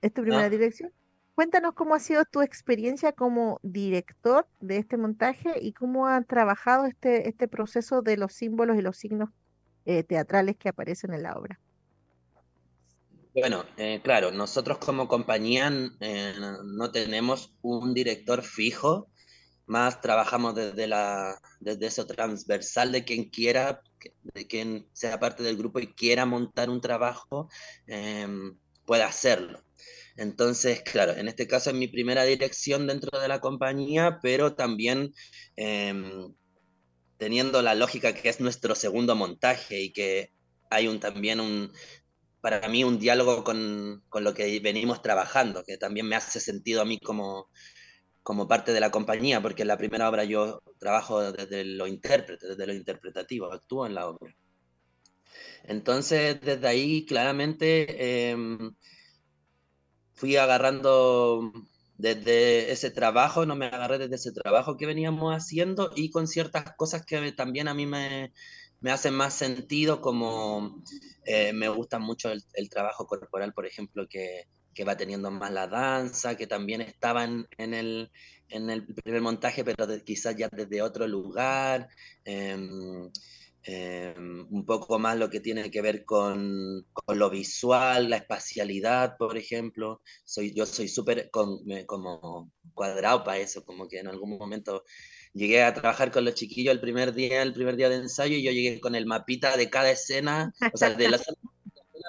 ¿Es 0.00 0.12
tu 0.12 0.22
primera 0.22 0.48
dirección? 0.48 0.92
Cuéntanos 1.34 1.74
cómo 1.74 1.94
ha 1.94 2.00
sido 2.00 2.24
tu 2.24 2.42
experiencia 2.42 3.12
como 3.12 3.60
director 3.62 4.48
de 4.60 4.78
este 4.78 4.96
montaje 4.96 5.54
y 5.60 5.72
cómo 5.72 6.06
han 6.06 6.24
trabajado 6.24 6.86
este, 6.86 7.28
este 7.28 7.46
proceso 7.46 8.02
de 8.02 8.16
los 8.16 8.32
símbolos 8.32 8.76
y 8.76 8.82
los 8.82 8.96
signos 8.96 9.30
eh, 9.84 10.02
teatrales 10.02 10.56
que 10.56 10.68
aparecen 10.68 11.14
en 11.14 11.22
la 11.22 11.34
obra. 11.34 11.60
Bueno, 13.34 13.64
eh, 13.76 14.00
claro, 14.02 14.32
nosotros 14.32 14.78
como 14.78 15.06
compañía 15.06 15.70
eh, 16.00 16.34
no 16.64 16.90
tenemos 16.90 17.54
un 17.62 17.94
director 17.94 18.42
fijo, 18.42 19.08
más 19.66 20.00
trabajamos 20.00 20.56
desde 20.56 20.88
la, 20.88 21.40
desde 21.60 21.86
eso 21.86 22.04
transversal 22.06 22.90
de 22.90 23.04
quien 23.04 23.30
quiera, 23.30 23.82
de 24.34 24.46
quien 24.46 24.88
sea 24.92 25.20
parte 25.20 25.42
del 25.42 25.56
grupo 25.56 25.78
y 25.78 25.94
quiera 25.94 26.26
montar 26.26 26.68
un 26.68 26.80
trabajo, 26.80 27.48
pueda 28.84 29.06
hacerlo. 29.06 29.62
Entonces, 30.18 30.82
claro, 30.82 31.12
en 31.12 31.28
este 31.28 31.46
caso 31.46 31.70
es 31.70 31.76
mi 31.76 31.86
primera 31.86 32.24
dirección 32.24 32.88
dentro 32.88 33.20
de 33.20 33.28
la 33.28 33.40
compañía, 33.40 34.18
pero 34.20 34.56
también 34.56 35.14
em, 35.54 36.34
teniendo 37.18 37.62
la 37.62 37.76
lógica 37.76 38.12
que 38.12 38.28
es 38.28 38.40
nuestro 38.40 38.74
segundo 38.74 39.14
montaje 39.14 39.80
y 39.80 39.92
que 39.92 40.32
hay 40.70 40.88
un, 40.88 40.98
también 40.98 41.38
un, 41.38 41.72
para 42.40 42.68
mí 42.68 42.82
un 42.82 42.98
diálogo 42.98 43.44
con, 43.44 44.02
con, 44.08 44.24
lo 44.24 44.34
que 44.34 44.58
venimos 44.58 45.02
trabajando, 45.02 45.62
que 45.64 45.78
también 45.78 46.08
me 46.08 46.16
hace 46.16 46.40
sentido 46.40 46.82
a 46.82 46.84
mí 46.84 46.98
como, 46.98 47.48
como 48.24 48.48
parte 48.48 48.72
de 48.72 48.80
la 48.80 48.90
compañía, 48.90 49.40
porque 49.40 49.62
en 49.62 49.68
la 49.68 49.78
primera 49.78 50.08
obra 50.08 50.24
yo 50.24 50.62
trabajo 50.80 51.30
desde 51.30 51.64
lo 51.64 51.86
intérprete, 51.86 52.48
desde 52.48 52.66
lo 52.66 52.74
interpretativo, 52.74 53.52
actúo 53.52 53.86
en 53.86 53.94
la 53.94 54.08
obra. 54.08 54.34
Entonces, 55.62 56.40
desde 56.40 56.66
ahí 56.66 57.06
claramente 57.06 57.86
eh, 58.30 58.36
fui 60.18 60.36
agarrando 60.36 61.52
desde 61.96 62.72
ese 62.72 62.90
trabajo, 62.90 63.46
no 63.46 63.56
me 63.56 63.66
agarré 63.66 63.98
desde 63.98 64.16
ese 64.16 64.32
trabajo 64.32 64.76
que 64.76 64.86
veníamos 64.86 65.34
haciendo 65.34 65.92
y 65.94 66.10
con 66.10 66.26
ciertas 66.26 66.74
cosas 66.76 67.04
que 67.06 67.32
también 67.32 67.68
a 67.68 67.74
mí 67.74 67.86
me, 67.86 68.32
me 68.80 68.90
hacen 68.90 69.14
más 69.14 69.34
sentido, 69.34 70.00
como 70.00 70.82
eh, 71.24 71.52
me 71.52 71.68
gusta 71.68 71.98
mucho 71.98 72.30
el, 72.30 72.70
trabajo 72.70 73.06
corporal, 73.06 73.52
por 73.52 73.66
ejemplo, 73.66 74.06
que, 74.08 74.48
que, 74.74 74.84
va 74.84 74.96
teniendo 74.96 75.30
más 75.30 75.52
la 75.52 75.68
danza, 75.68 76.36
que 76.36 76.46
también 76.46 76.80
estaban 76.80 77.46
en 77.56 77.74
el, 77.74 78.10
en 78.48 78.70
el 78.70 78.86
primer 78.86 79.22
montaje, 79.22 79.64
pero 79.64 79.86
quizás 80.04 80.36
ya 80.36 80.48
desde 80.48 80.82
otro 80.82 81.06
lugar. 81.06 81.88
Eh, 82.24 82.56
eh, 83.64 83.97
un 84.58 84.66
poco 84.66 84.98
más 84.98 85.16
lo 85.16 85.30
que 85.30 85.40
tiene 85.40 85.70
que 85.70 85.82
ver 85.82 86.04
con, 86.04 86.84
con 86.92 87.18
lo 87.18 87.30
visual, 87.30 88.10
la 88.10 88.16
espacialidad, 88.16 89.16
por 89.16 89.36
ejemplo. 89.36 90.02
Soy, 90.24 90.52
yo 90.52 90.66
soy 90.66 90.88
súper 90.88 91.30
como 91.30 92.50
cuadrado 92.74 93.24
para 93.24 93.38
eso, 93.38 93.64
como 93.64 93.88
que 93.88 93.98
en 94.00 94.08
algún 94.08 94.36
momento 94.36 94.84
llegué 95.32 95.62
a 95.62 95.74
trabajar 95.74 96.10
con 96.10 96.24
los 96.24 96.34
chiquillos 96.34 96.72
el 96.72 96.80
primer 96.80 97.14
día, 97.14 97.42
el 97.42 97.52
primer 97.52 97.76
día 97.76 97.88
de 97.88 97.96
ensayo, 97.96 98.36
y 98.36 98.42
yo 98.42 98.50
llegué 98.50 98.80
con 98.80 98.94
el 98.94 99.06
mapita 99.06 99.56
de 99.56 99.70
cada 99.70 99.90
escena, 99.90 100.52
o 100.72 100.76
sea, 100.76 100.90
de 100.90 101.08
la 101.08 101.16
escena, 101.22 101.38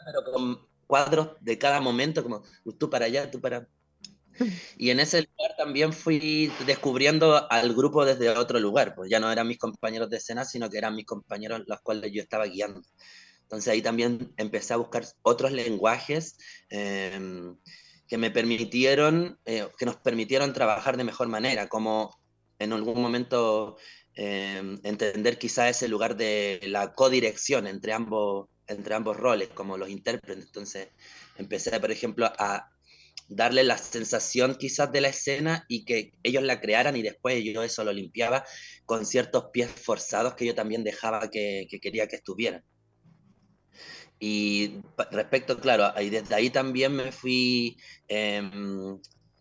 pero 0.05 0.31
con 0.31 0.67
cuadros 0.87 1.37
de 1.41 1.57
cada 1.57 1.81
momento, 1.81 2.23
como 2.23 2.43
tú 2.77 2.89
para 2.89 3.05
allá, 3.05 3.29
tú 3.29 3.39
para... 3.39 3.67
Y 4.77 4.89
en 4.89 4.99
ese 4.99 5.21
lugar 5.21 5.55
también 5.57 5.93
fui 5.93 6.51
descubriendo 6.65 7.51
al 7.51 7.73
grupo 7.73 8.05
desde 8.05 8.29
otro 8.29 8.59
lugar, 8.59 8.95
pues 8.95 9.09
ya 9.09 9.19
no 9.19 9.31
eran 9.31 9.47
mis 9.47 9.57
compañeros 9.57 10.09
de 10.09 10.17
escena, 10.17 10.45
sino 10.45 10.69
que 10.69 10.77
eran 10.77 10.95
mis 10.95 11.05
compañeros 11.05 11.63
los 11.67 11.81
cuales 11.81 12.11
yo 12.11 12.21
estaba 12.21 12.45
guiando. 12.45 12.81
Entonces 13.43 13.73
ahí 13.73 13.81
también 13.81 14.33
empecé 14.37 14.73
a 14.73 14.77
buscar 14.77 15.05
otros 15.23 15.51
lenguajes 15.51 16.37
eh, 16.69 17.19
que 18.07 18.17
me 18.17 18.31
permitieron, 18.31 19.39
eh, 19.45 19.67
que 19.77 19.85
nos 19.85 19.97
permitieron 19.97 20.53
trabajar 20.53 20.97
de 20.97 21.03
mejor 21.03 21.27
manera, 21.27 21.67
como 21.67 22.19
en 22.59 22.73
algún 22.73 23.01
momento 23.01 23.77
eh, 24.15 24.77
entender 24.83 25.37
quizá 25.37 25.69
ese 25.69 25.87
lugar 25.87 26.15
de 26.17 26.59
la 26.63 26.93
codirección 26.93 27.67
entre 27.67 27.93
ambos, 27.93 28.49
entre 28.67 28.95
ambos 28.95 29.17
roles, 29.17 29.49
como 29.49 29.77
los 29.77 29.89
intérpretes. 29.89 30.45
Entonces 30.45 30.89
empecé, 31.37 31.79
por 31.79 31.91
ejemplo, 31.91 32.31
a 32.37 32.69
darle 33.29 33.63
la 33.63 33.77
sensación 33.77 34.55
quizás 34.55 34.91
de 34.91 35.01
la 35.01 35.09
escena 35.09 35.65
y 35.69 35.85
que 35.85 36.11
ellos 36.23 36.43
la 36.43 36.59
crearan 36.59 36.95
y 36.95 37.01
después 37.01 37.43
yo 37.43 37.63
eso 37.63 37.83
lo 37.83 37.93
limpiaba 37.93 38.43
con 38.85 39.05
ciertos 39.05 39.45
pies 39.53 39.69
forzados 39.69 40.33
que 40.33 40.45
yo 40.45 40.55
también 40.55 40.83
dejaba 40.83 41.29
que, 41.29 41.67
que 41.69 41.79
quería 41.79 42.07
que 42.07 42.17
estuvieran. 42.17 42.63
Y 44.19 44.81
respecto, 45.11 45.59
claro, 45.59 45.93
y 46.01 46.09
desde 46.09 46.35
ahí 46.35 46.49
también 46.49 46.93
me 46.93 47.11
fui 47.13 47.77
eh, 48.09 48.41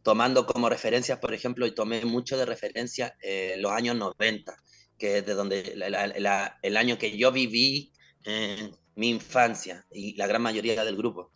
tomando 0.04 0.46
como 0.46 0.68
referencias, 0.68 1.18
por 1.18 1.34
ejemplo, 1.34 1.66
y 1.66 1.74
tomé 1.74 2.04
mucho 2.04 2.38
de 2.38 2.46
referencia 2.46 3.16
eh, 3.20 3.56
los 3.58 3.72
años 3.72 3.96
90, 3.96 4.54
que 4.96 5.18
es 5.18 5.26
de 5.26 5.34
donde 5.34 5.74
el 6.62 6.76
año 6.76 6.96
que 6.96 7.16
yo 7.16 7.32
viví 7.32 7.92
eh, 8.24 8.70
mi 8.94 9.10
infancia 9.10 9.84
y 9.90 10.16
la 10.16 10.26
gran 10.26 10.42
mayoría 10.42 10.84
del 10.84 10.96
grupo. 10.96 11.32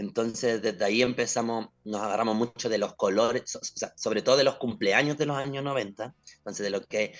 Entonces, 0.00 0.62
desde 0.62 0.82
ahí 0.82 1.02
empezamos, 1.02 1.68
nos 1.84 2.00
agarramos 2.00 2.34
mucho 2.34 2.70
de 2.70 2.78
los 2.78 2.94
colores, 2.94 3.58
sobre 3.96 4.22
todo 4.22 4.38
de 4.38 4.44
los 4.44 4.56
cumpleaños 4.56 5.18
de 5.18 5.26
los 5.26 5.36
años 5.36 5.62
90, 5.62 6.14
entonces 6.38 6.64
de 6.64 6.70
lo 6.70 6.80
que, 6.80 7.12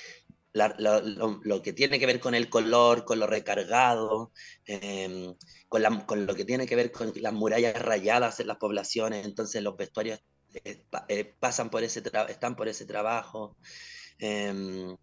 la, 0.55 0.75
lo, 0.79 1.03
lo, 1.03 1.41
lo, 1.43 1.61
que 1.61 1.75
tiene 1.75 1.99
que 1.99 2.07
ver 2.07 2.21
con 2.21 2.35
el 2.35 2.49
color, 2.49 3.05
con 3.05 3.19
lo 3.19 3.27
recargado, 3.27 4.33
eh, 4.65 5.31
con, 5.69 5.83
la, 5.83 6.07
con, 6.07 6.25
lo 6.25 6.35
que 6.35 6.47
tiene 6.47 6.67
que 6.67 6.75
ver 6.75 6.91
con 6.91 7.13
las 7.17 7.35
murallas 7.35 7.83
rayadas 7.83 8.41
en 8.41 8.47
las 8.47 8.57
poblaciones, 8.57 9.27
entonces 9.27 9.63
los 9.63 9.77
vestuarios 9.77 10.19
eh, 10.65 10.83
eh, 11.09 11.25
pasan 11.39 11.69
por 11.69 11.85
ese 11.85 12.03
están 12.31 12.57
por 12.57 12.67
ese 12.67 12.87
trabajo. 12.87 13.59
Eh, 14.19 14.97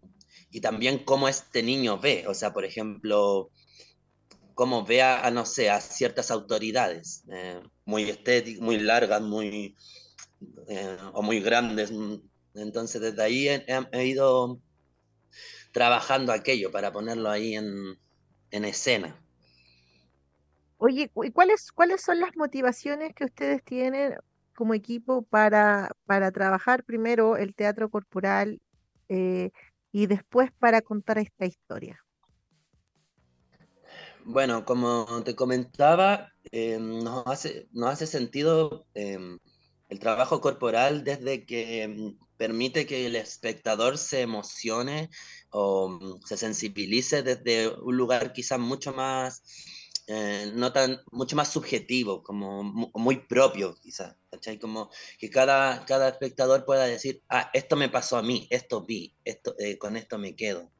y 0.50 0.60
también 0.60 1.04
cómo 1.04 1.28
este 1.28 1.62
niño 1.62 1.98
ve, 1.98 2.24
o 2.26 2.34
sea, 2.34 2.52
por 2.52 2.64
ejemplo, 2.64 3.50
cómo 4.58 4.84
ve 4.84 5.02
a, 5.02 5.30
no 5.30 5.46
sé, 5.46 5.70
a 5.70 5.80
ciertas 5.80 6.32
autoridades, 6.32 7.22
eh, 7.30 7.62
muy 7.84 8.10
estéticas, 8.10 8.60
muy 8.60 8.80
largas, 8.80 9.22
muy, 9.22 9.76
eh, 10.66 10.96
o 11.12 11.22
muy 11.22 11.38
grandes. 11.38 11.92
Entonces, 12.56 13.00
desde 13.00 13.22
ahí 13.22 13.48
he, 13.48 13.64
he, 13.92 14.06
ido 14.06 14.58
trabajando 15.70 16.32
aquello 16.32 16.72
para 16.72 16.90
ponerlo 16.92 17.30
ahí 17.30 17.54
en, 17.54 18.00
en 18.50 18.64
escena. 18.64 19.16
Oye, 20.78 21.08
¿y 21.22 21.30
cuáles, 21.30 21.70
cuáles 21.70 22.02
son 22.02 22.18
las 22.18 22.34
motivaciones 22.34 23.14
que 23.14 23.26
ustedes 23.26 23.62
tienen 23.62 24.16
como 24.56 24.74
equipo 24.74 25.22
para, 25.22 25.92
para 26.04 26.32
trabajar 26.32 26.82
primero 26.82 27.36
el 27.36 27.54
teatro 27.54 27.90
corporal 27.90 28.60
eh, 29.08 29.52
y 29.92 30.06
después 30.08 30.50
para 30.58 30.82
contar 30.82 31.18
esta 31.18 31.46
historia? 31.46 32.04
Bueno, 34.30 34.66
como 34.66 35.22
te 35.24 35.34
comentaba, 35.34 36.30
em, 36.52 37.02
nos 37.02 37.26
hace, 37.26 37.66
nos 37.72 37.88
hace 37.88 38.06
sentido 38.06 38.86
em, 38.92 39.38
el 39.88 39.98
trabajo 39.98 40.42
corporal 40.42 41.02
desde 41.02 41.46
que 41.46 41.82
em, 41.82 42.18
permite 42.36 42.86
que 42.86 43.06
el 43.06 43.16
espectador 43.16 43.96
se 43.96 44.20
emocione 44.20 45.08
o 45.48 45.98
se 46.26 46.36
sensibilice 46.36 47.22
desde 47.22 47.68
un 47.70 47.96
lugar 47.96 48.34
quizás 48.34 48.58
mucho 48.60 48.92
más 48.92 49.42
eh, 50.08 50.52
no 50.54 50.72
tan, 50.74 51.00
mucho 51.10 51.34
más 51.34 51.50
subjetivo, 51.50 52.22
como 52.22 52.62
muy 52.62 53.26
propio 53.26 53.76
quizás, 53.80 54.14
Como 54.60 54.90
que 55.18 55.30
cada, 55.30 55.86
cada 55.86 56.10
espectador 56.10 56.66
pueda 56.66 56.84
decir, 56.84 57.22
ah, 57.30 57.50
esto 57.54 57.76
me 57.76 57.88
pasó 57.88 58.18
a 58.18 58.22
mí, 58.22 58.46
esto 58.50 58.84
vi, 58.84 59.16
esto, 59.24 59.54
eh, 59.58 59.78
con 59.78 59.96
esto 59.96 60.18
me 60.18 60.36
quedo. 60.36 60.70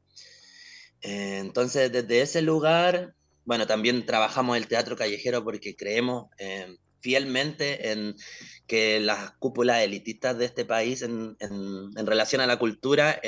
Eh, 1.01 1.39
entonces, 1.39 1.91
desde 1.91 2.21
ese 2.21 2.41
lugar, 2.43 3.15
bueno, 3.49 3.65
también 3.65 4.05
trabajamos 4.05 4.57
el 4.57 4.67
teatro 4.67 4.95
callejero 4.95 5.43
porque 5.43 5.75
creemos 5.75 6.27
fielmente 6.99 7.91
en 7.91 8.15
que 8.67 8.99
las 8.99 9.31
cúpulas 9.39 9.81
elitistas 9.81 10.37
de 10.37 10.45
este 10.45 10.65
país 10.65 11.01
en, 11.01 11.35
relación 11.95 12.41
a 12.41 12.45
la 12.45 12.59
cultura 12.59 13.19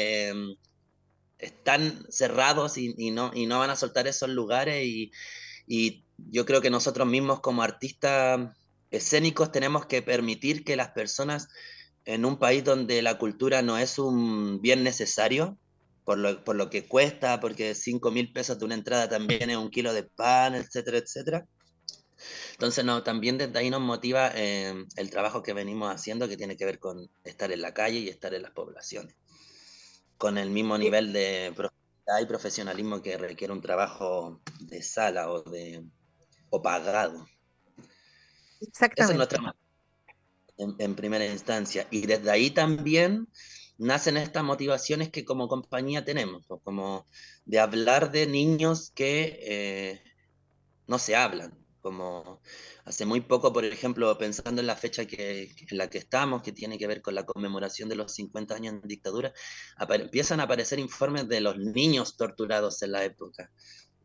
están 1.39 2.05
cerrados 2.09 2.77
y, 2.77 3.09
no, 3.09 3.31
van 3.57 3.71
a 3.71 3.75
soltar 3.75 4.05
esos 4.05 4.29
lugares 4.29 4.85
y 4.85 6.05
yo 6.29 6.45
creo 6.45 6.61
que 6.61 6.69
nosotros 6.69 7.07
mismos 7.07 7.39
como 7.39 7.63
artistas 7.63 8.55
escénicos 8.91 9.51
tenemos 9.51 9.87
que 9.87 10.03
permitir 10.03 10.63
que 10.63 10.75
las 10.75 10.89
personas 10.89 11.47
en 12.05 12.25
un 12.25 12.37
país 12.37 12.63
donde 12.63 13.01
la 13.01 13.17
cultura 13.17 13.63
no 13.63 13.79
es 13.79 13.97
un 13.97 14.61
bien 14.61 14.83
necesario, 14.83 15.57
por 16.03 16.17
lo, 16.17 16.43
por 16.43 16.55
lo 16.55 16.69
que 16.69 16.87
cuesta, 16.87 17.39
porque 17.39 17.75
5 17.75 18.11
mil 18.11 18.31
pesos 18.33 18.59
de 18.59 18.65
una 18.65 18.75
entrada 18.75 19.09
también 19.09 19.49
es 19.49 19.57
un 19.57 19.69
kilo 19.69 19.93
de 19.93 20.03
pan, 20.03 20.55
etcétera, 20.55 20.97
etcétera. 20.97 21.45
Entonces, 22.53 22.85
no, 22.85 23.03
también 23.03 23.37
desde 23.37 23.57
ahí 23.57 23.69
nos 23.69 23.81
motiva 23.81 24.31
eh, 24.35 24.73
el 24.95 25.09
trabajo 25.09 25.41
que 25.41 25.53
venimos 25.53 25.93
haciendo, 25.93 26.27
que 26.27 26.37
tiene 26.37 26.57
que 26.57 26.65
ver 26.65 26.79
con 26.79 27.09
estar 27.23 27.51
en 27.51 27.61
la 27.61 27.73
calle 27.73 27.99
y 27.99 28.09
estar 28.09 28.33
en 28.33 28.43
las 28.43 28.51
poblaciones, 28.51 29.15
con 30.17 30.37
el 30.37 30.51
mismo 30.51 30.77
nivel 30.77 31.13
de 31.13 31.53
hay 32.07 32.25
profesionalismo 32.25 33.01
que 33.01 33.17
requiere 33.17 33.53
un 33.53 33.61
trabajo 33.61 34.41
de 34.59 34.81
sala 34.81 35.31
o 35.31 35.43
de 35.43 35.85
o 36.49 36.61
pagado. 36.61 37.25
Exactamente. 38.59 39.01
Esa 39.01 39.11
es 39.11 39.17
nuestra 39.17 39.55
en, 40.57 40.95
primera 40.95 41.25
instancia. 41.25 41.87
Y 41.89 42.05
desde 42.05 42.29
ahí 42.29 42.51
también 42.51 43.27
nacen 43.81 44.15
estas 44.17 44.43
motivaciones 44.43 45.09
que 45.09 45.25
como 45.25 45.47
compañía 45.47 46.05
tenemos, 46.05 46.45
como 46.63 47.07
de 47.45 47.59
hablar 47.59 48.11
de 48.11 48.27
niños 48.27 48.91
que 48.91 49.39
eh, 49.41 50.03
no 50.85 50.99
se 50.99 51.15
hablan, 51.15 51.57
como 51.81 52.41
hace 52.85 53.07
muy 53.07 53.21
poco, 53.21 53.51
por 53.51 53.65
ejemplo, 53.65 54.15
pensando 54.19 54.61
en 54.61 54.67
la 54.67 54.75
fecha 54.75 55.05
que, 55.07 55.51
en 55.67 55.77
la 55.79 55.89
que 55.89 55.97
estamos, 55.97 56.43
que 56.43 56.51
tiene 56.51 56.77
que 56.77 56.85
ver 56.85 57.01
con 57.01 57.15
la 57.15 57.25
conmemoración 57.25 57.89
de 57.89 57.95
los 57.95 58.13
50 58.13 58.53
años 58.53 58.75
en 58.75 58.87
dictadura, 58.87 59.33
empiezan 59.89 60.39
a 60.39 60.43
aparecer 60.43 60.77
informes 60.77 61.27
de 61.27 61.41
los 61.41 61.57
niños 61.57 62.17
torturados 62.17 62.83
en 62.83 62.91
la 62.91 63.03
época, 63.03 63.49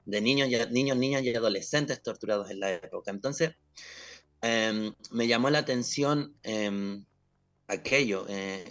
de 0.07 0.23
niños, 0.23 0.49
niños, 0.71 0.97
niñas 0.97 1.23
y 1.23 1.35
adolescentes 1.35 2.03
torturados 2.03 2.51
en 2.51 2.61
la 2.61 2.73
época. 2.73 3.11
Entonces, 3.11 3.51
em, 4.41 4.95
me 5.11 5.27
llamó 5.27 5.51
la 5.51 5.59
atención 5.59 6.35
em, 6.43 7.05
aquello, 7.69 8.27
eh, 8.29 8.65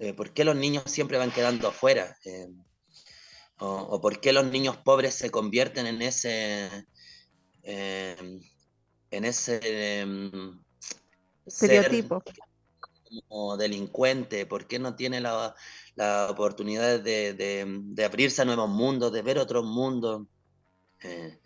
eh, 0.00 0.14
por 0.14 0.32
qué 0.32 0.44
los 0.44 0.56
niños 0.56 0.84
siempre 0.86 1.18
van 1.18 1.30
quedando 1.30 1.68
afuera, 1.68 2.16
em, 2.24 2.56
o, 3.58 3.68
o, 3.68 4.00
por 4.00 4.20
qué 4.20 4.32
los 4.32 4.46
niños 4.46 4.76
pobres 4.78 5.14
se 5.14 5.30
convierten 5.30 5.86
en 5.86 6.02
ese 6.02 6.86
en 9.12 9.24
ese 9.24 10.00
em, 10.00 10.58
estereotipo. 11.46 12.22
como 13.28 13.56
delincuente, 13.56 14.46
¿por 14.46 14.66
qué 14.66 14.78
no 14.78 14.96
tiene 14.96 15.20
la, 15.20 15.54
la 15.94 16.28
oportunidad 16.30 17.00
de, 17.00 17.34
de, 17.34 18.04
abrirse 18.04 18.42
a 18.42 18.44
nuevos 18.44 18.70
mundos, 18.70 19.12
de 19.12 19.22
ver 19.22 19.38
otros 19.38 19.64
mundos? 19.64 20.26
Eh, 21.02 21.38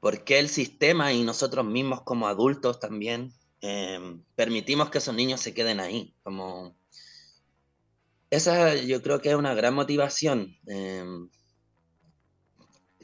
¿Por 0.00 0.24
qué 0.24 0.38
el 0.38 0.48
sistema 0.48 1.12
y 1.12 1.22
nosotros 1.22 1.64
mismos 1.64 2.02
como 2.02 2.26
adultos 2.26 2.80
también 2.80 3.32
em, 3.60 4.22
permitimos 4.34 4.90
que 4.90 4.98
esos 4.98 5.14
niños 5.14 5.40
se 5.40 5.54
queden 5.54 5.80
ahí? 5.80 6.14
Como... 6.22 6.76
Esa 8.30 8.76
yo 8.76 9.02
creo 9.02 9.20
que 9.20 9.30
es 9.30 9.34
una 9.34 9.54
gran 9.54 9.74
motivación. 9.74 10.56
Em, 10.66 11.28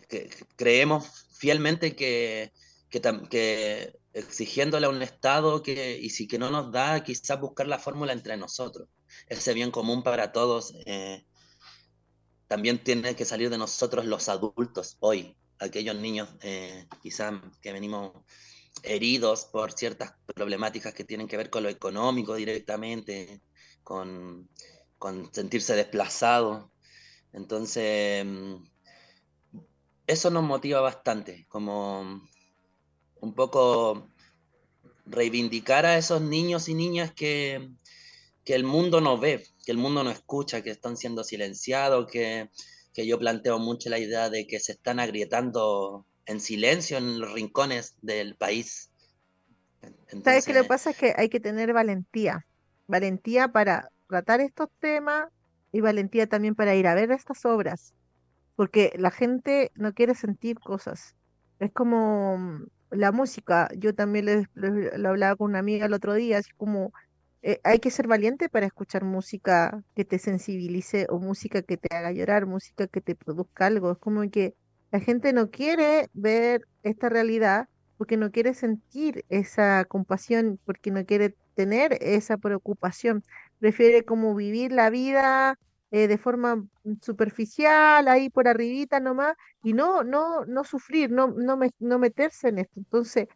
que 0.08 0.30
creemos 0.56 1.26
fielmente 1.38 1.96
que 1.96 2.52
que, 2.90 3.98
exigiéndole 4.12 4.86
a 4.86 4.90
un 4.90 5.02
Estado 5.02 5.62
que, 5.62 5.98
y 5.98 6.10
si 6.10 6.26
que 6.26 6.38
no 6.38 6.50
nos 6.50 6.72
da, 6.72 7.02
quizás 7.02 7.40
buscar 7.40 7.66
la 7.66 7.78
fórmula 7.78 8.12
entre 8.12 8.36
nosotros. 8.36 8.88
Ese 9.28 9.54
bien 9.54 9.70
común 9.70 10.02
para 10.02 10.32
todos 10.32 10.74
eh, 10.86 11.24
también 12.48 12.82
tiene 12.82 13.14
que 13.14 13.24
salir 13.24 13.50
de 13.50 13.58
nosotros 13.58 14.04
los 14.06 14.28
adultos 14.28 14.96
hoy, 15.00 15.36
aquellos 15.58 15.96
niños 15.96 16.28
eh, 16.42 16.86
quizás 17.02 17.34
que 17.60 17.72
venimos 17.72 18.12
heridos 18.82 19.46
por 19.46 19.72
ciertas 19.72 20.14
problemáticas 20.34 20.94
que 20.94 21.04
tienen 21.04 21.28
que 21.28 21.36
ver 21.36 21.50
con 21.50 21.62
lo 21.62 21.68
económico 21.68 22.34
directamente, 22.34 23.40
con, 23.82 24.48
sentirse 25.32 25.74
desplazado. 25.74 26.72
Entonces, 27.32 28.24
mm, 28.24 28.56
eso 30.06 30.30
nos 30.30 30.44
motiva 30.44 30.80
bastante, 30.80 31.46
como 31.48 32.22
un 33.20 33.34
poco 33.34 34.08
reivindicar 35.04 35.86
a 35.86 35.96
esos 35.96 36.20
niños 36.20 36.68
y 36.68 36.74
niñas 36.74 37.12
que, 37.12 37.70
el 38.44 38.64
mundo 38.64 39.00
no 39.00 39.18
ve, 39.18 39.44
que 39.64 39.72
el 39.72 39.78
mundo 39.78 40.04
no 40.04 40.10
escucha, 40.10 40.62
que 40.62 40.70
están 40.70 40.96
siendo 40.96 41.24
silenciados, 41.24 42.06
que, 42.10 42.50
yo 42.94 43.18
planteo 43.18 43.58
mucho 43.58 43.90
la 43.90 43.98
idea 43.98 44.30
de 44.30 44.46
que 44.46 44.58
se 44.58 44.72
están 44.72 45.00
agrietando 45.00 46.06
en 46.26 46.40
silencio 46.40 46.98
en 46.98 47.20
los 47.20 47.32
rincones 47.32 47.96
del 48.02 48.34
país. 48.34 48.90
¿Sabes 50.24 50.46
qué 50.46 50.54
lo 50.54 50.62
que 50.62 50.68
pasa? 50.68 50.90
Es 50.90 50.98
que 50.98 51.14
hay 51.16 51.28
que 51.28 51.40
tener 51.40 51.72
valentía, 51.72 52.46
valentía 52.86 53.48
para 53.48 53.88
tratar 54.08 54.40
estos 54.40 54.68
temas 54.78 55.28
y 55.72 55.80
valentía 55.80 56.26
también 56.26 56.54
para 56.54 56.74
ir 56.74 56.86
a 56.86 56.94
ver 56.94 57.10
estas 57.10 57.44
obras, 57.44 57.94
porque 58.54 58.92
la 58.96 59.10
gente 59.10 59.70
no 59.74 59.92
quiere 59.92 60.14
sentir 60.14 60.58
cosas. 60.58 61.14
Es 61.58 61.72
como 61.72 62.66
la 62.90 63.12
música, 63.12 63.68
yo 63.76 63.94
también 63.94 64.48
lo 64.54 65.08
hablaba 65.08 65.36
con 65.36 65.50
una 65.50 65.58
amiga 65.58 65.86
el 65.86 65.94
otro 65.94 66.14
día, 66.14 66.38
así 66.38 66.50
como 66.56 66.92
eh, 67.42 67.60
hay 67.64 67.78
que 67.78 67.90
ser 67.90 68.08
valiente 68.08 68.48
para 68.48 68.66
escuchar 68.66 69.04
música 69.04 69.82
que 69.94 70.04
te 70.04 70.18
sensibilice 70.18 71.06
o 71.10 71.18
música 71.18 71.62
que 71.62 71.76
te 71.76 71.94
haga 71.94 72.10
llorar, 72.12 72.46
música 72.46 72.86
que 72.88 73.00
te 73.00 73.14
produzca 73.14 73.66
algo. 73.66 73.92
Es 73.92 73.98
como 73.98 74.28
que 74.30 74.54
la 74.92 75.00
gente 75.00 75.32
no 75.32 75.50
quiere 75.50 76.08
ver 76.14 76.66
esta 76.82 77.08
realidad 77.08 77.68
porque 77.96 78.16
no 78.16 78.30
quiere 78.30 78.54
sentir 78.54 79.24
esa 79.28 79.84
compasión, 79.86 80.58
porque 80.64 80.90
no 80.90 81.04
quiere 81.04 81.34
tener 81.54 81.98
esa 82.00 82.36
preocupación. 82.36 83.24
Prefiere 83.58 84.04
como 84.04 84.34
vivir 84.34 84.72
la 84.72 84.90
vida 84.90 85.58
eh, 85.90 86.08
de 86.08 86.18
forma 86.18 86.64
superficial, 87.00 88.06
ahí 88.08 88.28
por 88.28 88.48
arribita 88.48 89.00
nomás, 89.00 89.34
y 89.62 89.72
no, 89.72 90.04
no, 90.04 90.44
no 90.44 90.64
sufrir, 90.64 91.10
no, 91.10 91.28
no, 91.28 91.58
no 91.78 91.98
meterse 91.98 92.48
en 92.48 92.58
esto. 92.58 92.74
Entonces, 92.80 93.28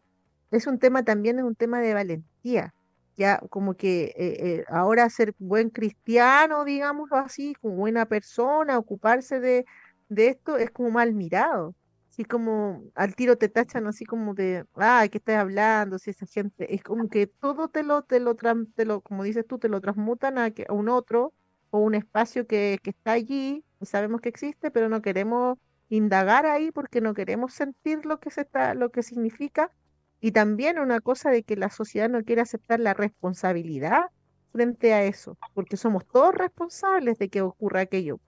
es 0.51 0.67
un 0.67 0.79
tema 0.79 1.05
también, 1.05 1.39
es 1.39 1.45
un 1.45 1.55
tema 1.57 1.81
de 1.81 1.95
valentía. 1.95 2.75
Ya 3.17 3.39
como 3.51 3.75
que 3.75 4.05
eh, 4.05 4.15
eh, 4.17 4.65
ahora 4.69 5.09
ser 5.11 5.35
buen 5.39 5.71
cristiano, 5.71 6.65
digámoslo 6.65 7.17
así, 7.19 7.55
como 7.61 7.77
buena 7.77 8.07
persona, 8.07 8.79
ocuparse 8.79 9.41
de, 9.41 9.65
de 10.11 10.29
esto, 10.29 10.59
es 10.59 10.71
como 10.71 10.91
mal 10.91 11.15
mirado. 11.15 11.75
Así 12.11 12.25
como 12.25 12.83
al 12.95 13.15
tiro 13.15 13.39
te 13.39 13.49
tachan 13.49 13.87
así 13.87 14.05
como 14.05 14.35
de, 14.35 14.65
ay, 14.75 15.09
¿qué 15.09 15.19
estás 15.19 15.37
hablando? 15.37 15.99
Si 15.99 16.11
esa 16.11 16.27
gente, 16.27 16.75
es 16.75 16.83
como 16.83 17.09
que 17.09 17.27
todo 17.29 17.69
te 17.69 17.83
lo, 17.85 18.03
te 18.03 18.21
lo, 18.21 18.35
te 18.37 18.85
lo 18.85 19.01
como 19.01 19.23
dices 19.25 19.47
tú, 19.47 19.59
te 19.59 19.69
lo 19.69 19.81
transmutan 19.81 20.37
a, 20.39 20.51
que, 20.51 20.67
a 20.69 20.73
un 20.75 20.89
otro, 20.89 21.33
o 21.71 21.79
un 21.79 21.95
espacio 21.95 22.47
que, 22.47 22.79
que 22.83 22.91
está 22.91 23.13
allí, 23.13 23.65
y 23.81 23.87
sabemos 23.87 24.21
que 24.21 24.29
existe, 24.29 24.71
pero 24.71 24.89
no 24.89 25.03
queremos 25.03 25.59
indagar 25.89 26.47
ahí 26.47 26.73
porque 26.73 27.01
no 27.01 27.15
queremos 27.15 27.55
sentir 27.55 28.05
lo 28.07 28.21
que 28.21 28.31
se 28.31 28.43
está, 28.43 28.75
lo 28.75 28.91
que 28.91 29.03
significa. 29.03 29.73
Y 30.21 30.33
también 30.33 30.79
una 30.79 31.01
cosa 31.01 31.31
de 31.31 31.43
que 31.45 31.57
la 31.57 31.71
sociedad 31.71 32.11
no 32.11 32.23
quiere 32.25 32.43
aceptar 32.43 32.81
la 32.81 32.95
responsabilidad 32.95 34.07
frente 34.53 34.93
a 34.95 35.05
eso, 35.05 35.39
porque 35.55 35.77
somos 35.77 36.07
todos 36.07 36.35
responsables 36.35 37.19
de 37.19 37.29
que 37.31 37.43
ocurra 37.43 37.81
aquello. 37.83 38.21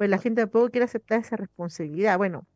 Pues 0.00 0.08
la 0.08 0.16
gente 0.16 0.40
tampoco 0.40 0.70
quiere 0.70 0.86
aceptar 0.86 1.20
esa 1.20 1.36
responsabilidad. 1.36 2.16
Bueno, 2.16 2.46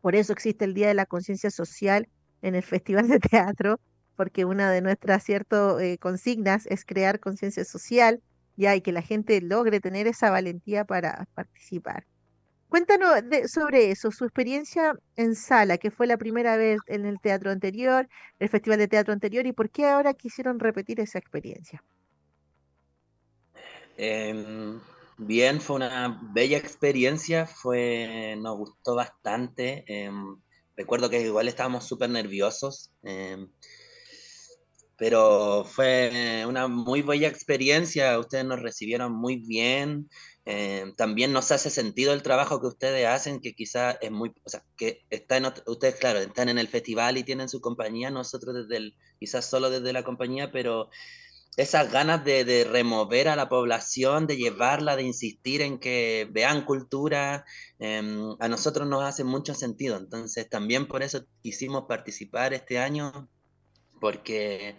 por 0.00 0.16
eso 0.16 0.32
existe 0.32 0.64
el 0.64 0.72
Día 0.72 0.88
de 0.88 0.94
la 0.94 1.04
Conciencia 1.04 1.50
Social 1.50 2.08
en 2.40 2.54
el 2.54 2.62
Festival 2.62 3.08
de 3.08 3.18
Teatro, 3.18 3.78
porque 4.16 4.46
una 4.46 4.70
de 4.70 4.80
nuestras 4.80 5.22
cierto, 5.22 5.80
eh, 5.80 5.98
consignas 5.98 6.64
es 6.64 6.86
crear 6.86 7.20
conciencia 7.20 7.66
social 7.66 8.22
ya, 8.56 8.74
y 8.74 8.80
que 8.80 8.90
la 8.90 9.02
gente 9.02 9.38
logre 9.42 9.80
tener 9.80 10.06
esa 10.06 10.30
valentía 10.30 10.86
para 10.86 11.28
participar. 11.34 12.06
Cuéntanos 12.70 13.22
sobre 13.48 13.90
eso, 13.90 14.10
su 14.10 14.24
experiencia 14.24 14.94
en 15.16 15.34
sala, 15.34 15.76
que 15.76 15.90
fue 15.90 16.06
la 16.06 16.16
primera 16.16 16.56
vez 16.56 16.80
en 16.86 17.04
el 17.04 17.20
teatro 17.20 17.50
anterior, 17.50 18.08
el 18.38 18.48
festival 18.48 18.78
de 18.78 18.88
teatro 18.88 19.12
anterior, 19.12 19.44
y 19.44 19.52
por 19.52 19.68
qué 19.68 19.84
ahora 19.84 20.14
quisieron 20.14 20.58
repetir 20.58 21.00
esa 21.00 21.18
experiencia. 21.18 21.84
Em, 23.98 24.80
bien, 25.18 25.60
fue 25.60 25.76
una 25.76 26.20
bella 26.32 26.58
experiencia, 26.58 27.46
fue, 27.46 28.36
nos 28.38 28.56
gustó 28.58 28.94
bastante. 28.94 29.84
Em, 29.86 30.36
recuerdo 30.76 31.10
que 31.10 31.20
igual 31.20 31.48
estábamos 31.48 31.86
súper 31.86 32.10
nerviosos, 32.10 32.90
em, 33.02 33.48
pero 34.96 35.64
fue 35.64 36.44
una 36.46 36.68
muy 36.68 37.02
bella 37.02 37.28
experiencia. 37.28 38.18
Ustedes 38.18 38.44
nos 38.44 38.60
recibieron 38.60 39.12
muy 39.12 39.36
bien. 39.36 40.08
también 40.96 41.32
nos 41.32 41.52
hace 41.52 41.70
sentido 41.70 42.12
el 42.12 42.22
trabajo 42.22 42.60
que 42.60 42.66
ustedes 42.66 43.06
hacen, 43.06 43.40
que 43.40 43.54
quizás 43.54 43.96
es 44.00 44.10
muy, 44.10 44.32
o 44.44 44.48
sea, 44.50 44.64
que 44.76 45.02
están, 45.10 45.52
ustedes, 45.66 45.96
claro, 45.96 46.18
están 46.18 46.48
en 46.48 46.58
el 46.58 46.68
festival 46.68 47.16
y 47.16 47.24
tienen 47.24 47.48
su 47.48 47.60
compañía, 47.60 48.10
nosotros 48.10 48.54
desde 48.54 48.76
el, 48.78 48.96
quizás 49.20 49.44
solo 49.48 49.70
desde 49.70 49.92
la 49.92 50.02
compañía, 50.02 50.50
pero 50.50 50.90
esas 51.56 51.92
ganas 51.92 52.24
de, 52.24 52.64
remover 52.64 53.28
a 53.28 53.36
la 53.36 53.48
población, 53.48 54.26
de 54.26 54.36
llevarla, 54.36 54.96
de 54.96 55.02
insistir 55.02 55.60
en 55.60 55.78
que 55.78 56.26
vean 56.30 56.64
cultura, 56.64 57.44
em, 57.78 58.34
a 58.40 58.48
nosotros 58.48 58.88
nos 58.88 59.02
hace 59.04 59.24
mucho 59.24 59.54
sentido. 59.54 59.96
Entonces 59.98 60.48
también 60.48 60.88
por 60.88 61.02
eso 61.02 61.24
quisimos 61.42 61.84
participar 61.86 62.54
este 62.54 62.78
año, 62.78 63.28
porque 64.00 64.78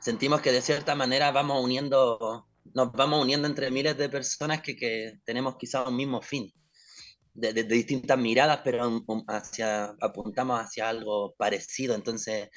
sentimos 0.00 0.40
que 0.40 0.52
de 0.52 0.62
cierta 0.62 0.94
manera 0.94 1.32
vamos 1.32 1.62
uniendo, 1.62 2.46
nos 2.74 2.92
vamos 2.92 3.22
uniendo 3.22 3.48
entre 3.48 3.70
miles 3.70 3.98
de 3.98 4.08
personas 4.08 4.62
que, 4.62 5.18
tenemos 5.24 5.56
quizás 5.56 5.86
un 5.88 5.96
mismo 5.96 6.22
fin. 6.22 6.52
De, 7.34 7.54
de, 7.54 7.64
distintas 7.64 8.18
miradas, 8.18 8.60
pero 8.62 9.04
hacia, 9.26 9.96
apuntamos 10.02 10.60
hacia 10.60 10.90
algo 10.90 11.34
parecido. 11.38 11.94
Entonces, 11.94 12.50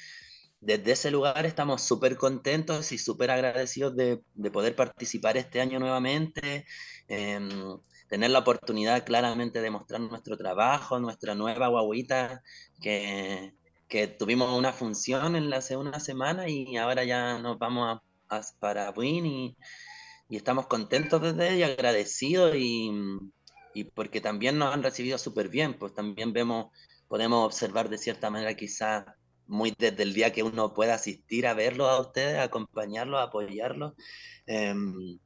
desde 0.66 0.92
ese 0.92 1.10
lugar 1.12 1.46
estamos 1.46 1.82
súper 1.82 2.16
contentos 2.16 2.90
y 2.90 2.98
súper 2.98 3.30
agradecidos 3.30 3.94
de, 3.94 4.20
poder 4.50 4.74
participar 4.74 5.36
este 5.36 5.60
año 5.60 5.78
nuevamente, 5.78 6.66
em, 7.06 7.78
tener 8.08 8.30
la 8.30 8.40
oportunidad 8.40 9.04
claramente 9.04 9.60
de 9.62 9.70
mostrar 9.70 10.00
nuestro 10.00 10.36
trabajo, 10.36 10.98
nuestra 10.98 11.36
nueva 11.36 11.68
guaguita, 11.68 12.42
que, 12.82 13.52
tuvimos 14.18 14.52
una 14.58 14.72
función 14.72 15.36
en 15.36 15.50
la 15.50 15.58
hace 15.58 15.76
una 15.76 16.00
semana 16.00 16.48
y 16.48 16.76
ahora 16.76 17.04
ya 17.04 17.38
nos 17.38 17.58
vamos 17.58 18.00
a, 18.28 18.42
para 18.58 18.90
Win 18.90 19.26
y, 19.26 19.56
estamos 20.30 20.66
contentos 20.66 21.22
desde 21.22 21.56
y 21.56 21.62
agradecidos 21.62 22.56
y, 22.56 22.90
y 23.74 23.84
porque 23.84 24.20
también 24.20 24.58
nos 24.58 24.74
han 24.74 24.82
recibido 24.82 25.16
súper 25.18 25.48
bien, 25.48 25.74
pues 25.78 25.94
también 25.94 26.32
vemos, 26.32 26.72
podemos 27.08 27.46
observar 27.46 27.88
de 27.88 27.98
cierta 27.98 28.30
manera 28.30 28.54
quizás 28.54 29.04
muy 29.46 29.74
desde 29.78 30.02
el 30.02 30.14
día 30.14 30.32
que 30.32 30.42
uno 30.42 30.74
pueda 30.74 30.94
asistir 30.94 31.46
a 31.46 31.54
verlo 31.54 31.86
a 31.88 32.00
ustedes, 32.00 32.38
acompañarlos, 32.38 33.20
apoyarlos, 33.20 33.94
em, 34.46 35.18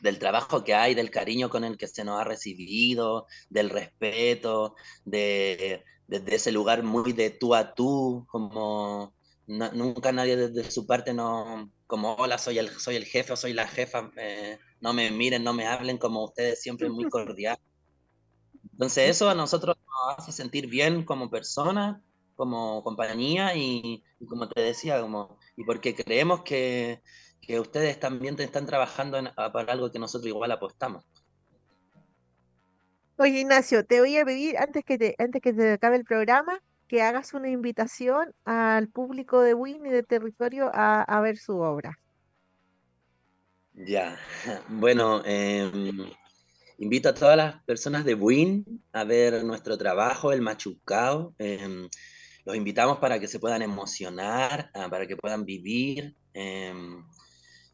del 0.00 0.18
trabajo 0.18 0.64
que 0.64 0.74
hay, 0.74 0.94
del 0.94 1.10
cariño 1.10 1.48
con 1.48 1.64
el 1.64 1.76
que 1.76 1.88
se 1.88 2.04
nos 2.04 2.20
ha 2.20 2.24
recibido, 2.24 3.26
del 3.48 3.70
respeto, 3.70 4.74
de, 5.04 5.82
desde 6.06 6.34
ese 6.36 6.52
lugar 6.52 6.82
muy 6.82 7.12
de 7.12 7.30
tú 7.30 7.54
a 7.54 7.74
tú, 7.74 8.26
como 8.28 9.14
nunca 9.46 10.12
nadie 10.12 10.36
desde 10.36 10.70
su 10.70 10.86
parte 10.86 11.14
no, 11.14 11.70
como 11.86 12.14
hola, 12.14 12.36
soy 12.38 12.58
el, 12.58 12.68
soy 12.68 12.96
el 12.96 13.04
jefe 13.04 13.32
o 13.32 13.36
soy 13.36 13.52
la 13.52 13.68
jefa, 13.68 14.10
eh, 14.16 14.58
no 14.80 14.92
me 14.92 15.10
miren, 15.10 15.44
no 15.44 15.52
me 15.52 15.66
hablen 15.66 15.98
como 15.98 16.24
ustedes, 16.24 16.60
siempre 16.60 16.88
muy 16.88 17.04
cordial. 17.10 17.58
Entonces 18.72 19.08
eso 19.10 19.30
a 19.30 19.34
nosotros 19.34 19.76
nos 19.76 20.18
hace 20.18 20.32
sentir 20.32 20.66
bien 20.66 21.04
como 21.04 21.30
personas 21.30 22.02
como 22.36 22.82
compañía 22.84 23.56
y, 23.56 24.04
como 24.28 24.48
te 24.48 24.60
decía, 24.60 25.00
como, 25.00 25.38
y 25.56 25.64
porque 25.64 25.94
creemos 25.94 26.42
que, 26.42 27.02
que 27.40 27.58
ustedes 27.58 27.98
también 27.98 28.38
están 28.38 28.66
trabajando 28.66 29.18
para 29.34 29.72
algo 29.72 29.90
que 29.90 29.98
nosotros 29.98 30.28
igual 30.28 30.52
apostamos. 30.52 31.04
Oye, 33.18 33.40
Ignacio, 33.40 33.84
te 33.84 34.00
voy 34.00 34.18
a 34.18 34.24
pedir, 34.26 34.58
antes 34.58 34.84
que 34.84 34.98
te, 34.98 35.14
antes 35.18 35.40
que 35.40 35.54
te 35.54 35.72
acabe 35.72 35.96
el 35.96 36.04
programa, 36.04 36.60
que 36.86 37.02
hagas 37.02 37.32
una 37.32 37.48
invitación 37.48 38.32
al 38.44 38.88
público 38.88 39.40
de 39.40 39.54
Win 39.54 39.86
y 39.86 39.90
de 39.90 40.02
territorio 40.02 40.70
a, 40.72 41.02
a 41.02 41.20
ver 41.22 41.38
su 41.38 41.56
obra. 41.56 41.98
Ya, 43.72 44.18
bueno, 44.68 45.22
em, 45.24 46.10
invito 46.78 47.08
a 47.08 47.14
todas 47.14 47.36
las 47.36 47.62
personas 47.64 48.04
de 48.04 48.14
Win 48.14 48.84
a 48.92 49.04
ver 49.04 49.44
nuestro 49.44 49.76
trabajo, 49.76 50.32
el 50.32 50.42
Machucao. 50.42 51.34
Eh, 51.38 51.88
los 52.46 52.56
invitamos 52.56 52.98
para 52.98 53.18
que 53.18 53.26
se 53.26 53.40
puedan 53.40 53.60
emocionar, 53.60 54.70
ah, 54.72 54.88
para 54.88 55.06
que 55.06 55.16
puedan 55.16 55.44
vivir, 55.44 56.14
em, 56.32 57.04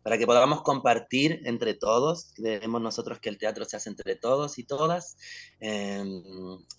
para 0.03 0.17
que 0.19 0.27
podamos 0.27 0.63
compartir 0.63 1.43
entre 1.45 1.75
todos. 1.75 2.33
Creemos 2.35 2.81
nosotros 2.81 3.21
que 3.21 3.29
el 3.29 3.39
teatro 3.39 3.67
se 3.67 3.77
hace 3.77 3.91
entre 3.91 4.17
todos 4.17 4.59
y 4.59 4.65
todas. 4.65 5.17
Em, 5.61 6.23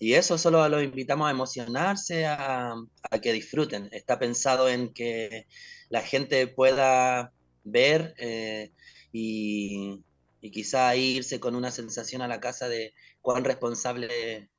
y 0.00 0.14
eso 0.14 0.36
solo 0.36 0.68
los 0.68 0.82
invitamos 0.82 1.28
a 1.28 1.30
emocionarse, 1.30 2.26
a, 2.26 2.74
que 3.22 3.32
disfruten. 3.32 3.88
Está 3.92 4.18
pensado 4.18 4.68
en 4.68 4.92
que 4.92 5.46
la 5.88 6.02
gente 6.02 6.48
pueda 6.48 7.32
ver 7.62 8.14
eh, 8.18 8.72
y, 9.12 10.02
y 10.40 10.50
quizá 10.50 10.96
irse 10.96 11.38
con 11.40 11.54
una 11.54 11.70
sensación 11.70 12.22
a 12.22 12.28
la 12.28 12.40
casa 12.40 12.68
de 12.68 12.92
cuán 13.22 13.44
responsable 13.44 14.50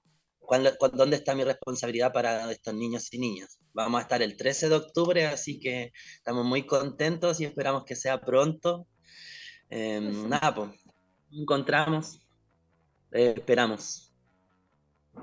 ¿Dónde 0.93 1.16
está 1.18 1.36
mi 1.36 1.43
responsabilidad 1.43 2.14
para 2.14 2.52
estos 2.52 2.74
niños 2.74 3.14
y 3.14 3.20
niñas? 3.20 3.60
Vamos 3.74 4.00
a 4.00 4.04
estar 4.04 4.22
el 4.22 4.38
13 4.38 4.70
de 4.70 4.76
octubre, 4.76 5.26
así 5.26 5.60
que 5.60 5.91
estamos 6.16 6.46
muy 6.46 6.66
contentos 6.66 7.39
y 7.39 7.46
esperamos 7.46 7.84
que 7.86 7.96
sea 7.96 8.22
pronto. 8.22 8.88
Em, 9.70 10.30
nada, 10.30 10.54
pues, 10.54 10.70
encontramos, 11.32 12.20
eh, 13.12 13.34
esperamos. 13.38 14.14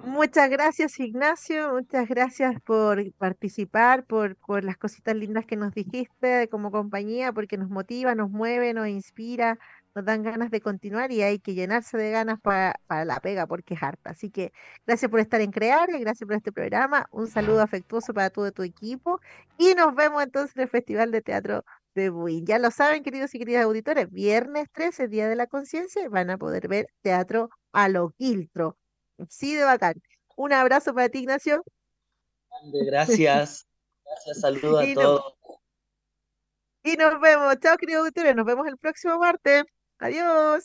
Muchas 0.05 0.51
gracias 0.51 0.99
Ignacio, 0.99 1.75
muchas 1.75 2.09
gracias 2.09 2.61
por 2.63 3.13
participar, 3.13 4.05
por, 4.05 4.37
por 4.37 4.65
las 4.65 4.77
cositas 4.77 5.15
lindas 5.15 5.47
que 5.47 5.55
nos 5.55 5.73
dijiste 5.75 6.49
como 6.49 6.71
compañía, 6.73 7.33
porque 7.33 7.57
nos 7.57 7.69
motiva, 7.69 8.15
nos 8.15 8.31
mueve, 8.31 8.73
nos 8.73 8.89
inspira 8.89 9.59
nos 9.95 10.05
dan 10.05 10.23
ganas 10.23 10.51
de 10.51 10.61
continuar 10.61 11.13
y 11.13 11.23
hay 11.23 11.39
que 11.39 11.55
llenarse 11.55 11.97
de 11.99 12.11
ganas 12.11 12.41
para, 12.41 12.81
la 12.89 13.21
pega 13.21 13.47
porque 13.47 13.75
es 13.75 13.83
harta. 13.83 14.11
Así 14.11 14.31
que 14.31 14.53
gracias 14.87 15.11
por 15.11 15.21
estar 15.21 15.41
en 15.41 15.51
Crear, 15.51 15.89
gracias 16.01 16.27
por 16.27 16.37
este 16.37 16.53
programa, 16.53 17.07
un 17.11 17.29
saludo 17.29 17.63
afectuoso 17.63 18.15
para 18.15 18.31
todo 18.31 18.53
tu 18.53 18.63
equipo 18.63 19.21
y 19.59 19.75
nos 19.75 19.95
vemos 19.95 20.23
entonces 20.23 20.57
en 20.57 20.63
el 20.63 20.69
Festival 20.69 21.11
de 21.11 21.23
Teatro 21.23 21.65
de 21.95 22.11
Buin. 22.11 22.47
Ya 22.47 22.59
lo 22.59 22.71
saben, 22.71 23.03
queridos 23.03 23.35
y 23.35 23.39
queridas 23.39 23.65
auditores, 23.65 24.11
viernes 24.11 24.69
13, 24.73 25.09
Día 25.09 25.29
de 25.29 25.37
la 25.37 25.47
Conciencia, 25.47 26.09
van 26.09 26.31
a 26.31 26.39
poder 26.39 26.69
ver 26.69 26.87
teatro 27.03 27.51
a 27.73 27.89
lo 27.89 28.11
quiltro. 28.11 28.79
Sí, 29.29 29.55
de 29.55 29.65
bacán. 29.65 29.95
Un 30.37 30.53
abrazo 30.53 30.95
para 30.95 31.09
ti, 31.09 31.19
Ignacio. 31.21 31.63
Gracias. 32.73 33.67
Gracias, 34.05 34.41
saludos 34.41 34.85
a 34.85 34.95
todos. 34.95 35.35
y 36.83 36.97
nos 36.97 37.21
vemos. 37.21 37.57
Chao, 37.61 37.77
queridos 37.77 38.01
auditores. 38.01 38.35
Nos 38.35 38.47
vemos 38.47 38.67
el 38.67 38.79
próximo 38.79 39.19
martes. 39.19 39.65
Adiós. 40.03 40.65